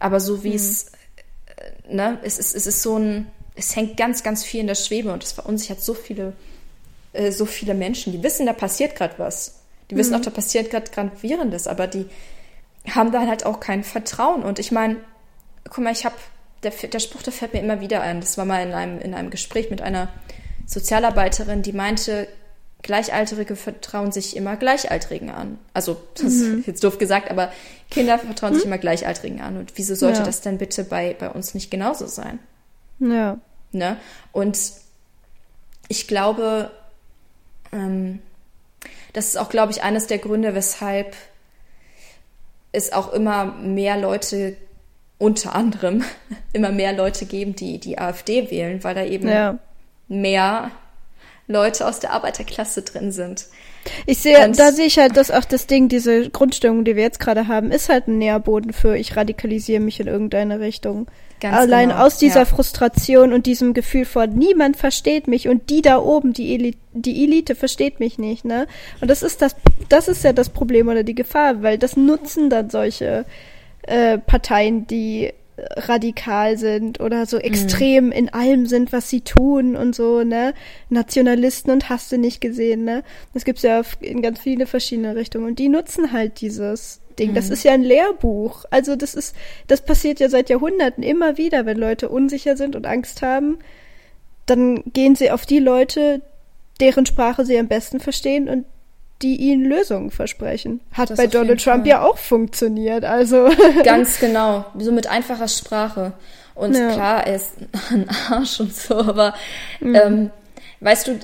Aber 0.00 0.18
so 0.18 0.42
wie 0.44 0.54
es, 0.54 0.92
äh, 1.46 1.94
ne, 1.94 2.18
es 2.22 2.38
ist, 2.38 2.56
es 2.56 2.66
ist 2.66 2.80
so 2.80 2.98
ein, 2.98 3.26
es 3.54 3.76
hängt 3.76 3.98
ganz, 3.98 4.22
ganz 4.22 4.44
viel 4.44 4.60
in 4.60 4.66
der 4.66 4.74
Schwebe 4.74 5.12
und 5.12 5.22
es 5.22 5.32
verunsichert 5.32 5.82
so 5.82 5.92
viele, 5.92 6.32
äh, 7.12 7.32
so 7.32 7.44
viele 7.44 7.74
Menschen, 7.74 8.14
die 8.14 8.22
wissen, 8.22 8.46
da 8.46 8.54
passiert 8.54 8.96
gerade 8.96 9.18
was. 9.18 9.60
Die 9.90 9.96
wissen 9.96 10.14
auch, 10.14 10.22
da 10.22 10.30
passiert 10.30 10.70
gerade 10.70 10.90
Gravierendes, 10.90 11.66
aber 11.66 11.86
die 11.86 12.06
haben 12.90 13.12
da 13.12 13.26
halt 13.26 13.44
auch 13.44 13.60
kein 13.60 13.84
Vertrauen. 13.84 14.42
Und 14.42 14.58
ich 14.58 14.72
meine, 14.72 14.96
guck 15.68 15.84
mal, 15.84 15.92
ich 15.92 16.06
habe, 16.06 16.16
der, 16.62 16.70
der 16.72 17.00
Spruch, 17.00 17.22
der 17.22 17.32
fällt 17.32 17.52
mir 17.54 17.60
immer 17.60 17.80
wieder 17.80 18.00
ein. 18.02 18.20
Das 18.20 18.38
war 18.38 18.44
mal 18.44 18.62
in 18.66 18.72
einem, 18.72 18.98
in 19.00 19.14
einem 19.14 19.30
Gespräch 19.30 19.70
mit 19.70 19.82
einer 19.82 20.08
Sozialarbeiterin, 20.66 21.62
die 21.62 21.72
meinte, 21.72 22.28
Gleichaltrige 22.82 23.56
vertrauen 23.56 24.12
sich 24.12 24.36
immer 24.36 24.56
Gleichaltrigen 24.56 25.30
an. 25.30 25.58
Also, 25.74 25.96
das 26.14 26.34
ist 26.34 26.66
jetzt 26.66 26.84
doof 26.84 26.98
gesagt, 26.98 27.30
aber 27.30 27.50
Kinder 27.90 28.18
vertrauen 28.18 28.54
sich 28.54 28.64
immer 28.64 28.78
Gleichaltrigen 28.78 29.40
an. 29.40 29.56
Und 29.56 29.72
wieso 29.76 29.94
sollte 29.94 30.20
Ja. 30.20 30.24
das 30.24 30.40
denn 30.40 30.58
bitte 30.58 30.84
bei, 30.84 31.16
bei 31.18 31.30
uns 31.30 31.54
nicht 31.54 31.70
genauso 31.70 32.06
sein? 32.06 32.38
ja. 33.00 33.38
Ne? 33.72 33.96
Und 34.32 34.58
ich 35.88 36.06
glaube, 36.06 36.70
ähm, 37.72 38.20
das 39.12 39.26
ist 39.26 39.36
auch, 39.36 39.48
glaube 39.48 39.72
ich, 39.72 39.82
eines 39.82 40.06
der 40.06 40.18
Gründe, 40.18 40.54
weshalb 40.54 41.14
es 42.72 42.92
auch 42.92 43.12
immer 43.12 43.44
mehr 43.46 43.96
Leute, 43.98 44.56
unter 45.18 45.54
anderem, 45.54 46.04
immer 46.52 46.70
mehr 46.70 46.92
Leute 46.92 47.26
geben, 47.26 47.54
die 47.54 47.78
die 47.78 47.98
AfD 47.98 48.50
wählen, 48.50 48.82
weil 48.84 48.94
da 48.94 49.04
eben 49.04 49.28
ja. 49.28 49.58
mehr 50.08 50.70
Leute 51.48 51.86
aus 51.86 52.00
der 52.00 52.12
Arbeiterklasse 52.12 52.82
drin 52.82 53.12
sind. 53.12 53.46
Ich 54.04 54.18
sehe, 54.18 54.44
Und- 54.44 54.58
da 54.58 54.72
sehe 54.72 54.86
ich 54.86 54.98
halt, 54.98 55.16
dass 55.16 55.30
auch 55.30 55.44
das 55.44 55.66
Ding, 55.66 55.88
diese 55.88 56.28
Grundstimmung, 56.30 56.84
die 56.84 56.96
wir 56.96 57.02
jetzt 57.02 57.20
gerade 57.20 57.46
haben, 57.46 57.70
ist 57.70 57.88
halt 57.88 58.08
ein 58.08 58.18
Nährboden 58.18 58.72
für 58.72 58.96
ich 58.96 59.16
radikalisiere 59.16 59.80
mich 59.80 60.00
in 60.00 60.08
irgendeine 60.08 60.58
Richtung. 60.58 61.06
Ganz 61.40 61.56
Allein 61.56 61.90
genau, 61.90 62.04
aus 62.04 62.16
dieser 62.16 62.40
ja. 62.40 62.44
Frustration 62.46 63.32
und 63.32 63.46
diesem 63.46 63.74
Gefühl 63.74 64.06
von 64.06 64.30
niemand 64.30 64.76
versteht 64.76 65.28
mich 65.28 65.48
und 65.48 65.68
die 65.68 65.82
da 65.82 65.98
oben, 65.98 66.32
die 66.32 66.54
Elite, 66.54 66.78
die 66.94 67.24
Elite 67.24 67.54
versteht 67.54 68.00
mich 68.00 68.18
nicht, 68.18 68.44
ne? 68.46 68.66
Und 69.02 69.10
das 69.10 69.22
ist 69.22 69.42
das, 69.42 69.54
das 69.90 70.08
ist 70.08 70.24
ja 70.24 70.32
das 70.32 70.48
Problem 70.48 70.88
oder 70.88 71.02
die 71.02 71.14
Gefahr, 71.14 71.62
weil 71.62 71.76
das 71.76 71.96
nutzen 71.96 72.48
dann 72.48 72.70
solche 72.70 73.26
äh, 73.86 74.18
Parteien, 74.18 74.86
die 74.86 75.32
radikal 75.58 76.58
sind 76.58 77.00
oder 77.00 77.20
Mhm. 77.20 77.26
so 77.26 77.38
extrem 77.38 78.12
in 78.12 78.28
allem 78.28 78.66
sind, 78.66 78.92
was 78.92 79.08
sie 79.08 79.22
tun 79.22 79.74
und 79.74 79.94
so, 79.94 80.22
ne? 80.22 80.52
Nationalisten 80.90 81.70
und 81.72 81.88
hast 81.88 82.12
du 82.12 82.18
nicht 82.18 82.42
gesehen, 82.42 82.84
ne? 82.84 83.02
Das 83.32 83.44
gibt's 83.46 83.62
ja 83.62 83.80
in 84.00 84.20
ganz 84.20 84.38
viele 84.38 84.66
verschiedene 84.66 85.16
Richtungen 85.16 85.46
und 85.46 85.58
die 85.58 85.70
nutzen 85.70 86.12
halt 86.12 86.42
dieses 86.42 87.00
Ding. 87.18 87.30
Mhm. 87.30 87.34
Das 87.36 87.48
ist 87.48 87.64
ja 87.64 87.72
ein 87.72 87.82
Lehrbuch. 87.82 88.66
Also 88.70 88.96
das 88.96 89.14
ist, 89.14 89.34
das 89.66 89.80
passiert 89.80 90.20
ja 90.20 90.28
seit 90.28 90.50
Jahrhunderten 90.50 91.02
immer 91.02 91.38
wieder, 91.38 91.64
wenn 91.64 91.78
Leute 91.78 92.10
unsicher 92.10 92.56
sind 92.58 92.76
und 92.76 92.86
Angst 92.86 93.22
haben, 93.22 93.58
dann 94.44 94.82
gehen 94.92 95.14
sie 95.14 95.30
auf 95.30 95.46
die 95.46 95.58
Leute, 95.58 96.20
deren 96.80 97.06
Sprache 97.06 97.46
sie 97.46 97.58
am 97.58 97.68
besten 97.68 97.98
verstehen 98.00 98.50
und 98.50 98.66
die 99.22 99.36
ihnen 99.36 99.64
Lösungen 99.64 100.10
versprechen. 100.10 100.80
Hat 100.92 101.10
Das 101.10 101.16
bei 101.16 101.26
Donald 101.26 101.62
Trump 101.62 101.82
Fall. 101.82 101.88
ja 101.88 102.02
auch 102.02 102.18
funktioniert. 102.18 103.04
Also 103.04 103.48
Ganz 103.84 104.18
genau, 104.20 104.64
so 104.78 104.92
mit 104.92 105.06
einfacher 105.06 105.48
Sprache. 105.48 106.12
Und 106.54 106.74
Ja. 106.74 106.92
klar, 106.92 107.26
er 107.26 107.36
ist 107.36 107.52
ein 107.90 108.06
Arsch 108.30 108.60
und 108.60 108.74
so, 108.74 108.94
aber 108.96 109.34
ähm, 109.82 110.30
weißt 110.80 111.06
du, 111.08 111.18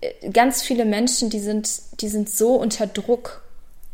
äh, 0.00 0.30
ganz 0.30 0.62
viele 0.62 0.84
Menschen, 0.84 1.28
die 1.30 1.40
sind, 1.40 1.68
die 2.00 2.08
sind 2.08 2.30
so 2.30 2.54
unter 2.56 2.86
Druck. 2.86 3.42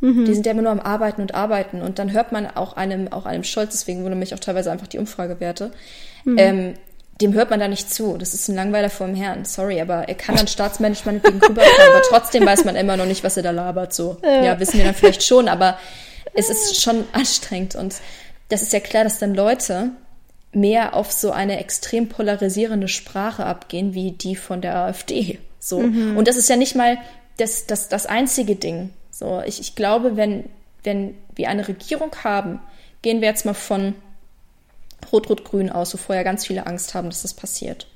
Die 0.02 0.34
sind 0.34 0.44
ja 0.44 0.52
immer 0.52 0.60
nur 0.62 0.70
am 0.70 0.78
Arbeiten 0.78 1.22
und 1.22 1.34
Arbeiten. 1.34 1.80
Und 1.80 1.98
dann 1.98 2.12
hört 2.12 2.30
man 2.30 2.46
auch 2.46 2.74
einem, 2.76 3.10
auch 3.10 3.24
einem 3.24 3.42
Scholz, 3.42 3.72
deswegen 3.72 4.02
wundern 4.04 4.18
mich 4.18 4.34
auch 4.34 4.38
teilweise 4.38 4.70
einfach 4.70 4.86
die 4.86 4.98
Umfragewerte, 4.98 5.72
ähm, 6.36 6.74
dem 7.20 7.32
hört 7.32 7.50
man 7.50 7.60
da 7.60 7.68
nicht 7.68 7.92
zu. 7.92 8.18
Das 8.18 8.34
ist 8.34 8.48
ein 8.48 8.56
Langweiler 8.56 8.90
vor 8.90 9.06
dem 9.06 9.16
Herrn. 9.16 9.44
Sorry, 9.44 9.80
aber 9.80 10.08
er 10.08 10.14
kann 10.14 10.36
dann 10.36 10.46
Staatsmanagement 10.46 11.24
wegen 11.24 11.40
rüberkommen, 11.40 11.88
aber 11.88 12.02
trotzdem 12.02 12.44
weiß 12.44 12.64
man 12.64 12.76
immer 12.76 12.96
noch 12.96 13.06
nicht, 13.06 13.24
was 13.24 13.36
er 13.36 13.42
da 13.42 13.50
labert. 13.52 13.94
So, 13.94 14.18
ja, 14.22 14.58
wissen 14.60 14.78
wir 14.78 14.84
dann 14.84 14.94
vielleicht 14.94 15.22
schon, 15.22 15.48
aber 15.48 15.78
es 16.34 16.50
ist 16.50 16.82
schon 16.82 17.04
anstrengend. 17.12 17.74
Und 17.74 17.96
das 18.50 18.62
ist 18.62 18.72
ja 18.72 18.80
klar, 18.80 19.04
dass 19.04 19.18
dann 19.18 19.34
Leute 19.34 19.90
mehr 20.52 20.94
auf 20.94 21.10
so 21.10 21.30
eine 21.32 21.58
extrem 21.58 22.08
polarisierende 22.08 22.88
Sprache 22.88 23.44
abgehen, 23.44 23.94
wie 23.94 24.12
die 24.12 24.36
von 24.36 24.60
der 24.60 24.76
AfD. 24.76 25.38
So. 25.58 25.78
Und 25.78 26.28
das 26.28 26.36
ist 26.36 26.48
ja 26.48 26.56
nicht 26.56 26.76
mal 26.76 26.98
das, 27.38 27.66
das, 27.66 27.88
das 27.88 28.06
einzige 28.06 28.56
Ding. 28.56 28.90
So, 29.10 29.42
ich, 29.44 29.60
ich 29.60 29.74
glaube, 29.74 30.16
wenn, 30.16 30.44
wenn 30.84 31.14
wir 31.34 31.48
eine 31.48 31.66
Regierung 31.66 32.10
haben, 32.22 32.60
gehen 33.02 33.20
wir 33.20 33.28
jetzt 33.28 33.46
mal 33.46 33.54
von 33.54 33.94
Rot-Rot-Grün 35.12 35.70
aus, 35.70 35.94
wo 35.94 35.98
vorher 35.98 36.24
ganz 36.24 36.46
viele 36.46 36.66
Angst 36.66 36.94
haben, 36.94 37.08
dass 37.08 37.22
das 37.22 37.34
passiert. 37.34 37.86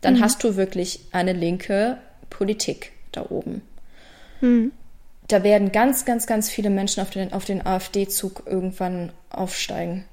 Dann 0.00 0.20
hast 0.20 0.42
du 0.42 0.56
wirklich 0.56 1.00
eine 1.12 1.32
linke 1.32 1.98
Politik 2.30 2.92
da 3.12 3.26
oben. 3.30 3.62
Da 5.28 5.44
werden 5.44 5.70
ganz, 5.72 6.04
ganz, 6.04 6.26
ganz 6.26 6.50
viele 6.50 6.70
Menschen 6.70 7.00
auf 7.00 7.10
den, 7.10 7.32
auf 7.32 7.44
den 7.44 7.64
AfD-Zug 7.64 8.42
irgendwann 8.46 9.12
aufsteigen. 9.30 10.04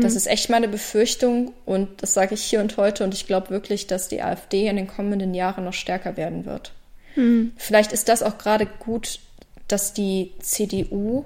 Das 0.00 0.16
ist 0.16 0.26
echt 0.26 0.48
meine 0.48 0.68
Befürchtung 0.68 1.52
und 1.66 2.02
das 2.02 2.14
sage 2.14 2.34
ich 2.34 2.42
hier 2.42 2.60
und 2.60 2.76
heute 2.78 3.04
und 3.04 3.12
ich 3.12 3.26
glaube 3.26 3.50
wirklich, 3.50 3.86
dass 3.86 4.08
die 4.08 4.22
AfD 4.22 4.68
in 4.68 4.76
den 4.76 4.86
kommenden 4.86 5.34
Jahren 5.34 5.64
noch 5.64 5.74
stärker 5.74 6.16
werden 6.16 6.46
wird. 6.46 6.72
Vielleicht 7.56 7.92
ist 7.92 8.08
das 8.08 8.22
auch 8.22 8.38
gerade 8.38 8.66
gut, 8.66 9.20
dass 9.68 9.92
die 9.92 10.32
CDU 10.40 11.24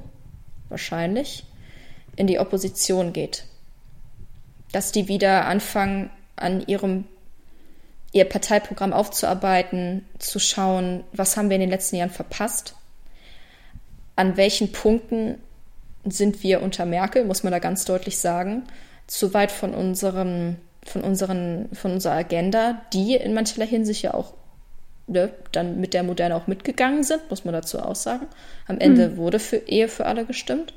wahrscheinlich 0.68 1.44
in 2.16 2.26
die 2.26 2.38
Opposition 2.40 3.12
geht. 3.12 3.44
Dass 4.72 4.92
die 4.92 5.08
wieder 5.08 5.46
anfangen, 5.46 6.10
an 6.36 6.62
ihrem 6.66 7.04
ihr 8.12 8.24
Parteiprogramm 8.24 8.92
aufzuarbeiten, 8.92 10.04
zu 10.18 10.38
schauen, 10.38 11.04
was 11.12 11.36
haben 11.36 11.48
wir 11.48 11.56
in 11.56 11.60
den 11.60 11.70
letzten 11.70 11.96
Jahren 11.96 12.10
verpasst, 12.10 12.74
an 14.16 14.36
welchen 14.36 14.72
Punkten 14.72 15.38
sind 16.04 16.42
wir 16.42 16.62
unter 16.62 16.86
Merkel, 16.86 17.24
muss 17.24 17.42
man 17.42 17.52
da 17.52 17.58
ganz 17.58 17.84
deutlich 17.84 18.18
sagen, 18.18 18.64
zu 19.06 19.32
weit 19.34 19.52
von 19.52 19.74
unserem, 19.74 20.56
von 20.84 21.02
unseren, 21.02 21.68
von 21.72 21.92
unserer 21.92 22.14
Agenda, 22.14 22.80
die 22.92 23.14
in 23.14 23.34
mancherlei 23.34 23.66
Hinsicht 23.66 24.02
ja 24.02 24.14
auch 24.14 24.34
ne, 25.06 25.30
dann 25.52 25.80
mit 25.80 25.94
der 25.94 26.02
Moderne 26.02 26.34
auch 26.34 26.46
mitgegangen 26.46 27.04
sind, 27.04 27.28
muss 27.28 27.44
man 27.44 27.54
dazu 27.54 27.80
auch 27.80 27.96
sagen. 27.96 28.26
Am 28.66 28.78
Ende 28.78 29.16
wurde 29.16 29.38
für 29.38 29.56
Ehe 29.56 29.88
für 29.88 30.06
alle 30.06 30.24
gestimmt. 30.24 30.74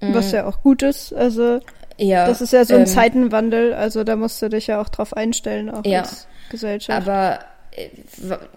was 0.00 0.32
ja 0.32 0.46
auch 0.46 0.62
gut 0.62 0.82
ist. 0.82 1.12
Also 1.12 1.60
Ja, 2.00 2.26
das 2.26 2.40
ist 2.40 2.52
ja 2.52 2.64
so 2.64 2.74
ein 2.74 2.80
ähm, 2.80 2.86
Zeitenwandel. 2.86 3.74
Also 3.74 4.04
da 4.04 4.16
musst 4.16 4.40
du 4.40 4.48
dich 4.48 4.66
ja 4.68 4.80
auch 4.80 4.88
drauf 4.88 5.14
einstellen, 5.14 5.68
auch 5.70 5.84
Ja. 5.84 6.00
als 6.00 6.26
Gesellschaft. 6.50 7.06
Aber 7.06 7.40
äh, 7.72 7.88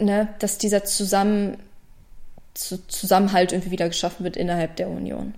ne, 0.01 0.30
dass 0.39 0.57
dieser 0.57 0.84
Zusammen, 0.86 1.57
zu, 2.53 2.78
Zusammenhalt 2.88 3.51
irgendwie 3.51 3.72
wieder 3.72 3.88
geschaffen 3.88 4.24
wird 4.24 4.38
innerhalb 4.38 4.76
der 4.78 4.89
Union. 4.89 5.34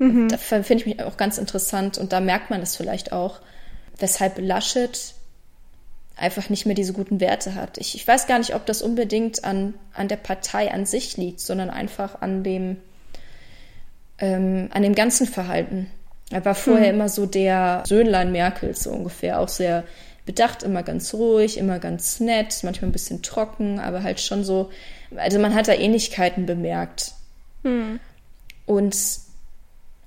Da 0.00 0.34
f- 0.34 0.66
finde 0.66 0.74
ich 0.74 0.86
mich 0.86 1.02
auch 1.04 1.16
ganz 1.16 1.38
interessant 1.38 1.98
und 1.98 2.12
da 2.12 2.18
merkt 2.18 2.50
man 2.50 2.58
das 2.60 2.74
vielleicht 2.74 3.12
auch, 3.12 3.38
weshalb 4.00 4.38
Laschet 4.38 5.14
einfach 6.16 6.48
nicht 6.48 6.66
mehr 6.66 6.74
diese 6.74 6.92
guten 6.92 7.20
Werte 7.20 7.54
hat. 7.54 7.78
Ich, 7.78 7.94
ich 7.94 8.06
weiß 8.06 8.26
gar 8.26 8.38
nicht, 8.38 8.56
ob 8.56 8.66
das 8.66 8.82
unbedingt 8.82 9.44
an, 9.44 9.74
an 9.94 10.08
der 10.08 10.16
Partei 10.16 10.72
an 10.72 10.84
sich 10.84 11.16
liegt, 11.16 11.38
sondern 11.40 11.70
einfach 11.70 12.20
an 12.22 12.42
dem, 12.42 12.78
ähm, 14.18 14.68
an 14.72 14.82
dem 14.82 14.94
ganzen 14.96 15.26
Verhalten. 15.28 15.88
Er 16.34 16.44
war 16.44 16.56
vorher 16.56 16.90
immer 16.90 17.08
so 17.08 17.26
der 17.26 17.84
Söhnlein 17.86 18.32
Merkels, 18.32 18.82
so 18.82 18.90
ungefähr, 18.90 19.38
auch 19.38 19.46
sehr 19.46 19.84
bedacht, 20.26 20.64
immer 20.64 20.82
ganz 20.82 21.14
ruhig, 21.14 21.58
immer 21.58 21.78
ganz 21.78 22.18
nett, 22.18 22.58
manchmal 22.64 22.88
ein 22.88 22.92
bisschen 22.92 23.22
trocken, 23.22 23.78
aber 23.78 24.02
halt 24.02 24.18
schon 24.20 24.42
so, 24.42 24.68
also 25.14 25.38
man 25.38 25.54
hat 25.54 25.68
da 25.68 25.74
Ähnlichkeiten 25.74 26.44
bemerkt. 26.44 27.12
Und 28.66 28.96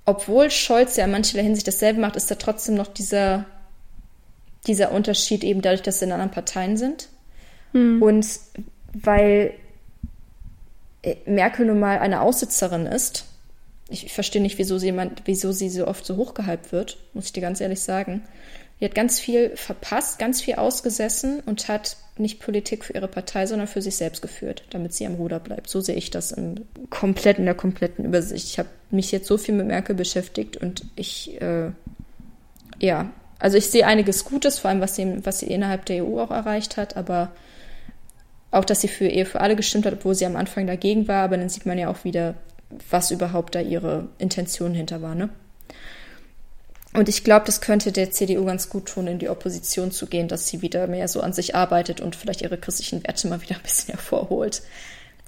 obwohl 0.03 0.51
Scholz 0.51 0.97
ja 0.97 1.05
in 1.05 1.11
mancherlei 1.11 1.43
Hinsicht 1.43 1.65
dasselbe 1.65 2.01
macht, 2.01 2.17
ist 2.17 2.30
da 2.30 2.36
trotzdem 2.36 2.75
noch 2.75 2.88
dieser, 2.88 3.45
dieser 4.67 4.91
Unterschied 4.91 5.45
eben 5.45 5.61
dadurch, 5.61 5.82
dass 5.82 5.99
sie 5.99 6.05
in 6.05 6.11
anderen 6.11 6.32
Parteien 6.32 6.75
sind. 6.75 7.07
Und 8.01 8.28
weil 8.91 9.53
äh, 11.03 11.15
Merkel 11.25 11.67
nun 11.67 11.80
mal 11.80 11.99
eine 11.99 12.19
Aussitzerin 12.19 12.86
ist 12.86 13.28
Ich, 13.89 14.11
verstehe 14.11 14.41
nicht, 14.41 14.57
wieso 14.57 14.77
sie, 14.77 14.88
jemand, 14.88 15.21
wieso 15.25 15.51
sie 15.51 15.69
so 15.69 15.88
oft 15.88 16.05
so 16.05 16.17
hochgehypt 16.17 16.71
wird, 16.71 16.97
muss 17.13 17.27
ich 17.27 17.33
dir 17.33 17.41
ganz 17.41 17.61
ehrlich 17.61 17.79
sagen. 17.79 18.23
Die 18.79 18.85
hat 18.85 18.95
ganz 18.95 19.19
viel 19.19 19.55
verpasst, 19.55 20.19
ganz 20.19 20.41
viel 20.41 20.55
ausgesessen 20.55 21.39
und 21.45 21.67
hat 21.67 21.97
nicht 22.17 22.39
Politik 22.39 22.85
für 22.85 22.93
ihre 22.93 23.07
Partei, 23.07 23.45
sondern 23.45 23.67
für 23.67 23.81
sich 23.81 23.95
selbst 23.95 24.21
geführt, 24.21 24.63
damit 24.69 24.93
sie 24.93 25.07
am 25.07 25.15
Ruder 25.15 25.39
bleibt. 25.39 25.69
So 25.69 25.81
sehe 25.81 25.95
ich 25.95 26.11
das 26.11 26.31
im 26.31 26.65
komplett, 26.89 27.39
in 27.39 27.45
der 27.45 27.55
kompletten 27.55 28.05
Übersicht. 28.05 28.47
Ich 28.47 28.59
habe 28.59 28.69
mich 28.91 29.11
jetzt 29.11 29.27
so 29.27 29.38
viel 29.38 29.55
mit 29.55 29.67
Merkel 29.67 29.95
beschäftigt 29.95 30.57
und 30.57 30.85
ich, 30.95 31.41
äh, 31.41 31.71
ja, 32.79 33.09
also 33.39 33.57
ich 33.57 33.67
sehe 33.67 33.85
einiges 33.85 34.25
Gutes, 34.25 34.59
vor 34.59 34.69
allem 34.69 34.81
was 34.81 34.95
sie, 34.95 35.25
was 35.25 35.39
sie 35.39 35.47
innerhalb 35.47 35.85
der 35.85 36.05
EU 36.05 36.19
auch 36.19 36.31
erreicht 36.31 36.77
hat, 36.77 36.97
aber 36.97 37.31
auch, 38.51 38.65
dass 38.65 38.81
sie 38.81 38.88
für 38.88 39.07
Ehe 39.07 39.25
für 39.25 39.41
alle 39.41 39.55
gestimmt 39.55 39.85
hat, 39.85 39.93
obwohl 39.93 40.15
sie 40.15 40.25
am 40.25 40.35
Anfang 40.35 40.67
dagegen 40.67 41.07
war, 41.07 41.23
aber 41.23 41.38
dann 41.38 41.49
sieht 41.49 41.65
man 41.65 41.77
ja 41.77 41.89
auch 41.89 42.03
wieder, 42.03 42.35
was 42.89 43.11
überhaupt 43.11 43.55
da 43.55 43.61
ihre 43.61 44.07
Intention 44.18 44.74
hinter 44.74 45.01
war, 45.01 45.15
ne? 45.15 45.30
Und 46.93 47.09
ich 47.09 47.24
glaube, 47.24 47.45
das 47.45 47.61
könnte 47.61 47.91
der 47.91 48.11
CDU 48.11 48.45
ganz 48.45 48.70
gut 48.70 48.88
tun, 48.88 49.07
in 49.07 49.20
die 49.20 49.30
Opposition 49.30 49.91
zu 49.91 50.07
gehen, 50.07 50.28
dass 50.28 50.47
sie 50.47 50.61
wieder 50.61 50.88
mehr 50.88 51.07
so 51.07 51.22
an 51.22 51.32
sich 51.32 51.55
arbeitet 51.55 52.01
und 52.01 52.15
vielleicht 52.15 52.41
ihre 52.41 52.57
christlichen 52.57 53.03
Werte 53.05 53.28
mal 53.28 53.41
wieder 53.41 53.55
ein 53.55 53.61
bisschen 53.61 53.93
hervorholt. 53.93 54.61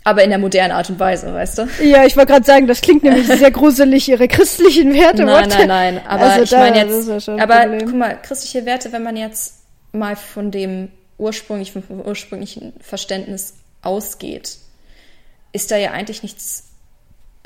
Aber 0.06 0.24
in 0.24 0.30
der 0.30 0.40
modernen 0.40 0.72
Art 0.72 0.90
und 0.90 1.00
Weise, 1.00 1.32
weißt 1.34 1.58
du? 1.58 1.68
Ja, 1.84 2.06
ich 2.06 2.16
wollte 2.16 2.32
gerade 2.32 2.46
sagen, 2.46 2.68
das 2.68 2.82
klingt 2.82 3.04
nämlich 3.04 3.28
sehr 3.38 3.52
gruselig, 3.52 4.10
ihre 4.10 4.28
christlichen 4.28 4.94
Werte. 4.94 5.26
Nein, 5.26 5.50
nein, 5.50 5.68
nein. 5.68 6.02
Aber 6.08 6.24
also 6.24 6.44
ich 6.44 6.52
meine 6.52 6.78
jetzt, 6.80 7.28
ja 7.28 7.38
aber 7.38 7.78
guck 7.78 7.94
mal, 7.94 8.20
christliche 8.22 8.66
Werte, 8.66 8.92
wenn 8.92 9.04
man 9.04 9.18
jetzt 9.18 9.56
mal 9.92 10.16
von 10.16 10.52
dem 10.52 10.90
ursprünglichen, 11.18 11.84
vom 11.84 12.02
ursprünglichen 12.02 12.74
Verständnis 12.80 13.56
ausgeht, 13.82 14.58
ist 15.52 15.70
da 15.70 15.78
ja 15.78 15.92
eigentlich 15.92 16.24
nichts 16.24 16.69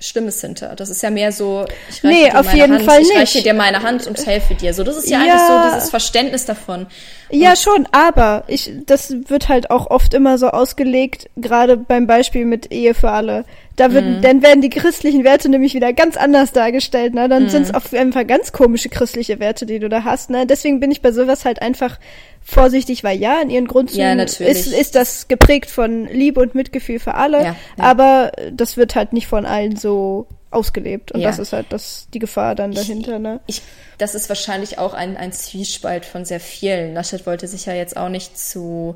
Schlimmes 0.03 0.41
hinter. 0.41 0.75
Das 0.75 0.89
ist 0.89 1.01
ja 1.01 1.09
mehr 1.09 1.31
so, 1.31 1.65
ich 1.89 2.03
reiche 2.03 2.07
nee, 2.07 2.29
dir 2.29 2.39
auf 2.39 2.45
meine 2.45 2.57
jeden 2.57 2.73
Hand, 2.73 2.85
Fall 2.85 3.01
ich 3.01 3.07
nicht. 3.07 3.17
reiche 3.17 3.41
dir 3.43 3.53
meine 3.53 3.81
Hand 3.81 4.07
und 4.07 4.25
helfe 4.25 4.55
dir. 4.55 4.73
So, 4.73 4.83
das 4.83 4.97
ist 4.97 5.09
ja, 5.09 5.23
ja 5.23 5.33
eigentlich 5.33 5.47
so 5.47 5.75
dieses 5.75 5.89
Verständnis 5.89 6.45
davon. 6.45 6.87
Ja, 7.33 7.55
schon, 7.55 7.87
aber 7.91 8.43
ich, 8.47 8.71
das 8.85 9.15
wird 9.27 9.49
halt 9.49 9.71
auch 9.71 9.89
oft 9.89 10.13
immer 10.13 10.37
so 10.37 10.49
ausgelegt, 10.49 11.29
gerade 11.35 11.77
beim 11.77 12.05
Beispiel 12.05 12.45
mit 12.45 12.71
Ehe 12.71 12.93
für 12.93 13.09
alle. 13.09 13.45
Da 13.75 13.91
wird, 13.91 14.05
mhm. 14.05 14.21
dann 14.21 14.43
werden 14.43 14.61
die 14.61 14.69
christlichen 14.69 15.23
Werte 15.23 15.49
nämlich 15.49 15.73
wieder 15.73 15.93
ganz 15.93 16.15
anders 16.15 16.51
dargestellt, 16.51 17.15
ne? 17.15 17.27
Dann 17.27 17.43
mhm. 17.43 17.49
sind 17.49 17.63
es 17.63 17.73
auf 17.73 17.91
jeden 17.91 18.13
Fall 18.13 18.25
ganz 18.25 18.51
komische 18.51 18.89
christliche 18.89 19.39
Werte, 19.39 19.65
die 19.65 19.79
du 19.79 19.89
da 19.89 20.03
hast, 20.03 20.29
ne? 20.29 20.45
Deswegen 20.45 20.79
bin 20.79 20.91
ich 20.91 21.01
bei 21.01 21.11
sowas 21.11 21.43
halt 21.43 21.61
einfach 21.61 21.99
vorsichtig, 22.43 23.03
weil 23.03 23.19
ja, 23.19 23.41
in 23.41 23.49
ihren 23.49 23.67
Grundzügen 23.67 24.19
ja, 24.19 24.23
ist, 24.23 24.39
ist 24.39 24.95
das 24.95 25.27
geprägt 25.27 25.71
von 25.71 26.05
Liebe 26.05 26.39
und 26.39 26.53
Mitgefühl 26.53 26.99
für 26.99 27.15
alle, 27.15 27.39
ja, 27.39 27.43
ja. 27.45 27.55
aber 27.77 28.31
das 28.51 28.77
wird 28.77 28.95
halt 28.95 29.11
nicht 29.11 29.27
von 29.27 29.45
allen 29.45 29.75
so 29.75 30.27
ausgelebt. 30.53 31.11
Und 31.11 31.21
das 31.21 31.39
ist 31.39 31.53
halt 31.53 31.67
das, 31.69 32.07
die 32.13 32.19
Gefahr 32.19 32.55
dann 32.55 32.71
dahinter, 32.71 33.15
ich, 33.15 33.21
ne? 33.21 33.39
Ich, 33.47 33.61
das 33.97 34.15
ist 34.15 34.29
wahrscheinlich 34.29 34.79
auch 34.79 34.93
ein, 34.93 35.17
ein 35.17 35.31
Zwiespalt 35.31 36.05
von 36.05 36.25
sehr 36.25 36.39
vielen. 36.39 36.93
Laschet 36.93 37.25
wollte 37.25 37.47
sich 37.47 37.65
ja 37.65 37.73
jetzt 37.73 37.97
auch 37.97 38.09
nicht 38.09 38.37
zu 38.37 38.95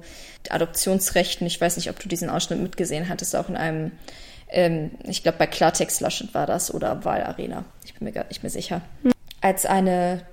Adoptionsrechten, 0.49 1.45
ich 1.47 1.59
weiß 1.59 1.77
nicht, 1.77 1.89
ob 1.89 1.99
du 1.99 2.07
diesen 2.07 2.29
Ausschnitt 2.29 2.61
mitgesehen 2.61 3.09
hattest, 3.09 3.35
auch 3.35 3.49
in 3.49 3.57
einem 3.57 3.91
ähm, 4.49 4.91
ich 5.03 5.23
glaube 5.23 5.37
bei 5.37 5.47
Klartext 5.47 5.99
Laschet 6.01 6.33
war 6.33 6.45
das 6.45 6.73
oder 6.73 7.03
Wahlarena. 7.03 7.65
Ich 7.85 7.93
bin 7.93 8.05
mir 8.05 8.11
gar 8.11 8.25
nicht 8.27 8.43
mehr 8.43 8.49
sicher. 8.49 8.81
Hm. 9.03 9.11
Als 9.41 9.65
eine, 9.65 10.25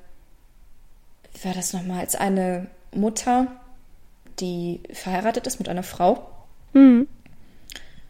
wie 1.35 1.45
war 1.45 1.55
das 1.55 1.73
nochmal, 1.73 2.01
als 2.01 2.15
eine 2.15 2.69
Mutter, 2.93 3.49
die 4.41 4.81
verheiratet 4.93 5.47
ist 5.47 5.59
mit 5.59 5.69
einer 5.69 5.83
Frau. 5.83 6.31
Mhm. 6.73 7.09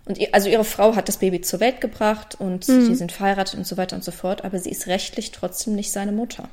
Und 0.07 0.18
ihr, 0.18 0.28
also 0.32 0.48
ihre 0.48 0.64
Frau 0.64 0.96
hat 0.96 1.09
das 1.09 1.18
Baby 1.18 1.40
zur 1.40 1.61
Welt 1.61 1.80
gebracht 1.80 2.36
und 2.38 2.68
mhm. 2.68 2.88
die 2.88 2.94
sind 2.94 3.12
verheiratet 3.12 3.57
und 3.57 3.66
so 3.66 3.76
weiter 3.76 3.96
und 3.96 4.05
so 4.05 4.12
fort, 4.12 4.44
aber 4.44 4.59
sie 4.59 4.70
ist 4.70 4.86
rechtlich 4.86 5.30
trotzdem 5.30 5.74
nicht 5.74 5.92
seine 5.92 6.12
Mutter. 6.12 6.48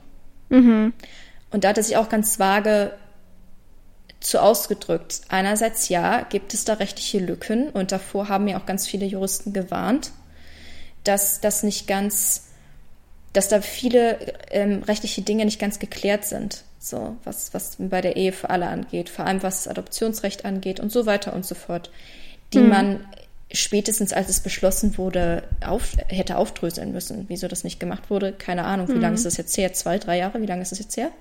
Mhm. 0.50 0.94
Und 1.52 1.64
da 1.64 1.70
hat 1.70 1.78
er 1.78 1.84
sich 1.84 1.98
auch 1.98 2.10
ganz 2.10 2.40
vage 2.40 2.94
zu 4.22 4.42
ausgedrückt. 4.42 5.22
Einerseits 5.28 5.90
ja, 5.90 6.22
gibt 6.22 6.54
es 6.54 6.64
da 6.64 6.76
rechtliche 6.76 7.20
Lücken 7.20 7.70
und 7.70 7.92
davor 7.92 8.30
haben 8.30 8.48
ja 8.48 8.58
auch 8.58 8.66
ganz 8.66 8.88
viele 8.88 9.06
Juristen 9.06 9.52
gewarnt, 9.52 10.12
dass 11.04 11.42
das 11.42 11.64
nicht 11.64 11.88
ganz, 11.88 12.48
dass 13.34 13.50
da 13.50 13.62
viele 13.62 14.20
ähm, 14.52 14.84
rechtliche 14.84 15.24
Dinge 15.24 15.44
nicht 15.44 15.60
ganz 15.60 15.80
geklärt 15.80 16.24
sind. 16.24 16.64
So, 16.80 17.18
was, 17.26 17.54
was 17.54 17.78
bei 17.80 18.02
der 18.02 18.16
Ehe 18.16 18.32
für 18.32 18.50
alle 18.50 18.68
angeht, 18.68 19.10
vor 19.10 19.26
allem 19.26 19.44
was 19.44 19.68
Adoptionsrecht 19.68 20.46
angeht 20.46 20.80
und 20.80 20.92
so 20.92 21.06
weiter 21.06 21.34
und 21.34 21.46
so 21.46 21.54
fort, 21.54 21.92
die 22.54 22.60
mhm. 22.60 22.70
man 22.70 23.08
spätestens 23.54 24.14
als 24.14 24.30
es 24.30 24.40
beschlossen 24.40 24.98
wurde, 24.98 25.44
auf, 25.66 25.96
hätte 26.08 26.38
aufdröseln 26.38 26.92
müssen. 26.92 27.26
Wieso 27.28 27.48
das 27.48 27.64
nicht 27.64 27.80
gemacht 27.80 28.10
wurde, 28.10 28.34
keine 28.34 28.66
Ahnung. 28.66 28.88
Wie 28.88 28.94
mhm. 28.94 29.02
lange 29.02 29.16
ist 29.16 29.26
das 29.26 29.38
jetzt 29.38 29.58
her? 29.58 29.74
Zwei, 29.74 29.98
drei 29.98 30.18
Jahre? 30.18 30.42
Wie 30.42 30.46
lange 30.46 30.62
ist 30.62 30.72
das 30.72 30.80
jetzt 30.80 30.98
her? 30.98 31.12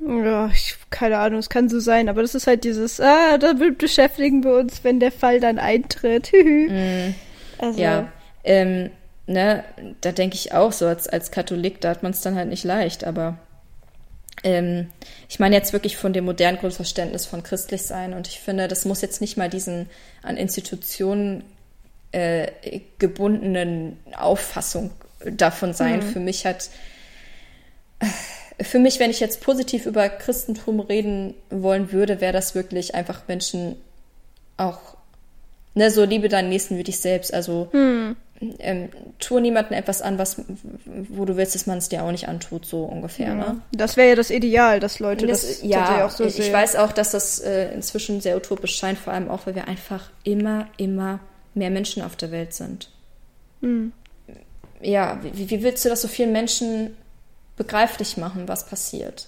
Ja, 0.00 0.48
ich, 0.52 0.76
keine 0.90 1.18
Ahnung, 1.18 1.38
es 1.38 1.48
kann 1.48 1.68
so 1.68 1.80
sein, 1.80 2.08
aber 2.08 2.22
das 2.22 2.34
ist 2.34 2.46
halt 2.46 2.64
dieses, 2.64 3.00
ah, 3.00 3.38
da 3.38 3.54
beschäftigen 3.54 4.44
wir 4.44 4.56
uns, 4.56 4.84
wenn 4.84 5.00
der 5.00 5.12
Fall 5.12 5.40
dann 5.40 5.58
eintritt. 5.58 6.32
mm, 6.68 7.14
also. 7.58 7.80
Ja, 7.80 8.12
ähm, 8.44 8.90
ne, 9.26 9.64
da 10.02 10.12
denke 10.12 10.36
ich 10.36 10.52
auch 10.52 10.72
so, 10.72 10.86
als, 10.86 11.08
als 11.08 11.30
Katholik, 11.30 11.80
da 11.80 11.90
hat 11.90 12.02
man 12.02 12.12
es 12.12 12.20
dann 12.20 12.36
halt 12.36 12.48
nicht 12.48 12.64
leicht, 12.64 13.04
aber 13.04 13.38
ähm, 14.44 14.88
ich 15.28 15.40
meine 15.40 15.56
jetzt 15.56 15.72
wirklich 15.72 15.96
von 15.96 16.12
dem 16.12 16.26
modernen 16.26 16.58
Grundverständnis 16.58 17.26
von 17.26 17.42
christlich 17.42 17.82
sein 17.82 18.12
und 18.12 18.28
ich 18.28 18.40
finde, 18.40 18.68
das 18.68 18.84
muss 18.84 19.00
jetzt 19.00 19.20
nicht 19.20 19.36
mal 19.36 19.48
diesen 19.48 19.88
an 20.22 20.36
Institutionen 20.36 21.42
äh, 22.12 22.80
gebundenen 22.98 23.98
Auffassung 24.16 24.90
davon 25.24 25.74
sein. 25.74 25.98
Mhm. 26.00 26.02
Für 26.02 26.20
mich 26.20 26.46
hat 26.46 26.70
für 28.60 28.78
mich, 28.78 28.98
wenn 29.00 29.10
ich 29.10 29.20
jetzt 29.20 29.40
positiv 29.40 29.86
über 29.86 30.08
Christentum 30.08 30.80
reden 30.80 31.34
wollen 31.50 31.92
würde, 31.92 32.20
wäre 32.20 32.32
das 32.32 32.54
wirklich 32.54 32.94
einfach 32.94 33.22
Menschen 33.28 33.76
auch, 34.56 34.78
ne, 35.74 35.90
so 35.90 36.04
liebe 36.04 36.28
deinen 36.28 36.48
Nächsten 36.48 36.78
wie 36.78 36.84
dich 36.84 37.00
selbst. 37.00 37.34
Also 37.34 37.68
hm. 37.72 38.16
ähm, 38.58 38.88
tue 39.18 39.42
niemandem 39.42 39.76
etwas 39.76 40.00
an, 40.00 40.16
was, 40.16 40.40
wo 40.86 41.26
du 41.26 41.36
willst, 41.36 41.54
dass 41.54 41.66
man 41.66 41.78
es 41.78 41.90
dir 41.90 42.02
auch 42.02 42.12
nicht 42.12 42.28
antut, 42.28 42.64
so 42.64 42.84
ungefähr. 42.84 43.28
Ja. 43.28 43.34
Ne? 43.34 43.60
Das 43.72 43.98
wäre 43.98 44.10
ja 44.10 44.14
das 44.14 44.30
Ideal, 44.30 44.80
dass 44.80 45.00
Leute 45.00 45.26
das, 45.26 45.42
das 45.42 45.62
ja 45.62 46.06
auch 46.06 46.10
so 46.10 46.24
ich, 46.24 46.34
sehen. 46.34 46.46
Ich 46.46 46.52
weiß 46.52 46.76
auch, 46.76 46.92
dass 46.92 47.10
das 47.10 47.40
äh, 47.40 47.72
inzwischen 47.74 48.22
sehr 48.22 48.36
utopisch 48.36 48.76
scheint, 48.76 48.98
vor 48.98 49.12
allem 49.12 49.28
auch, 49.28 49.46
weil 49.46 49.54
wir 49.54 49.68
einfach 49.68 50.10
immer, 50.24 50.66
immer 50.78 51.20
mehr 51.56 51.70
Menschen 51.70 52.02
auf 52.02 52.16
der 52.16 52.30
Welt 52.30 52.54
sind. 52.54 52.90
Hm. 53.62 53.92
Ja, 54.80 55.18
wie, 55.22 55.50
wie 55.50 55.62
willst 55.62 55.84
du 55.84 55.88
das 55.88 56.02
so 56.02 56.08
vielen 56.08 56.32
Menschen 56.32 56.96
begreiflich 57.56 58.16
machen, 58.16 58.48
was 58.48 58.66
passiert. 58.66 59.26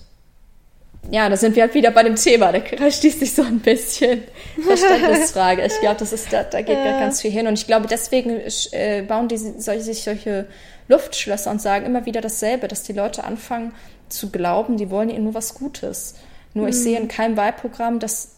Ja, 1.11 1.29
da 1.29 1.37
sind 1.37 1.57
wir 1.57 1.63
halt 1.63 1.75
wieder 1.75 1.91
bei 1.91 2.03
dem 2.03 2.17
Thema. 2.17 2.53
Da 2.53 2.91
schließt 2.91 3.21
sich 3.21 3.35
so 3.35 3.43
ein 3.43 3.61
bisschen 3.61 4.23
Verständnisfrage. 4.63 5.65
Ich 5.65 5.81
glaube, 5.81 5.97
das 5.99 6.13
ist 6.13 6.33
da, 6.33 6.43
da 6.43 6.61
geht 6.61 6.77
ja. 6.77 7.01
ganz 7.01 7.23
viel 7.23 7.31
hin. 7.31 7.47
Und 7.47 7.59
ich 7.59 7.67
glaube, 7.67 7.87
deswegen 7.87 8.41
äh, 8.73 9.03
bauen 9.03 9.29
die 9.29 9.39
solche, 9.39 9.83
sich 9.83 10.03
solche 10.03 10.47
Luftschlösser 10.89 11.51
und 11.51 11.63
sagen 11.63 11.87
immer 11.87 12.05
wieder 12.05 12.21
dasselbe, 12.21 12.69
dass 12.69 12.83
die 12.83 12.93
Leute 12.93 13.25
anfangen 13.25 13.75
zu 14.09 14.31
glauben, 14.31 14.77
die 14.77 14.91
wollen 14.91 15.09
ihnen 15.09 15.25
nur 15.25 15.35
was 15.35 15.55
Gutes. 15.55 16.17
Nur 16.53 16.65
mhm. 16.65 16.71
ich 16.71 16.77
sehe 16.77 16.99
in 16.99 17.09
keinem 17.09 17.37
Wahlprogramm, 17.37 18.01
dass, 18.01 18.37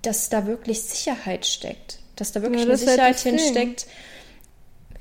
dass 0.00 0.30
da 0.30 0.46
wirklich 0.46 0.82
Sicherheit 0.82 1.46
steckt. 1.46 1.98
Dass 2.18 2.32
da 2.32 2.42
wirklich 2.42 2.62
ja, 2.62 2.68
eine 2.68 2.76
Sicherheit 2.76 3.18
hinsteckt. 3.18 3.86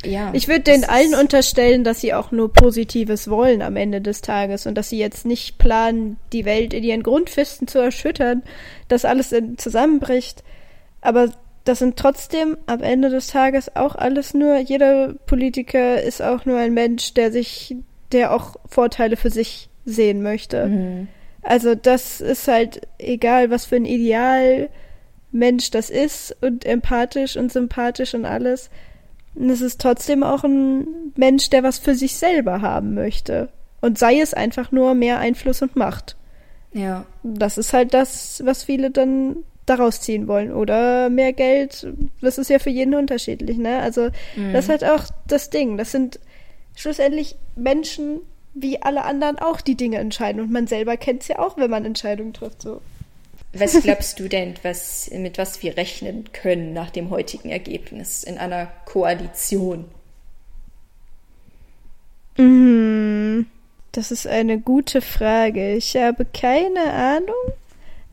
Ja, 0.05 0.31
ich 0.33 0.47
würde 0.47 0.61
den 0.61 0.83
allen 0.83 1.15
unterstellen, 1.15 1.83
dass 1.83 2.01
sie 2.01 2.13
auch 2.13 2.31
nur 2.31 2.53
Positives 2.53 3.29
wollen 3.29 3.61
am 3.63 3.75
Ende 3.75 3.99
des 3.99 4.21
Tages 4.21 4.67
und 4.67 4.75
dass 4.75 4.89
sie 4.89 4.99
jetzt 4.99 5.25
nicht 5.25 5.57
planen, 5.57 6.17
die 6.33 6.45
Welt 6.45 6.73
in 6.73 6.83
ihren 6.83 7.01
Grundfesten 7.01 7.67
zu 7.67 7.79
erschüttern, 7.79 8.43
dass 8.89 9.05
alles 9.05 9.33
zusammenbricht. 9.57 10.43
Aber 11.01 11.31
das 11.63 11.79
sind 11.79 11.97
trotzdem 11.97 12.57
am 12.67 12.81
Ende 12.81 13.09
des 13.09 13.27
Tages 13.27 13.75
auch 13.75 13.95
alles 13.95 14.33
nur, 14.33 14.57
jeder 14.57 15.13
Politiker 15.25 16.01
ist 16.01 16.21
auch 16.21 16.45
nur 16.45 16.57
ein 16.57 16.73
Mensch, 16.73 17.13
der 17.13 17.31
sich, 17.31 17.75
der 18.11 18.33
auch 18.33 18.55
Vorteile 18.67 19.17
für 19.17 19.31
sich 19.31 19.69
sehen 19.83 20.21
möchte. 20.21 20.67
Mhm. 20.67 21.07
Also 21.41 21.75
das 21.75 22.21
ist 22.21 22.47
halt 22.47 22.81
egal, 22.99 23.49
was 23.49 23.65
für 23.65 23.77
ein 23.77 23.85
Ideal 23.85 24.69
Mensch 25.31 25.71
das 25.71 25.89
ist 25.89 26.35
und 26.41 26.65
empathisch 26.65 27.37
und 27.37 27.51
sympathisch 27.51 28.13
und 28.13 28.25
alles 28.25 28.69
und 29.37 29.49
es 29.49 29.61
ist 29.61 29.79
trotzdem 29.79 30.23
auch 30.23 30.43
ein 30.43 30.87
Mensch, 31.15 31.49
der 31.49 31.61
was 31.61 31.77
für 31.77 31.93
sich 31.93 32.15
selber 32.15 32.61
haben 32.61 32.95
möchte. 32.95 33.49
Und 33.81 33.99
sei 33.99 34.19
es 34.19 34.33
einfach 34.33 34.71
nur 34.71 34.95
mehr 34.95 35.19
Einfluss 35.19 35.61
und 35.61 35.75
Macht. 35.75 36.15
Ja. 36.73 37.05
Das 37.23 37.57
ist 37.59 37.71
halt 37.71 37.93
das, 37.93 38.41
was 38.43 38.63
viele 38.63 38.89
dann 38.89 39.37
daraus 39.67 40.01
ziehen 40.01 40.27
wollen. 40.27 40.51
Oder 40.51 41.11
mehr 41.11 41.33
Geld. 41.33 41.87
Das 42.19 42.39
ist 42.39 42.49
ja 42.49 42.57
für 42.57 42.71
jeden 42.71 42.95
unterschiedlich, 42.95 43.57
ne? 43.57 43.79
Also, 43.79 44.09
mhm. 44.35 44.53
das 44.53 44.65
ist 44.65 44.69
halt 44.69 44.83
auch 44.83 45.03
das 45.27 45.51
Ding. 45.51 45.77
Das 45.77 45.91
sind 45.91 46.19
schlussendlich 46.75 47.35
Menschen, 47.55 48.21
wie 48.55 48.81
alle 48.81 49.03
anderen 49.03 49.37
auch 49.37 49.61
die 49.61 49.75
Dinge 49.75 49.99
entscheiden. 49.99 50.41
Und 50.41 50.51
man 50.51 50.65
selber 50.65 50.97
kennt 50.97 51.21
es 51.21 51.27
ja 51.27 51.37
auch, 51.37 51.57
wenn 51.57 51.69
man 51.69 51.85
Entscheidungen 51.85 52.33
trifft, 52.33 52.63
so. 52.63 52.81
Was 53.51 53.81
glaubst 53.81 54.19
du 54.19 54.29
denn, 54.29 54.55
was, 54.63 55.09
mit 55.11 55.37
was 55.37 55.61
wir 55.61 55.75
rechnen 55.75 56.31
können 56.31 56.71
nach 56.71 56.89
dem 56.91 57.09
heutigen 57.09 57.49
Ergebnis 57.49 58.23
in 58.23 58.37
einer 58.37 58.67
Koalition? 58.85 59.91
Mm, 62.37 63.45
Das 63.93 64.11
ist 64.11 64.27
eine 64.27 64.59
gute 64.59 65.01
Frage. 65.01 65.75
Ich 65.75 65.95
habe 65.97 66.25
keine 66.25 66.93
Ahnung. 66.93 67.35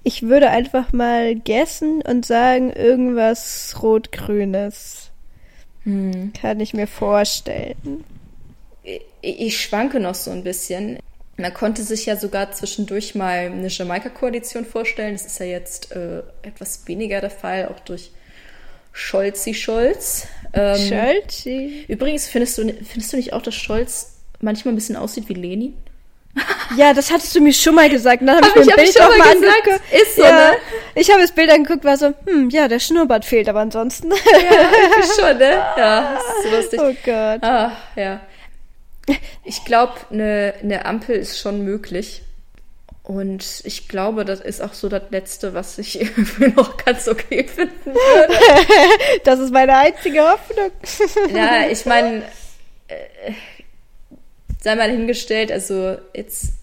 Ich 0.04 0.22
würde 0.22 0.50
einfach 0.50 0.92
mal 0.92 1.36
guessen 1.36 2.02
und 2.02 2.26
sagen, 2.26 2.72
irgendwas 2.72 3.76
Rot-Grünes. 3.82 5.10
Hm. 5.84 6.32
Kann 6.34 6.60
ich 6.60 6.74
mir 6.74 6.86
vorstellen. 6.86 8.04
Ich, 8.82 9.02
ich 9.22 9.60
schwanke 9.60 10.00
noch 10.00 10.14
so 10.14 10.30
ein 10.30 10.44
bisschen. 10.44 10.98
Man 11.36 11.52
konnte 11.52 11.82
sich 11.82 12.06
ja 12.06 12.16
sogar 12.16 12.52
zwischendurch 12.52 13.14
mal 13.14 13.46
eine 13.46 13.68
Jamaika-Koalition 13.68 14.64
vorstellen. 14.64 15.14
Das 15.14 15.26
ist 15.26 15.40
ja 15.40 15.46
jetzt 15.46 15.90
äh, 15.92 16.22
etwas 16.42 16.86
weniger 16.86 17.20
der 17.20 17.30
Fall, 17.30 17.68
auch 17.68 17.80
durch 17.80 18.12
Scholzi 18.92 19.54
Scholz. 19.54 20.28
Ähm, 20.52 20.76
Scholzi. 20.76 21.84
Übrigens, 21.88 22.28
findest 22.28 22.58
du, 22.58 22.72
findest 22.84 23.12
du 23.12 23.16
nicht 23.16 23.32
auch, 23.32 23.42
dass 23.42 23.56
Scholz 23.56 24.12
manchmal 24.40 24.72
ein 24.72 24.76
bisschen 24.76 24.96
aussieht 24.96 25.28
wie 25.28 25.34
Lenin? 25.34 25.76
Ja, 26.76 26.92
das 26.92 27.12
hattest 27.12 27.34
du 27.36 27.40
mir 27.40 27.52
schon 27.52 27.74
mal 27.74 27.88
gesagt. 27.88 28.22
Und 28.22 28.26
dann 28.26 28.36
habe 28.36 28.48
Hab 28.48 28.56
ich 28.56 28.66
mir 28.66 28.72
ein 28.72 28.76
Bild 28.76 28.92
schon 28.94 29.02
auch 29.02 29.16
mal 29.16 29.28
angeguckt. 29.30 29.80
Ist 29.92 30.16
so, 30.16 30.22
ja, 30.22 30.50
ne? 30.50 30.56
Ich 30.96 31.10
habe 31.10 31.20
das 31.20 31.30
Bild 31.30 31.50
angeguckt, 31.50 31.84
war 31.84 31.96
so, 31.96 32.12
hm, 32.26 32.50
ja, 32.50 32.66
der 32.66 32.80
Schnurrbart 32.80 33.24
fehlt, 33.24 33.48
aber 33.48 33.60
ansonsten. 33.60 34.10
Schon, 34.10 35.38
ne? 35.38 35.50
Ja, 35.76 36.14
das 36.14 36.24
ist 36.24 36.42
so 36.42 36.56
lustig. 36.56 36.80
oh 36.82 36.96
Gott. 37.04 37.42
Ah, 37.42 37.72
ja. 37.94 38.20
Ich 39.44 39.64
glaube, 39.64 39.94
eine 40.10 40.54
ne 40.62 40.84
Ampel 40.86 41.16
ist 41.16 41.38
schon 41.38 41.64
möglich. 41.64 42.22
Und 43.02 43.60
ich 43.64 43.86
glaube, 43.88 44.24
das 44.24 44.40
ist 44.40 44.62
auch 44.62 44.72
so 44.72 44.88
das 44.88 45.02
Letzte, 45.10 45.52
was 45.52 45.76
ich 45.76 46.00
irgendwie 46.00 46.48
noch 46.48 46.78
ganz 46.78 47.06
okay 47.06 47.44
finden 47.44 47.94
würde. 47.94 48.34
Das 49.24 49.38
ist 49.38 49.52
meine 49.52 49.76
einzige 49.76 50.20
Hoffnung. 50.20 50.70
Ja, 51.34 51.68
ich 51.68 51.84
meine, 51.84 52.22
äh, 52.88 53.32
sei 54.60 54.74
mal 54.74 54.90
hingestellt, 54.90 55.52
also 55.52 55.98
jetzt, 56.14 56.54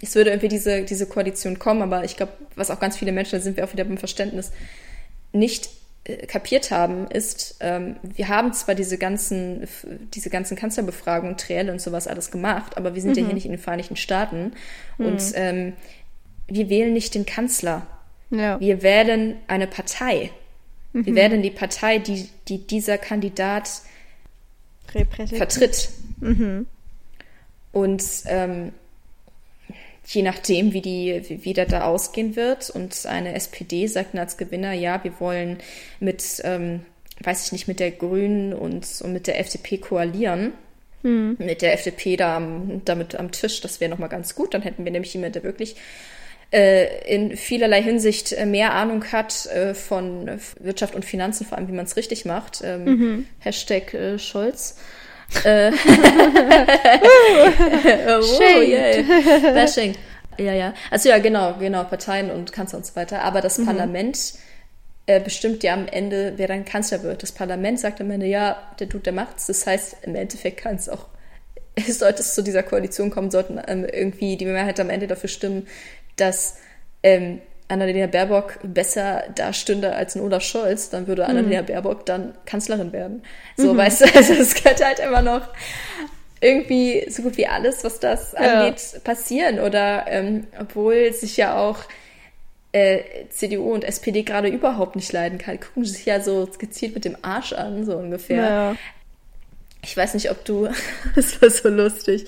es 0.00 0.14
würde 0.14 0.30
irgendwie 0.30 0.48
diese, 0.48 0.82
diese 0.82 1.06
Koalition 1.06 1.58
kommen, 1.58 1.82
aber 1.82 2.04
ich 2.04 2.16
glaube, 2.16 2.32
was 2.54 2.70
auch 2.70 2.78
ganz 2.78 2.96
viele 2.96 3.12
Menschen, 3.12 3.38
da 3.38 3.42
sind 3.42 3.56
wir 3.56 3.64
auch 3.64 3.72
wieder 3.72 3.84
beim 3.84 3.98
Verständnis, 3.98 4.52
nicht 5.32 5.68
kapiert 6.28 6.70
haben, 6.70 7.06
ist, 7.08 7.56
ähm, 7.60 7.96
wir 8.02 8.28
haben 8.28 8.52
zwar 8.52 8.74
diese 8.74 8.98
ganzen, 8.98 9.66
diese 10.14 10.30
ganzen 10.30 10.56
Kanzlerbefragungen, 10.56 11.36
Trielle 11.36 11.72
und 11.72 11.80
sowas 11.80 12.06
alles 12.06 12.30
gemacht, 12.30 12.76
aber 12.76 12.94
wir 12.94 13.02
sind 13.02 13.16
ja 13.16 13.24
hier 13.24 13.34
nicht 13.34 13.46
in 13.46 13.52
den 13.52 13.60
Vereinigten 13.60 13.96
Staaten 13.96 14.52
und 14.98 15.22
ähm, 15.34 15.72
wir 16.46 16.68
wählen 16.68 16.92
nicht 16.92 17.14
den 17.14 17.26
Kanzler. 17.26 17.86
Ja. 18.30 18.60
Wir 18.60 18.82
wählen 18.82 19.36
eine 19.46 19.66
Partei. 19.66 20.30
Wir 20.92 21.14
wählen 21.14 21.42
die 21.42 21.50
Partei, 21.50 21.98
die, 21.98 22.28
die 22.48 22.66
dieser 22.66 22.96
Kandidat 22.98 23.82
vertritt. 24.86 25.90
Und 27.72 28.04
ähm, 28.26 28.72
je 30.06 30.22
nachdem, 30.22 30.72
wie, 30.72 30.80
die, 30.80 31.22
wie, 31.28 31.44
wie 31.44 31.52
das 31.52 31.68
da 31.68 31.84
ausgehen 31.84 32.36
wird, 32.36 32.70
und 32.70 33.06
eine 33.06 33.34
SPD 33.34 33.86
sagt 33.86 34.14
dann 34.14 34.20
als 34.20 34.36
Gewinner, 34.36 34.72
ja, 34.72 35.02
wir 35.02 35.18
wollen 35.20 35.58
mit, 36.00 36.40
ähm, 36.44 36.80
weiß 37.22 37.46
ich 37.46 37.52
nicht, 37.52 37.68
mit 37.68 37.80
der 37.80 37.90
Grünen 37.90 38.52
und, 38.52 38.86
und 39.02 39.12
mit 39.12 39.26
der 39.26 39.40
FDP 39.40 39.78
koalieren. 39.78 40.52
Mit 41.38 41.62
der 41.62 41.74
FDP 41.74 42.16
da 42.16 42.36
am, 42.36 42.82
damit 42.84 43.14
am 43.14 43.30
Tisch, 43.30 43.60
das 43.60 43.80
wäre 43.80 43.90
nochmal 43.90 44.08
ganz 44.08 44.34
gut. 44.34 44.54
Dann 44.54 44.62
hätten 44.62 44.84
wir 44.84 44.92
nämlich 44.92 45.14
jemanden, 45.14 45.34
der 45.34 45.44
wirklich 45.44 45.76
äh, 46.52 47.14
in 47.14 47.36
vielerlei 47.36 47.82
Hinsicht 47.82 48.32
äh, 48.32 48.46
mehr 48.46 48.74
Ahnung 48.74 49.04
hat 49.12 49.46
äh, 49.46 49.74
von 49.74 50.30
Wirtschaft 50.60 50.94
und 50.94 51.04
Finanzen, 51.04 51.46
vor 51.46 51.58
allem 51.58 51.68
wie 51.68 51.72
man 51.72 51.84
es 51.84 51.96
richtig 51.96 52.24
macht. 52.24 52.62
Ähm, 52.64 53.26
Hashtag 53.40 53.94
äh, 53.94 54.18
Scholz. 54.18 54.78
Äh, 55.44 55.70
oh, 58.08 58.62
yay. 58.62 59.02
Bashing. 59.52 59.94
Ja, 60.38 60.52
ja. 60.52 60.74
Also 60.90 61.08
ja, 61.08 61.18
genau, 61.18 61.54
genau, 61.58 61.84
Parteien 61.84 62.30
und 62.30 62.52
Kanzler 62.52 62.78
und 62.78 62.86
so 62.86 62.94
weiter. 62.96 63.22
Aber 63.22 63.40
das 63.40 63.64
Parlament 63.64 64.34
äh, 65.06 65.20
bestimmt 65.20 65.62
ja 65.62 65.72
am 65.74 65.86
Ende, 65.86 66.34
wer 66.36 66.48
dann 66.48 66.64
Kanzler 66.64 67.02
wird. 67.02 67.22
Das 67.22 67.32
Parlament 67.32 67.80
sagt 67.80 68.00
am 68.00 68.10
Ende, 68.10 68.26
ja, 68.26 68.56
der 68.78 68.86
Dude, 68.88 69.04
der 69.04 69.12
macht's. 69.12 69.46
Das 69.46 69.66
heißt, 69.66 69.98
im 70.02 70.14
Endeffekt 70.14 70.58
kann 70.58 70.76
es 70.76 70.88
auch, 70.88 71.06
sollte 71.88 72.20
es 72.20 72.34
zu 72.34 72.42
dieser 72.42 72.62
Koalition 72.62 73.10
kommen, 73.10 73.30
sollten 73.30 73.60
ähm, 73.66 73.84
irgendwie 73.84 74.36
die 74.36 74.46
Mehrheit 74.46 74.80
am 74.80 74.90
Ende 74.90 75.06
dafür 75.06 75.28
stimmen, 75.28 75.66
dass 76.16 76.58
ähm, 77.02 77.40
Annalena 77.68 78.06
Baerbock 78.06 78.58
besser 78.62 79.24
dastünde 79.34 79.94
als 79.94 80.14
ein 80.14 80.22
Olaf 80.22 80.42
Scholz, 80.42 80.90
dann 80.90 81.06
würde 81.06 81.26
Annalena 81.26 81.62
Baerbock 81.62 82.06
dann 82.06 82.34
Kanzlerin 82.46 82.92
werden. 82.92 83.22
So, 83.56 83.76
weißt 83.76 84.02
du, 84.02 84.04
also 84.14 84.34
es 84.34 84.54
könnte 84.54 84.84
halt 84.86 85.00
immer 85.00 85.22
noch 85.22 85.42
irgendwie 86.40 87.06
so 87.10 87.22
gut 87.22 87.36
wie 87.36 87.46
alles, 87.46 87.82
was 87.82 87.98
das 87.98 88.32
Ja. 88.32 88.60
angeht, 88.64 89.00
passieren. 89.04 89.58
Oder 89.58 90.04
ähm, 90.08 90.46
obwohl 90.60 91.12
sich 91.12 91.36
ja 91.36 91.58
auch 91.58 91.78
äh, 92.72 93.00
CDU 93.30 93.72
und 93.72 93.84
SPD 93.84 94.22
gerade 94.22 94.48
überhaupt 94.48 94.96
nicht 94.96 95.12
leiden 95.12 95.38
kann, 95.38 95.58
gucken 95.58 95.84
sie 95.84 95.94
sich 95.94 96.06
ja 96.06 96.20
so 96.20 96.48
gezielt 96.58 96.94
mit 96.94 97.04
dem 97.04 97.16
Arsch 97.22 97.52
an, 97.52 97.84
so 97.84 97.96
ungefähr. 97.96 98.44
Ja. 98.44 98.76
Ich 99.82 99.96
weiß 99.96 100.14
nicht, 100.14 100.30
ob 100.30 100.44
du, 100.44 100.68
das 101.16 101.40
war 101.40 101.50
so 101.50 101.68
lustig, 101.68 102.26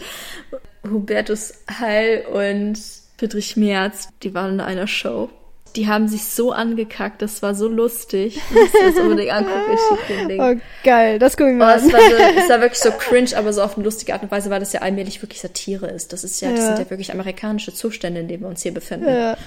Hubertus 0.88 1.54
Heil 1.78 2.24
und 2.32 2.78
Friedrich 3.18 3.56
Merz, 3.56 4.08
die 4.22 4.34
waren 4.34 4.54
in 4.54 4.60
einer 4.60 4.86
Show. 4.86 5.28
Die 5.76 5.86
haben 5.86 6.08
sich 6.08 6.24
so 6.24 6.50
angekackt, 6.52 7.20
das 7.20 7.42
war 7.42 7.54
so 7.54 7.68
lustig. 7.68 8.40
Musst 8.50 8.74
dir 8.74 8.86
das 8.90 8.96
unbedingt 8.98 9.30
angucken, 9.32 9.74
ich 9.74 9.80
schick 9.80 10.06
dir 10.08 10.16
den 10.16 10.28
Link. 10.28 10.42
Oh, 10.42 10.66
geil. 10.82 11.18
Das 11.18 11.36
gucken 11.36 11.58
wir 11.58 11.64
Oh, 11.64 11.68
mal 11.68 11.76
es, 11.76 11.84
an. 11.84 11.92
war 11.92 12.00
so, 12.00 12.16
es 12.40 12.48
war 12.48 12.60
wirklich 12.62 12.80
so 12.80 12.90
cringe, 12.90 13.36
aber 13.36 13.52
so 13.52 13.62
auf 13.62 13.76
eine 13.76 13.84
lustige 13.84 14.14
Art 14.14 14.22
und 14.22 14.30
Weise, 14.30 14.48
weil 14.50 14.60
das 14.60 14.72
ja 14.72 14.80
allmählich 14.80 15.20
wirklich 15.22 15.40
Satire 15.40 15.88
ist. 15.88 16.12
Das 16.14 16.24
ist 16.24 16.40
ja, 16.40 16.50
das 16.50 16.60
Ja. 16.60 16.66
sind 16.68 16.78
ja 16.78 16.90
wirklich 16.90 17.12
amerikanische 17.12 17.74
Zustände, 17.74 18.20
in 18.20 18.28
denen 18.28 18.42
wir 18.44 18.48
uns 18.48 18.62
hier 18.62 18.72
befinden. 18.72 19.08
Ja. 19.08 19.32
Und, 19.32 19.38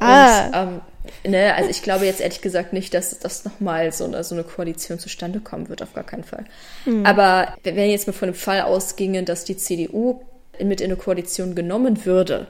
Ah, 0.00 0.62
ähm, 0.62 0.80
ne, 1.30 1.54
also 1.54 1.70
ich 1.70 1.82
glaube 1.82 2.06
jetzt 2.06 2.20
ehrlich 2.20 2.40
gesagt 2.40 2.72
nicht, 2.72 2.92
dass 2.94 3.18
das 3.18 3.44
nochmal 3.44 3.90
so 3.92 4.04
eine, 4.04 4.22
so 4.24 4.34
eine 4.34 4.44
Koalition 4.44 4.98
zustande 4.98 5.40
kommen 5.40 5.68
wird, 5.68 5.82
auf 5.82 5.92
gar 5.94 6.04
keinen 6.04 6.22
Fall. 6.24 6.44
Aber 7.04 7.54
wenn 7.64 7.90
jetzt 7.90 8.06
mal 8.06 8.12
von 8.12 8.28
dem 8.28 8.34
Fall 8.34 8.60
ausgingen, 8.62 9.24
dass 9.24 9.44
die 9.44 9.56
CDU 9.56 10.20
mit 10.62 10.80
in 10.80 10.86
eine 10.90 10.96
Koalition 10.96 11.54
genommen 11.56 12.04
würde, 12.04 12.46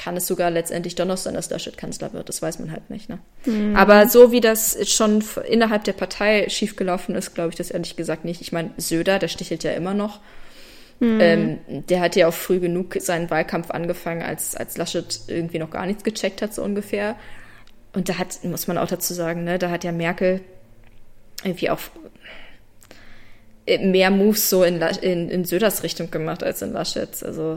kann 0.00 0.16
es 0.16 0.26
sogar 0.26 0.50
letztendlich 0.50 0.94
doch 0.94 1.04
noch 1.04 1.18
sein, 1.18 1.34
dass 1.34 1.50
Laschet 1.50 1.76
Kanzler 1.76 2.14
wird. 2.14 2.30
Das 2.30 2.40
weiß 2.40 2.58
man 2.58 2.72
halt 2.72 2.88
nicht. 2.88 3.10
Ne? 3.10 3.18
Aber 3.76 4.08
so 4.08 4.32
wie 4.32 4.40
das 4.40 4.78
schon 4.90 5.22
innerhalb 5.46 5.84
der 5.84 5.92
Partei 5.92 6.48
schiefgelaufen 6.48 7.14
ist, 7.14 7.34
glaube 7.34 7.50
ich 7.50 7.56
das 7.56 7.70
ehrlich 7.70 7.96
gesagt 7.96 8.24
nicht. 8.24 8.40
Ich 8.40 8.50
meine, 8.50 8.70
Söder, 8.78 9.18
der 9.18 9.28
stichelt 9.28 9.62
ja 9.62 9.72
immer 9.72 9.92
noch. 9.92 10.20
Ähm, 11.02 11.58
der 11.68 12.00
hat 12.00 12.16
ja 12.16 12.28
auch 12.28 12.34
früh 12.34 12.60
genug 12.60 12.96
seinen 12.98 13.28
Wahlkampf 13.28 13.70
angefangen, 13.70 14.22
als, 14.22 14.56
als 14.56 14.78
Laschet 14.78 15.20
irgendwie 15.28 15.58
noch 15.58 15.70
gar 15.70 15.84
nichts 15.84 16.02
gecheckt 16.02 16.40
hat, 16.40 16.54
so 16.54 16.62
ungefähr. 16.62 17.16
Und 17.92 18.08
da 18.08 18.16
hat, 18.16 18.42
muss 18.44 18.68
man 18.68 18.78
auch 18.78 18.88
dazu 18.88 19.12
sagen, 19.12 19.44
ne, 19.44 19.58
da 19.58 19.68
hat 19.68 19.84
ja 19.84 19.92
Merkel 19.92 20.40
irgendwie 21.44 21.68
auch 21.68 21.80
mehr 23.66 24.10
Moves 24.10 24.48
so 24.48 24.64
in, 24.64 24.80
in, 24.80 25.28
in 25.28 25.44
Söders 25.44 25.82
Richtung 25.82 26.10
gemacht 26.10 26.42
als 26.42 26.62
in 26.62 26.72
Laschets. 26.72 27.22
Also, 27.22 27.56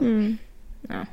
ja. 0.90 1.06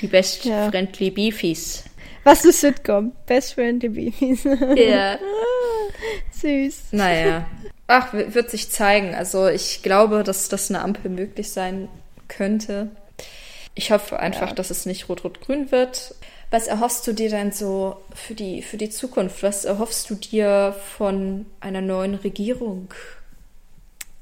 Die 0.00 0.06
best 0.06 0.44
Ja. 0.44 0.70
friendly 0.70 1.10
Beefies. 1.10 1.84
was 2.24 2.44
ist 2.44 2.60
Sitcom? 2.60 3.12
Best 3.26 3.54
Friend 3.54 3.80
Babies. 3.80 4.44
Ja. 4.76 5.18
Süß. 6.32 6.84
Naja. 6.92 7.46
Ach, 7.86 8.12
wird 8.12 8.50
sich 8.50 8.70
zeigen. 8.70 9.14
Also 9.14 9.48
ich 9.48 9.82
glaube, 9.82 10.22
dass 10.22 10.48
das 10.48 10.70
eine 10.70 10.82
Ampel 10.82 11.10
möglich 11.10 11.50
sein 11.50 11.88
könnte. 12.28 12.88
Ich 13.74 13.90
hoffe 13.92 14.18
einfach, 14.20 14.52
dass 14.52 14.70
es 14.70 14.86
nicht 14.86 15.08
rot-rot-grün 15.08 15.70
wird. 15.72 16.14
Was 16.50 16.66
erhoffst 16.66 17.06
du 17.06 17.12
dir 17.12 17.30
denn 17.30 17.52
so 17.52 17.96
für 18.14 18.34
die, 18.34 18.62
für 18.62 18.76
die 18.76 18.90
Zukunft? 18.90 19.42
Was 19.42 19.64
erhoffst 19.64 20.10
du 20.10 20.14
dir 20.16 20.74
von 20.96 21.46
einer 21.60 21.80
neuen 21.80 22.14
Regierung? 22.16 22.88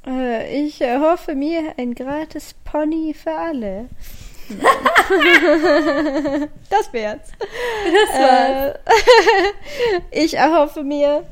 Äh, 0.07 0.67
ich 0.67 0.81
erhoffe 0.81 1.35
mir 1.35 1.75
ein 1.79 1.95
gratis 1.95 2.55
Pony 2.65 3.15
für 3.15 3.33
alle. 3.33 3.89
das 6.71 6.93
wär's. 6.93 7.33
Das 7.85 8.21
war's. 8.21 8.75
Äh, 8.75 8.81
ich 10.25 10.35
erhoffe 10.35 10.83
mir, 10.83 11.27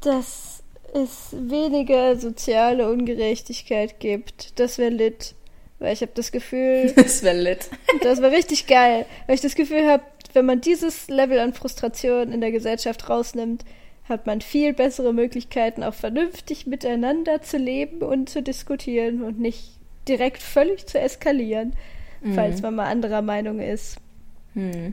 dass 0.00 0.62
es 0.94 1.28
weniger 1.32 2.16
soziale 2.16 2.90
Ungerechtigkeit 2.90 4.00
gibt. 4.00 4.58
Das 4.58 4.78
wäre 4.78 4.90
lit. 4.90 5.34
Weil 5.78 5.92
ich 5.92 6.00
habe 6.00 6.12
das 6.14 6.32
Gefühl, 6.32 6.92
Das 6.96 7.22
wäre 7.22 7.36
lit. 7.36 7.70
das 8.02 8.20
war 8.20 8.30
richtig 8.30 8.66
geil. 8.66 9.06
Weil 9.26 9.36
ich 9.36 9.40
das 9.40 9.54
Gefühl 9.54 9.86
habe, 9.86 10.02
wenn 10.32 10.46
man 10.46 10.60
dieses 10.60 11.08
Level 11.08 11.38
an 11.38 11.54
Frustration 11.54 12.32
in 12.32 12.40
der 12.40 12.50
Gesellschaft 12.50 13.08
rausnimmt, 13.08 13.64
hat 14.08 14.26
man 14.26 14.40
viel 14.40 14.72
bessere 14.72 15.12
Möglichkeiten, 15.12 15.82
auch 15.82 15.94
vernünftig 15.94 16.66
miteinander 16.66 17.42
zu 17.42 17.58
leben 17.58 18.02
und 18.02 18.30
zu 18.30 18.42
diskutieren 18.42 19.22
und 19.22 19.38
nicht 19.38 19.72
direkt 20.08 20.42
völlig 20.42 20.86
zu 20.86 20.98
eskalieren, 20.98 21.74
falls 22.34 22.62
man 22.62 22.74
mal 22.74 22.86
anderer 22.86 23.22
Meinung 23.22 23.60
ist. 23.60 23.98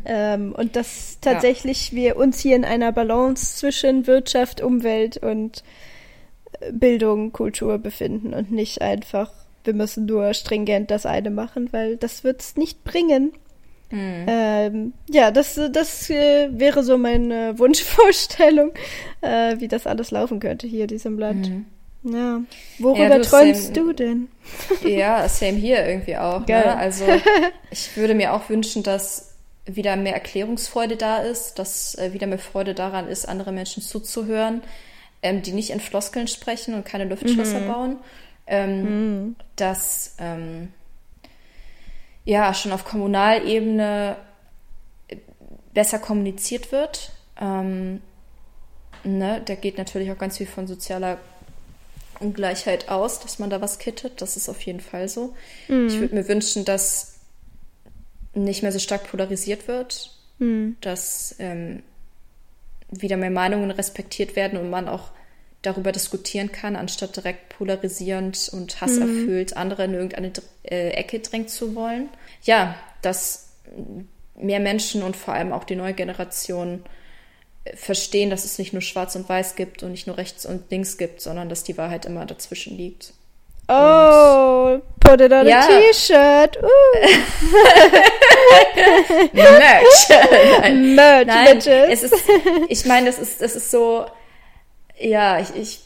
Ähm, 0.05 0.53
und 0.55 0.75
dass 0.75 1.19
tatsächlich 1.21 1.93
wir 1.93 2.17
uns 2.17 2.39
hier 2.39 2.55
in 2.55 2.65
einer 2.65 2.91
Balance 2.91 3.57
zwischen 3.57 4.05
Wirtschaft, 4.05 4.61
Umwelt 4.61 5.17
und 5.17 5.63
äh, 6.59 6.71
Bildung, 6.71 7.31
Kultur 7.31 7.79
befinden 7.79 8.33
und 8.33 8.51
nicht 8.51 8.81
einfach 8.81 9.31
wir 9.65 9.73
müssen 9.73 10.05
nur 10.05 10.33
stringent 10.33 10.91
das 10.91 11.05
eine 11.05 11.29
machen, 11.29 11.71
weil 11.71 11.97
das 11.97 12.23
wird's 12.23 12.55
nicht 12.55 12.83
bringen. 12.83 13.33
Mhm. 13.91 14.25
Ähm, 14.27 14.93
ja, 15.09 15.31
das, 15.31 15.59
das 15.71 16.09
äh, 16.09 16.49
wäre 16.51 16.83
so 16.83 16.97
meine 16.97 17.57
Wunschvorstellung, 17.59 18.71
äh, 19.21 19.59
wie 19.59 19.67
das 19.67 19.85
alles 19.85 20.11
laufen 20.11 20.39
könnte 20.39 20.67
hier, 20.67 20.87
diesem 20.87 21.19
Land. 21.19 21.49
Mhm. 21.49 21.65
Ja. 22.05 22.41
Worüber 22.77 23.09
ja, 23.09 23.17
du 23.17 23.23
träumst 23.23 23.73
same, 23.73 23.87
du 23.87 23.93
denn? 23.93 24.27
Ja, 24.83 25.27
same 25.27 25.57
hier 25.57 25.85
irgendwie 25.85 26.17
auch. 26.17 26.45
Ne? 26.45 26.77
Also 26.77 27.05
ich 27.71 27.97
würde 27.97 28.13
mir 28.13 28.33
auch 28.33 28.47
wünschen, 28.49 28.83
dass 28.83 29.33
wieder 29.65 29.95
mehr 29.95 30.13
Erklärungsfreude 30.13 30.97
da 30.97 31.17
ist, 31.17 31.57
dass 31.57 31.95
äh, 31.95 32.13
wieder 32.13 32.27
mehr 32.27 32.37
Freude 32.37 32.75
daran 32.75 33.07
ist, 33.07 33.27
andere 33.27 33.51
Menschen 33.51 33.81
zuzuhören, 33.81 34.61
ähm, 35.23 35.41
die 35.41 35.53
nicht 35.53 35.71
in 35.71 35.79
Floskeln 35.79 36.27
sprechen 36.27 36.75
und 36.75 36.85
keine 36.85 37.05
Luftschlösser 37.05 37.61
mhm. 37.61 37.67
bauen. 37.67 37.99
Ähm, 38.45 38.83
mhm. 38.83 39.35
Dass 39.55 40.15
ähm, 40.19 40.71
ja 42.23 42.53
schon 42.53 42.71
auf 42.71 42.85
Kommunalebene 42.85 44.17
besser 45.73 45.97
kommuniziert 45.97 46.71
wird. 46.71 47.11
Ähm, 47.41 48.01
ne? 49.03 49.41
Da 49.43 49.55
geht 49.55 49.79
natürlich 49.79 50.11
auch 50.11 50.17
ganz 50.19 50.37
viel 50.37 50.47
von 50.47 50.67
sozialer 50.67 51.17
Ungleichheit 52.19 52.89
aus, 52.89 53.19
dass 53.19 53.39
man 53.39 53.49
da 53.49 53.61
was 53.61 53.79
kittet. 53.79 54.21
Das 54.21 54.37
ist 54.37 54.49
auf 54.49 54.61
jeden 54.61 54.79
Fall 54.79 55.07
so. 55.07 55.35
Mhm. 55.67 55.87
Ich 55.87 55.99
würde 55.99 56.15
mir 56.15 56.27
wünschen, 56.27 56.65
dass 56.65 57.15
nicht 58.33 58.63
mehr 58.63 58.71
so 58.71 58.79
stark 58.79 59.09
polarisiert 59.09 59.67
wird, 59.67 60.11
mhm. 60.39 60.77
dass 60.81 61.35
ähm, 61.39 61.83
wieder 62.89 63.17
mehr 63.17 63.31
Meinungen 63.31 63.71
respektiert 63.71 64.35
werden 64.35 64.59
und 64.59 64.69
man 64.69 64.87
auch 64.87 65.11
darüber 65.61 65.91
diskutieren 65.91 66.51
kann, 66.51 66.75
anstatt 66.75 67.15
direkt 67.15 67.49
polarisierend 67.49 68.49
und 68.53 68.81
hasserfüllt 68.81 69.51
mhm. 69.51 69.57
andere 69.57 69.85
in 69.85 69.93
irgendeine 69.93 70.31
äh, 70.63 70.89
Ecke 70.89 71.19
drängen 71.19 71.47
zu 71.47 71.75
wollen. 71.75 72.09
Ja, 72.43 72.75
dass 73.01 73.49
mehr 74.35 74.59
Menschen 74.59 75.01
und 75.01 75.15
vor 75.15 75.33
allem 75.33 75.53
auch 75.53 75.63
die 75.63 75.75
neue 75.75 75.93
Generation 75.93 76.83
verstehen, 77.73 78.29
dass 78.29 78.45
es 78.45 78.59
nicht 78.59 78.73
nur 78.73 78.81
schwarz 78.81 79.15
und 79.15 79.27
weiß 79.27 79.55
gibt 79.55 79.81
und 79.83 79.91
nicht 79.91 80.07
nur 80.07 80.17
rechts 80.17 80.45
und 80.45 80.69
links 80.69 80.97
gibt, 80.97 81.21
sondern 81.21 81.49
dass 81.49 81.63
die 81.63 81.77
Wahrheit 81.77 82.05
immer 82.05 82.25
dazwischen 82.25 82.77
liegt. 82.77 83.13
Oh, 83.67 84.79
put 84.99 85.21
it 85.21 85.31
on 85.31 85.47
ja. 85.47 85.61
a 85.61 85.67
T-Shirt. 85.67 86.59
Uh. 86.61 86.67
Merch. 89.33 90.09
Nein. 90.61 90.95
Merch, 90.95 91.25
Nein, 91.25 91.57
es 91.89 92.03
ist, 92.03 92.13
ich 92.69 92.85
meine, 92.85 93.07
das 93.07 93.17
ist, 93.17 93.41
das 93.41 93.55
ist 93.55 93.71
so, 93.71 94.05
ja, 94.99 95.39
ich, 95.39 95.55
ich 95.55 95.79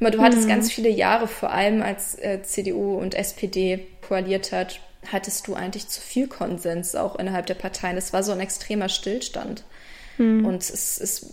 mal, 0.00 0.10
du 0.10 0.20
hattest 0.20 0.42
hm. 0.42 0.48
ganz 0.48 0.70
viele 0.70 0.90
Jahre, 0.90 1.28
vor 1.28 1.50
allem 1.50 1.80
als 1.80 2.18
äh, 2.18 2.42
CDU 2.42 2.98
und 2.98 3.14
SPD 3.14 3.86
koaliert 4.06 4.52
hat, 4.52 4.80
hattest 5.10 5.46
du 5.46 5.54
eigentlich 5.54 5.88
zu 5.88 6.02
viel 6.02 6.28
Konsens 6.28 6.94
auch 6.94 7.16
innerhalb 7.16 7.46
der 7.46 7.54
Parteien. 7.54 7.96
Es 7.96 8.12
war 8.12 8.22
so 8.22 8.32
ein 8.32 8.40
extremer 8.40 8.90
Stillstand. 8.90 9.64
Hm. 10.16 10.44
Und 10.46 10.62
es, 10.62 11.00
es, 11.00 11.30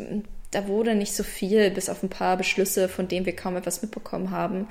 da 0.52 0.68
wurde 0.68 0.96
nicht 0.96 1.16
so 1.16 1.24
viel, 1.24 1.70
bis 1.72 1.90
auf 1.90 2.04
ein 2.04 2.10
paar 2.10 2.38
Beschlüsse, 2.38 2.90
von 2.90 3.08
denen 3.08 3.26
wir 3.26 3.36
kaum 3.36 3.56
etwas 3.56 3.82
mitbekommen 3.82 4.32
haben, 4.32 4.68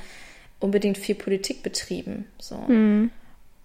unbedingt 0.60 0.98
viel 0.98 1.14
Politik 1.14 1.62
betrieben. 1.62 2.26
So. 2.38 2.66
Hm. 2.66 3.10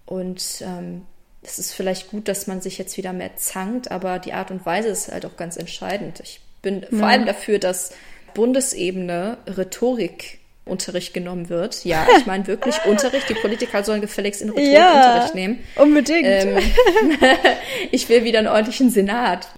Und 0.06 0.62
ähm, 0.62 1.02
es 1.42 1.58
ist 1.58 1.72
vielleicht 1.72 2.10
gut, 2.10 2.28
dass 2.28 2.46
man 2.46 2.60
sich 2.60 2.78
jetzt 2.78 2.96
wieder 2.96 3.12
mehr 3.12 3.36
zankt, 3.36 3.90
aber 3.90 4.18
die 4.18 4.32
Art 4.32 4.50
und 4.50 4.66
Weise 4.66 4.88
ist 4.88 5.10
halt 5.10 5.24
auch 5.26 5.36
ganz 5.36 5.56
entscheidend. 5.56 6.20
Ich 6.20 6.40
bin 6.62 6.82
ja. 6.82 6.98
vor 6.98 7.06
allem 7.06 7.26
dafür, 7.26 7.58
dass 7.58 7.92
Bundesebene 8.34 9.38
Rhetorikunterricht 9.46 11.14
genommen 11.14 11.48
wird. 11.48 11.84
Ja, 11.84 12.06
ich 12.18 12.26
meine 12.26 12.46
wirklich 12.46 12.74
Unterricht. 12.84 13.28
Die 13.28 13.34
Politiker 13.34 13.84
sollen 13.84 14.00
gefälligst 14.00 14.42
in 14.42 14.50
Rhetorikunterricht 14.50 15.28
ja, 15.28 15.34
nehmen. 15.34 15.58
Unbedingt. 15.76 16.26
Ähm, 16.26 16.58
ich 17.92 18.08
will 18.08 18.24
wieder 18.24 18.40
einen 18.40 18.48
ordentlichen 18.48 18.90
Senat. 18.90 19.48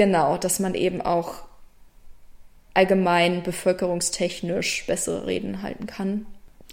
Genau, 0.00 0.38
dass 0.38 0.60
man 0.60 0.74
eben 0.74 1.02
auch 1.02 1.42
allgemein 2.72 3.42
bevölkerungstechnisch 3.42 4.86
bessere 4.86 5.26
Reden 5.26 5.60
halten 5.60 5.84
kann. 5.84 6.24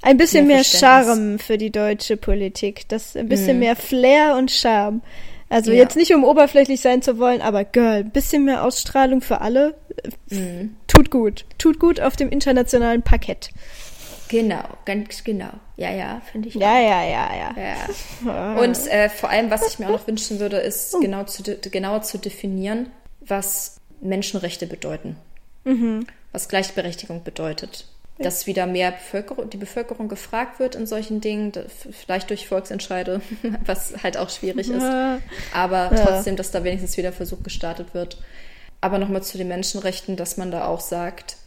Ein 0.01 0.15
bisschen 0.15 0.47
mehr, 0.47 0.59
mehr 0.59 0.63
Charme 0.63 1.37
für 1.37 1.57
die 1.57 1.69
deutsche 1.69 2.15
Politik. 2.15 2.87
Das 2.87 3.17
ein 3.17 3.27
bisschen 3.27 3.49
hm. 3.49 3.59
mehr 3.59 3.75
Flair 3.75 4.37
und 4.37 4.49
Charme. 4.49 5.01
Also 5.49 5.71
ja. 5.71 5.79
jetzt 5.79 5.97
nicht 5.97 6.15
um 6.15 6.23
oberflächlich 6.23 6.79
sein 6.79 7.01
zu 7.01 7.17
wollen, 7.17 7.41
aber 7.41 7.65
Girl, 7.65 7.97
ein 7.97 8.11
bisschen 8.11 8.45
mehr 8.45 8.63
Ausstrahlung 8.63 9.19
für 9.19 9.41
alle. 9.41 9.75
Mhm. 10.29 10.77
Tut 10.87 11.11
gut. 11.11 11.43
Tut 11.57 11.81
gut 11.81 11.99
auf 11.99 12.15
dem 12.15 12.29
internationalen 12.29 13.01
Parkett. 13.01 13.49
Genau, 14.29 14.63
ganz 14.85 15.23
genau. 15.23 15.51
Ja, 15.77 15.91
ja, 15.91 16.21
finde 16.31 16.49
ich. 16.49 16.55
Ja, 16.55 16.73
auch. 16.73 16.81
ja, 16.81 17.03
ja, 17.03 17.29
ja. 17.35 17.55
ja. 18.25 18.55
Und 18.61 18.87
äh, 18.87 19.09
vor 19.09 19.29
allem, 19.29 19.49
was 19.49 19.67
ich 19.67 19.79
mir 19.79 19.87
auch 19.87 19.91
noch 19.91 20.07
wünschen 20.07 20.39
würde, 20.39 20.57
ist 20.57 20.93
oh. 20.95 20.99
genau 20.99 21.23
zu, 21.23 21.43
genauer 21.43 22.01
zu 22.01 22.17
definieren, 22.17 22.87
was 23.27 23.79
Menschenrechte 24.01 24.67
bedeuten. 24.67 25.17
Mhm. 25.63 26.07
Was 26.31 26.49
Gleichberechtigung 26.49 27.23
bedeutet 27.23 27.85
dass 28.19 28.47
wieder 28.47 28.65
mehr 28.65 28.91
Bevölkerung, 28.91 29.49
die 29.49 29.57
Bevölkerung 29.57 30.07
gefragt 30.07 30.59
wird 30.59 30.75
in 30.75 30.87
solchen 30.87 31.21
Dingen, 31.21 31.51
vielleicht 31.91 32.29
durch 32.29 32.47
Volksentscheide, 32.47 33.21
was 33.65 34.03
halt 34.03 34.17
auch 34.17 34.29
schwierig 34.29 34.69
ist. 34.69 34.85
Aber 35.53 35.91
ja. 35.93 36.03
trotzdem, 36.03 36.35
dass 36.35 36.51
da 36.51 36.63
wenigstens 36.63 36.97
wieder 36.97 37.11
Versuch 37.11 37.43
gestartet 37.43 37.93
wird. 37.93 38.17
Aber 38.81 38.97
nochmal 38.97 39.23
zu 39.23 39.37
den 39.37 39.47
Menschenrechten, 39.47 40.15
dass 40.15 40.37
man 40.37 40.51
da 40.51 40.67
auch 40.67 40.79
sagt, 40.79 41.37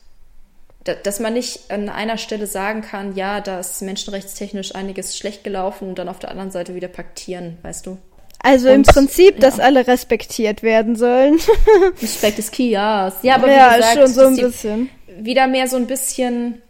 dass 0.85 1.21
man 1.21 1.35
nicht 1.35 1.71
an 1.71 1.89
einer 1.89 2.17
Stelle 2.17 2.47
sagen 2.47 2.81
kann, 2.81 3.15
ja, 3.15 3.41
da 3.41 3.61
ist 3.61 3.83
menschenrechtstechnisch 3.83 4.75
einiges 4.75 5.17
schlecht 5.17 5.45
gelaufen 5.45 5.89
und 5.89 5.99
dann 5.99 6.09
auf 6.09 6.19
der 6.19 6.31
anderen 6.31 6.51
Seite 6.51 6.75
wieder 6.75 6.89
paktieren, 6.89 7.59
weißt 7.63 7.87
du? 7.87 7.99
Also 8.43 8.69
und, 8.69 8.75
im 8.75 8.83
Prinzip, 8.83 9.35
ja. 9.35 9.41
dass 9.41 9.61
alle 9.61 9.87
respektiert 9.87 10.63
werden 10.63 10.97
sollen. 10.97 11.39
Respekt 12.03 12.39
ist 12.39 12.53
key, 12.53 12.71
ja. 12.71 13.13
Ja, 13.23 13.35
aber 13.35 13.51
ja, 13.51 13.73
wie 13.73 13.77
gesagt, 13.77 13.99
schon 13.99 14.07
so 14.09 14.27
ein 14.27 14.37
bisschen 14.37 14.91
wieder 15.19 15.47
mehr 15.47 15.69
so 15.69 15.77
ein 15.77 15.87
bisschen 15.87 16.63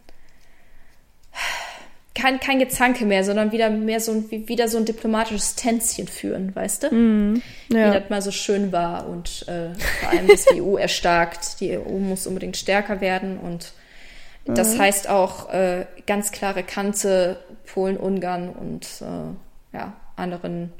kein, 2.13 2.39
kein 2.39 2.59
Gezanke 2.59 3.05
mehr, 3.05 3.23
sondern 3.23 3.51
wieder 3.51 3.69
mehr 3.69 3.99
so 3.99 4.11
ein, 4.11 4.29
wieder 4.29 4.67
so 4.67 4.77
ein 4.77 4.85
diplomatisches 4.85 5.55
Tänzchen 5.55 6.07
führen, 6.07 6.53
weißt 6.53 6.83
du? 6.83 6.93
Mm, 6.93 7.41
ja. 7.71 7.89
Wie 7.89 7.99
das 7.99 8.09
mal 8.09 8.21
so 8.21 8.31
schön 8.31 8.71
war 8.71 9.07
und 9.07 9.47
äh, 9.47 9.73
vor 10.01 10.09
allem, 10.09 10.27
dass 10.27 10.45
die 10.45 10.61
EU 10.61 10.75
erstarkt. 10.77 11.59
Die 11.61 11.77
EU 11.77 11.97
muss 11.97 12.27
unbedingt 12.27 12.57
stärker 12.57 13.01
werden 13.01 13.37
und 13.37 13.73
das 14.45 14.75
mhm. 14.75 14.79
heißt 14.79 15.09
auch 15.09 15.53
äh, 15.53 15.85
ganz 16.07 16.31
klare 16.31 16.63
Kante 16.63 17.37
Polen, 17.71 17.97
Ungarn 17.97 18.49
und 18.49 18.85
äh, 19.01 19.77
ja, 19.77 19.93
anderen 20.15 20.73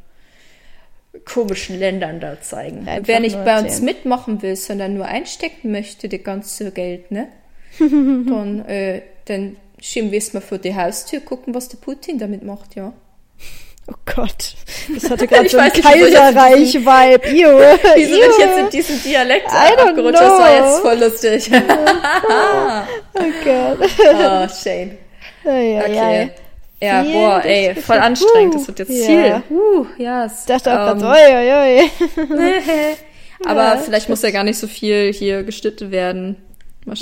komischen 1.26 1.78
Ländern 1.80 2.20
da 2.20 2.39
zeigen. 2.41 2.88
Einfach 2.88 3.07
Wer 3.07 3.20
nicht 3.20 3.43
bei 3.43 3.59
uns 3.59 3.82
mitmachen 3.82 4.41
will, 4.41 4.55
sondern 4.55 4.93
nur 4.93 5.05
einstecken 5.05 5.72
möchte, 5.72 6.07
das 6.07 6.24
ganze 6.24 6.72
Geld, 6.72 7.12
ne? 7.12 7.28
dann, 7.80 8.66
äh, 8.68 9.01
dann 9.26 9.57
schieben 9.80 10.12
wir 10.12 10.20
es 10.20 10.34
mal 10.34 10.41
vor 10.41 10.57
die 10.57 10.76
Haustür, 10.76 11.20
gucken, 11.20 11.53
was 11.53 11.70
der 11.70 11.78
Putin 11.78 12.18
damit 12.18 12.43
macht, 12.43 12.76
ja. 12.76 12.93
Oh 13.88 13.95
Gott, 14.16 14.55
das 14.93 15.09
hatte 15.09 15.28
gerade 15.28 15.49
so 15.49 15.57
ein 15.57 15.72
Kaiserreich-Vibe. 15.72 17.24
Wieso 17.95 18.20
bin 18.20 18.30
ich 18.30 18.38
jetzt 18.38 18.57
in 18.57 18.70
diesem 18.70 19.03
Dialekt 19.03 19.47
abgerutscht? 19.47 20.22
Das 20.22 20.39
war 20.39 20.55
jetzt 20.55 20.80
voll 20.80 20.97
lustig. 20.99 21.51
oh 23.14 23.24
Gott. 23.43 23.89
Oh, 23.99 24.47
shame. 24.47 24.97
Okay. 25.43 26.26
Ja, 26.26 26.30
Viel, 26.82 27.13
boah, 27.13 27.45
ey, 27.45 27.75
voll 27.75 27.97
anstrengend. 27.97 28.55
Das 28.55 28.67
wird 28.67 28.79
jetzt 28.79 28.89
ja. 28.91 29.05
viel. 29.05 29.43
Uh, 29.55 29.86
ja, 29.97 30.23
yes. 30.23 30.41
Ich 30.41 30.45
dachte 30.47 30.73
auch 30.73 30.93
um, 30.93 30.99
grad, 30.99 31.15
oi, 31.15 31.36
oi, 31.36 31.79
oi. 31.79 31.89
Aber 33.45 33.75
ja, 33.75 33.77
vielleicht 33.77 34.09
muss 34.09 34.21
ja 34.21 34.32
gar 34.32 34.43
nicht 34.43 34.57
so 34.57 34.67
viel 34.67 35.13
hier 35.13 35.43
geschnitten 35.43 35.91
werden. 35.91 36.38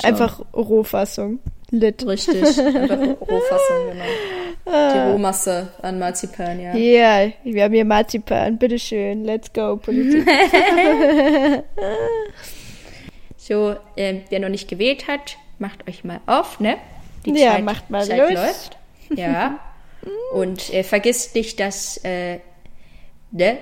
Einfach 0.02 0.40
Rohfassung. 0.54 1.40
Lit. 1.70 2.06
Richtig, 2.06 2.42
einfach 2.42 2.98
Rohfassung, 3.20 3.90
genau. 3.92 4.04
Die 4.66 4.72
ah. 4.72 5.10
Rohmasse 5.10 5.68
an 5.82 5.98
Marzipan, 5.98 6.60
ja. 6.60 6.74
Ja, 6.74 7.22
yeah, 7.22 7.32
wir 7.44 7.64
haben 7.64 7.72
hier 7.72 7.84
Marzipan, 7.84 8.58
bitteschön, 8.58 9.24
let's 9.24 9.52
go, 9.52 9.76
Politik. 9.76 10.28
so, 13.36 13.74
äh, 13.96 14.20
wer 14.28 14.40
noch 14.40 14.50
nicht 14.50 14.68
gewählt 14.68 15.08
hat, 15.08 15.38
macht 15.58 15.88
euch 15.88 16.04
mal 16.04 16.20
auf, 16.26 16.60
ne? 16.60 16.76
Die 17.24 17.32
ja, 17.32 17.52
Zeit, 17.52 17.64
macht 17.64 17.90
mal 17.90 18.04
Zeit 18.04 18.18
los. 18.18 18.32
läuft. 18.32 18.76
Ja. 19.14 19.58
Und 20.32 20.72
äh, 20.72 20.82
vergisst 20.82 21.34
nicht, 21.34 21.60
dass 21.60 21.98
äh, 22.04 22.38
ne, 23.30 23.58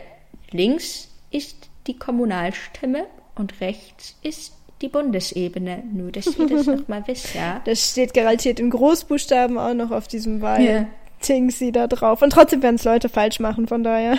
links 0.51 1.09
ist 1.31 1.69
die 1.87 1.99
Kommunalstimme 1.99 3.07
und 3.35 3.61
rechts 3.61 4.17
ist 4.23 4.53
die 4.83 4.89
Bundesebene. 4.89 5.83
Nur, 5.93 6.13
dass 6.13 6.39
ihr 6.39 6.47
das 6.47 6.67
nochmal 6.67 7.03
wisst, 7.07 7.35
ja. 7.35 7.61
Das 7.65 7.91
steht 7.91 8.15
garantiert 8.15 8.61
in 8.61 8.71
Großbuchstaben 8.71 9.59
auch 9.59 9.75
noch 9.75 9.91
auf 9.91 10.09
diesem 10.09 10.41
Wahl. 10.41 10.61
Yeah. 10.61 10.87
Tingsy 11.21 11.73
da 11.73 11.87
drauf. 11.87 12.23
Und 12.23 12.31
trotzdem 12.31 12.63
werden 12.63 12.77
es 12.77 12.85
Leute 12.85 13.09
falsch 13.09 13.41
machen, 13.41 13.67
von 13.67 13.83
daher. 13.83 14.19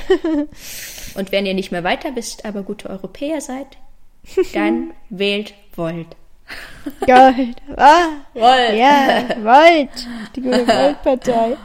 Und 1.16 1.32
wenn 1.32 1.46
ihr 1.46 1.54
nicht 1.54 1.72
mehr 1.72 1.84
weiter 1.84 2.16
wisst, 2.16 2.46
aber 2.46 2.64
gute 2.64 2.90
Europäer 2.90 3.42
seid, 3.42 3.68
dann 4.54 4.92
wählt 5.10 5.54
Volt. 5.76 6.08
Gold. 7.06 7.56
Ah, 7.78 8.08
Volt. 8.34 8.76
Ja, 8.76 9.24
Volt. 9.44 10.08
Die 10.36 10.42
gute 10.42 10.68
Volt-Partei. 10.68 11.56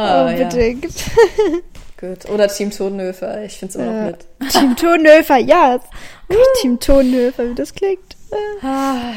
Ah, 0.00 0.26
Unbedingt. 0.26 0.84
Ja. 0.84 1.58
Gut. 2.00 2.28
Oder 2.30 2.46
Team 2.48 2.70
Tonhöfer. 2.70 3.42
Ich 3.44 3.58
finde 3.58 3.70
es 3.70 3.76
immer 3.76 3.86
Ja. 3.92 4.00
noch 4.02 4.06
mit. 4.12 4.52
Team 4.52 4.76
Tonhöfer, 4.76 5.38
ja. 5.38 5.80
Team 6.60 6.78
Tonhöfer, 6.78 7.50
wie 7.50 7.54
das 7.54 7.74
klingt. 7.74 8.16
Ah, 8.62 9.12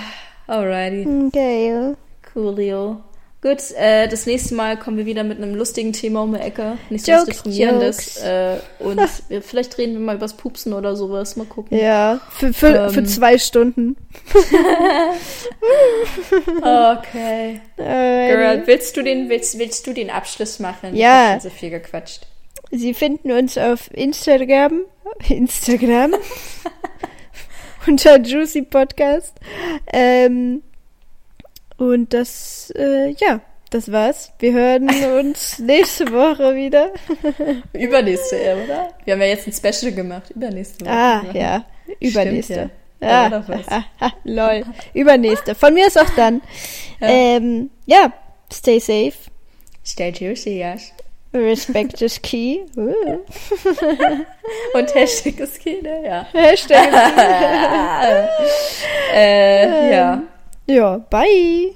alrighty. 0.47 1.07
Okay. 1.27 1.93
Coolio. 2.33 3.03
Gut, 3.41 3.71
äh, 3.75 4.07
das 4.07 4.27
nächste 4.27 4.53
Mal 4.53 4.77
kommen 4.77 4.97
wir 4.97 5.07
wieder 5.07 5.23
mit 5.23 5.39
einem 5.39 5.55
lustigen 5.55 5.93
Thema 5.93 6.21
um 6.21 6.33
die 6.33 6.39
Ecke. 6.39 6.77
Nicht 6.91 7.05
so 7.05 7.11
was 7.13 7.25
Deprimierendes. 7.25 8.17
Äh, 8.17 8.57
und 8.77 9.01
wir, 9.29 9.41
vielleicht 9.41 9.79
reden 9.79 9.93
wir 9.93 9.99
mal 9.99 10.15
übers 10.15 10.37
Pupsen 10.37 10.73
oder 10.73 10.95
sowas. 10.95 11.35
Mal 11.37 11.47
gucken. 11.47 11.75
Ja, 11.75 12.21
für, 12.29 12.53
für, 12.53 12.91
für 12.91 12.99
Ähm. 12.99 13.05
zwei 13.05 13.37
Stunden. 13.37 13.97
Okay. 16.61 17.61
Girl, 17.77 18.63
willst 18.65 18.97
du 18.97 19.01
den, 19.01 19.29
willst, 19.29 19.57
willst 19.57 19.87
du 19.87 19.93
den 19.93 20.09
Abschluss 20.09 20.59
machen? 20.59 20.95
Ja. 20.95 21.23
Ich 21.23 21.33
hab 21.33 21.41
schon 21.41 21.51
so 21.51 21.55
viel 21.57 21.69
gequatscht. 21.69 22.27
Sie 22.71 22.93
finden 22.93 23.31
uns 23.31 23.57
auf 23.57 23.89
Instagram. 23.93 24.81
Instagram. 25.29 26.13
unter 27.87 28.19
Juicy 28.19 28.63
Podcast. 28.63 29.33
Ähm, 29.91 30.63
und 31.81 32.13
das, 32.13 32.71
äh, 32.75 33.09
ja, 33.17 33.39
das 33.71 33.91
war's. 33.91 34.31
Wir 34.39 34.53
hören 34.53 34.87
uns 35.19 35.57
nächste 35.73 36.11
Woche 36.11 36.53
wieder. 36.55 36.91
Übernächste, 37.73 38.35
oder? 38.63 38.89
Wir 39.03 39.13
haben 39.13 39.21
ja 39.21 39.27
jetzt 39.27 39.47
ein 39.47 39.53
Special 39.53 39.91
gemacht. 39.91 40.29
Übernächste 40.29 40.85
Woche. 40.85 40.93
Ah, 40.93 41.23
ja. 41.33 41.65
Übernächste. 41.99 42.53
ja. 42.53 42.69
Ah, 43.01 43.07
Ja, 43.07 43.27
oder 43.27 43.47
was? 43.47 43.67
ah, 43.67 43.83
ah, 43.99 44.11
lol. 44.25 44.63
Übernächste. 44.93 45.55
Von 45.55 45.73
mir 45.73 45.87
ist 45.87 45.97
auch 45.99 46.09
dann. 46.15 46.41
Ja. 46.99 47.07
Ähm, 47.07 47.71
ja, 47.87 48.13
stay 48.53 48.77
safe. 48.79 49.13
Stay 49.83 50.11
juicy, 50.11 50.59
ja. 50.59 50.75
Respect 51.33 51.99
is 52.01 52.21
key. 52.21 52.59
Uh. 52.75 52.93
Und 54.73 54.93
Hashtag 54.93 55.39
ist 55.39 55.63
keine, 55.63 56.05
ja. 56.05 56.27
Hashtag. 56.33 56.89
äh, 59.15 59.91
ja. 59.93 60.21
Ja, 60.67 60.97
bye. 61.09 61.75